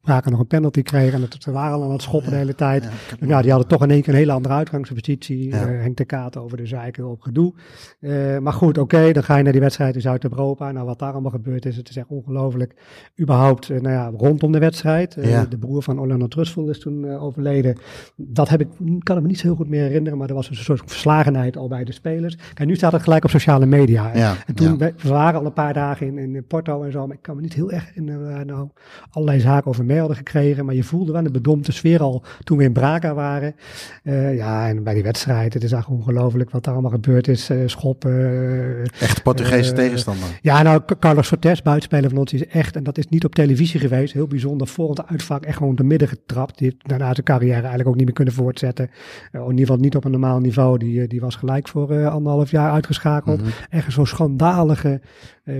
[0.00, 2.54] Braken nog een penalty kreeg en het, ze waren al aan het schoppen de hele
[2.54, 2.84] tijd.
[2.84, 5.48] Ja, ja, die hadden toch in één keer een hele andere uitgangspositie.
[5.48, 5.66] Ja.
[5.66, 7.54] Eh, Henk de Kaat over de zeiken op gedoe.
[8.00, 10.72] Eh, maar goed, oké, dan ga je naar die wedstrijd in Zuid-Europa.
[10.72, 12.74] Nou, wat daar allemaal gebeurd is, het is echt ongelooflijk.
[13.20, 15.16] Überhaupt, eh, nou ja, rondom de wedstrijd.
[15.20, 15.44] Ja.
[15.44, 17.76] De broer van Orlando Trustful is toen overleden.
[18.16, 20.48] Dat heb ik, kan ik me niet zo heel goed meer herinneren, maar er was
[20.48, 22.36] een soort verslagenheid al bij de spelers.
[22.54, 24.10] Kijk, nu staat het gelijk op sociale media.
[24.14, 27.06] Ja, En toen, we, we waren al een paar dagen in, in Porto en zo,
[27.06, 28.68] maar ik kan me niet heel erg waar nou
[29.10, 30.64] allerlei zaken over mij hadden gekregen.
[30.64, 33.54] Maar je voelde wel een bedompte sfeer al toen we in Braga waren.
[34.02, 37.50] Eh, ja, en bij die wedstrijd, het is eigenlijk ongelooflijk wat daar allemaal gebeurd is.
[37.50, 38.10] eh, schoppen.
[38.10, 40.28] eh, Echt Portugese tegenstander.
[40.42, 43.34] ja, nou, Ca- Carlos Fortes, buitenspeler van ons, is echt, en dat is niet op
[43.34, 46.58] televisie geweest, heel bijzonder, voor het uitvak echt gewoon de midden getrapt.
[46.58, 48.90] Die heeft daarna zijn carrière eigenlijk ook niet meer kunnen voortzetten.
[49.32, 50.78] In ieder geval niet op een normaal niveau.
[50.78, 53.40] Die, die was gelijk voor anderhalf jaar uitgeschakeld.
[53.40, 53.50] Mhm.
[53.70, 55.00] Echt zo'n schandalige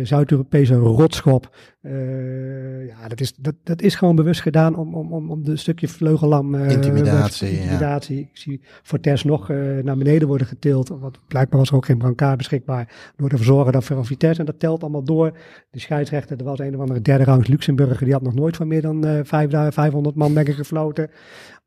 [0.03, 1.57] Zuid-Europese rotschop.
[1.81, 5.57] Eh, ja, dat is, dat, dat is gewoon bewust gedaan om, om, om, om de
[5.57, 6.55] stukje vleugellam...
[6.55, 8.19] eh, Intimidatie, intimidatie.
[8.21, 10.89] Ik zie Fortes nog eh, naar beneden worden getild.
[10.89, 13.13] Want blijkbaar was er ook geen brancard beschikbaar.
[13.17, 14.41] Door te verzorgen dat van Vitesse.
[14.41, 15.39] En dat telt allemaal door.
[15.71, 18.05] De scheidsrechter, er was een of andere derde rangs Luxemburger.
[18.05, 21.11] Die had nog nooit van meer dan eh, vijf, 500 man ik gefloten.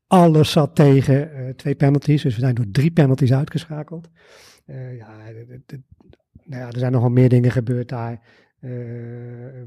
[0.07, 1.29] Alles zat tegen.
[1.55, 2.21] twee penalties.
[2.21, 4.09] Dus we zijn door drie penalties uitgeschakeld.
[4.97, 5.07] Ja,
[6.43, 8.21] nou ja, er zijn nogal meer dingen gebeurd daar.
[8.63, 8.69] Eh,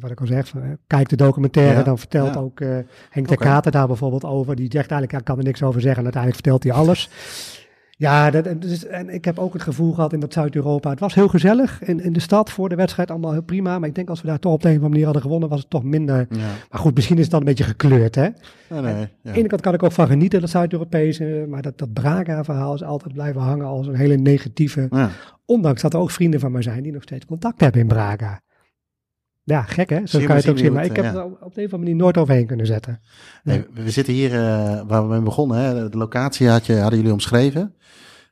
[0.01, 2.41] wat ik al zeg, van, kijk de documentaire, Ja, dan vertelt ja.
[2.41, 2.69] ook eh,
[3.11, 3.37] Henk de.
[3.37, 4.57] Kater daar bijvoorbeeld over.
[4.57, 5.99] Die zegt eigenlijk, hij kan er niks over zeggen.
[5.99, 7.11] En uiteindelijk vertelt hij alles.
[7.99, 10.91] Ja, dat, en dus, en ik heb ook het gevoel gehad in dat Zuid-Europa.
[10.91, 13.79] Het was heel gezellig in, in de stad voor de wedstrijd, allemaal heel prima.
[13.79, 15.49] Maar ik denk als we daar toch op de een of andere manier hadden gewonnen,
[15.49, 16.27] was het toch minder.
[16.31, 16.37] Ja.
[16.71, 18.29] Maar goed, misschien is het dan een beetje gekleurd, hè?
[18.71, 18.93] Nee, nee.
[18.95, 19.33] Aan Ja.
[19.33, 21.47] de ene kant kan ik ook van genieten, dat Zuid-Europese.
[21.49, 24.87] Maar dat, dat Braga-verhaal is altijd blijven hangen als een hele negatieve.
[24.91, 25.11] Ja.
[25.45, 28.41] Ondanks dat er ook vrienden van mij zijn die nog steeds contact hebben in Braga.
[29.47, 30.01] Ja, gek hè?
[30.05, 30.73] Zo kan je het ook zien.
[30.73, 31.21] Maar ik het, heb ja.
[31.21, 33.01] er op de een of andere manier nooit overheen kunnen zetten.
[33.43, 35.59] Nee, we zitten hier eh, waar we mee begonnen.
[35.59, 35.89] Hè.
[35.89, 37.75] De locatie had je, hadden jullie omschreven.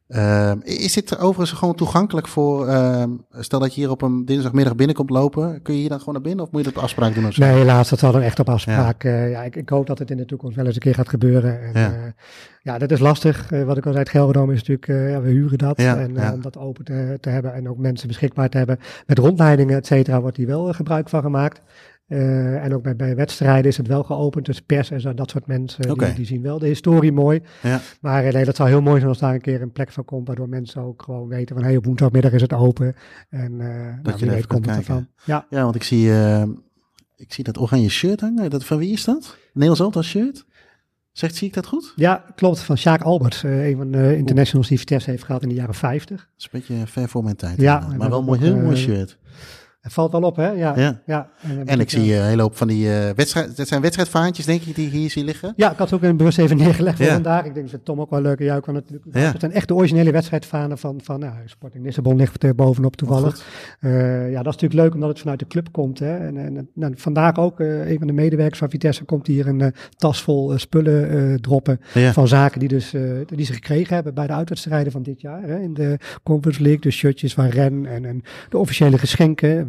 [0.09, 2.69] Ehm, is dit overigens gewoon toegankelijk voor...
[2.69, 5.63] ehm, stel dat je hier op een dinsdagmiddag binnenkomt lopen.
[5.63, 7.27] Kun je hier dan gewoon naar binnen of moet je dat op afspraak doen?
[7.27, 7.43] Of zo?
[7.45, 9.03] Nee, helaas, dat zal dan echt op afspraak.
[9.03, 9.25] Ja.
[9.25, 11.63] ja, ik, ik hoop dat het in de toekomst wel eens een keer gaat gebeuren.
[11.63, 11.93] En, Ja.
[11.93, 12.15] ja.
[12.63, 13.53] ja, dat is lastig.
[13.53, 15.79] Eh, wat ik al zei, het Gelredome is natuurlijk, eh, ja, we huren dat.
[15.79, 18.79] En eh, om dat open te, te hebben en ook mensen beschikbaar te hebben.
[19.07, 21.61] Met rondleidingen, et cetera, wordt hier wel eh, gebruik van gemaakt.
[22.07, 24.47] Eh, en ook bij, bij wedstrijden is het wel geopend.
[24.47, 27.43] Dus pers en zo, dat soort mensen, die, die zien wel de historie mooi.
[27.63, 27.81] Ja.
[28.01, 30.05] Maar eh, nee, dat zou heel mooi zijn als daar een keer een plek van
[30.05, 30.27] komt.
[30.27, 32.95] Waardoor mensen ook gewoon weten van, hey, op woensdagmiddag is het open.
[33.31, 35.09] En uh, nou, je weet even komt kunt het ervan.
[35.25, 36.11] Ja, Ja, want ik zie,
[37.17, 38.51] ik zie dat oranje shirt hangen.
[38.51, 39.37] Dat, van wie is dat?
[39.53, 40.47] Nederlands Elftal shirt?
[41.15, 41.93] Zegt, zie ik dat goed?
[41.97, 42.61] Ja, klopt.
[42.61, 43.45] Van Sjaak Alberts.
[43.45, 46.17] eh, een van de internationals die Vitesse heeft gehad in de jaren 50.
[46.17, 47.61] Dat is een beetje ver voor mijn tijd.
[47.61, 49.19] Ja, maar wel mooi, ook, heel mooi eh, shirt.
[49.85, 50.49] Het valt wel op, hè?
[50.49, 50.73] Ja.
[50.77, 51.01] Ja.
[51.07, 51.29] ja.
[51.43, 53.57] En, En ik zie eh, een hele hoop van die eh wedstrijd...
[53.57, 55.53] Dat zijn wedstrijdvaantjes, denk ik, die hier zie liggen.
[55.57, 57.13] Ja, ik had ze ook in bewust even neergelegd voor Ja.
[57.13, 57.45] vandaag.
[57.45, 58.39] Ik denk dat Tom ook wel leuk.
[58.39, 59.21] Ja, ik kan het, Ja.
[59.21, 63.45] Het zijn echt de originele wedstrijdvanen van, van nou, Sporting Lissabon ligt er bovenop toevallig.
[63.81, 65.99] Eh, ja, dat is natuurlijk leuk omdat het vanuit de club komt.
[65.99, 66.17] Hè.
[66.17, 69.61] En, en nou, vandaag ook, eh, een van de medewerkers van Vitesse komt hier een
[69.61, 71.81] eh, tas vol eh, spullen eh, droppen.
[71.95, 72.13] Ja.
[72.13, 75.43] Van zaken die, dus, eh, die ze gekregen hebben bij de uitwedstrijden van dit jaar.
[75.43, 75.59] Hè.
[75.61, 79.67] In de Conference League, de shirtjes van Ren en, en de officiële geschenken.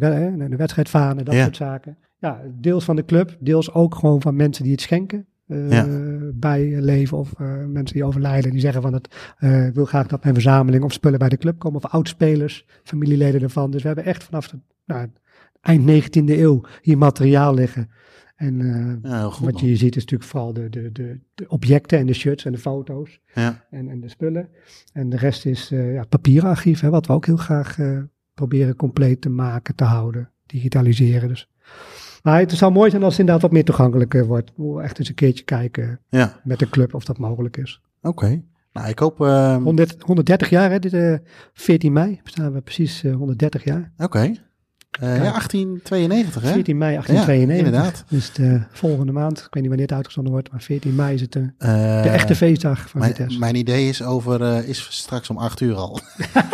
[0.50, 1.42] De wedstrijdvanen, dat Ja.
[1.42, 1.96] soort zaken.
[2.18, 5.26] Ja, deels van de club, deels ook gewoon van mensen die het schenken.
[5.46, 5.86] eh, Ja.
[6.34, 10.06] bij leven of eh, mensen die overlijden, die zeggen van het eh, ik wil graag
[10.06, 13.70] dat mijn verzameling of spullen bij de club komen, of oudspelers, familieleden ervan.
[13.70, 15.06] Dus we hebben echt vanaf de nou,
[15.60, 15.84] eind
[16.18, 17.90] 19e eeuw hier materiaal liggen.
[18.36, 19.44] En eh, Ja, heel goed.
[19.50, 22.44] wat je hier ziet is natuurlijk vooral de, de, de, de objecten en de shirts
[22.44, 23.64] en de foto's Ja.
[23.70, 24.48] en, en de spullen.
[24.92, 27.98] En de rest is eh ja, papierarchief, hè, wat we ook heel graag eh,
[28.36, 31.28] proberen compleet te maken, te houden, digitaliseren.
[31.28, 31.48] Dus.
[32.22, 34.52] Maar het zou mooi zijn als het inderdaad wat meer toegankelijker wordt.
[34.56, 37.80] We echt eens een keertje kijken ja, met de club of dat mogelijk is.
[38.02, 38.42] oké.
[38.72, 39.20] Nou, ik hoop...
[39.20, 41.14] ehm, 100, 130 jaar, hè, dit, eh
[41.52, 43.92] 14 mei bestaan we precies eh, 130 jaar.
[43.98, 44.32] Oké.
[45.00, 46.52] Eh, ja, 1892, hè?
[46.52, 47.66] 14 mei 1892.
[47.66, 48.04] inderdaad.
[48.08, 51.20] Dus de volgende maand, ik weet niet wanneer het uitgezonden wordt, maar 14 mei is
[51.20, 53.38] het de, de Eh, echte feestdag van Mijn, Vitesse.
[53.38, 56.00] mijn idee is over eh, is straks om acht uur al.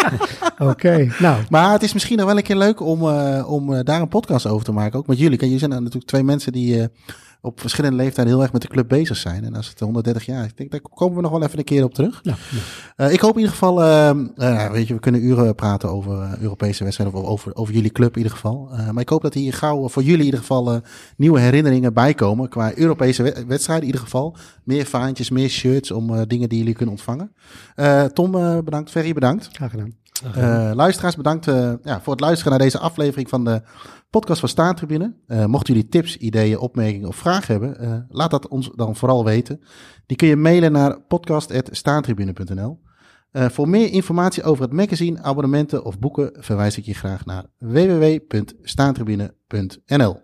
[0.71, 3.81] Oké, nou, Maar het is misschien nog wel een keer leuk om, eh, om eh,
[3.85, 4.99] daar een podcast over te maken.
[4.99, 5.39] Ook met jullie.
[5.39, 6.87] Kijk, jullie zijn natuurlijk twee mensen die eh,
[7.45, 9.45] op verschillende leeftijden heel erg met de club bezig zijn.
[9.45, 11.85] En als het 130 jaar ik denk, daar komen we nog wel even een keer
[11.85, 12.21] op terug.
[12.25, 12.37] nou,
[12.97, 16.23] Eh, ik hoop in ieder geval, ehm, eh, weet je, we kunnen uren praten over
[16.23, 18.69] eh, Europese wedstrijden of over, over jullie club in ieder geval.
[18.93, 20.81] Maar ik hoop dat hier gauw voor jullie in ieder geval
[21.17, 24.37] nieuwe herinneringen bijkomen qua Europese we- wedstrijden in ieder geval.
[24.65, 27.33] Meer vaantjes, meer shirts om dingen die jullie kunnen ontvangen.
[28.13, 28.31] Tom,
[28.65, 28.91] bedankt.
[28.91, 29.49] Ferry, bedankt.
[29.53, 30.01] graag gedaan.
[30.37, 33.63] Uh, luisteraars, bedankt uh, ja, voor het luisteren naar deze aflevering van de
[34.11, 35.15] podcast van Staantribune.
[35.27, 39.61] Uh, mochten jullie tips, ideeën, opmerkingen of vragen hebben, laat dat ons dan vooral weten.
[40.07, 42.81] Die kun je mailen naar podcast.staantribune.nl.
[43.33, 50.21] voor meer informatie over het magazine, abonnementen of boeken verwijs ik je graag naar www.staantribune.nl.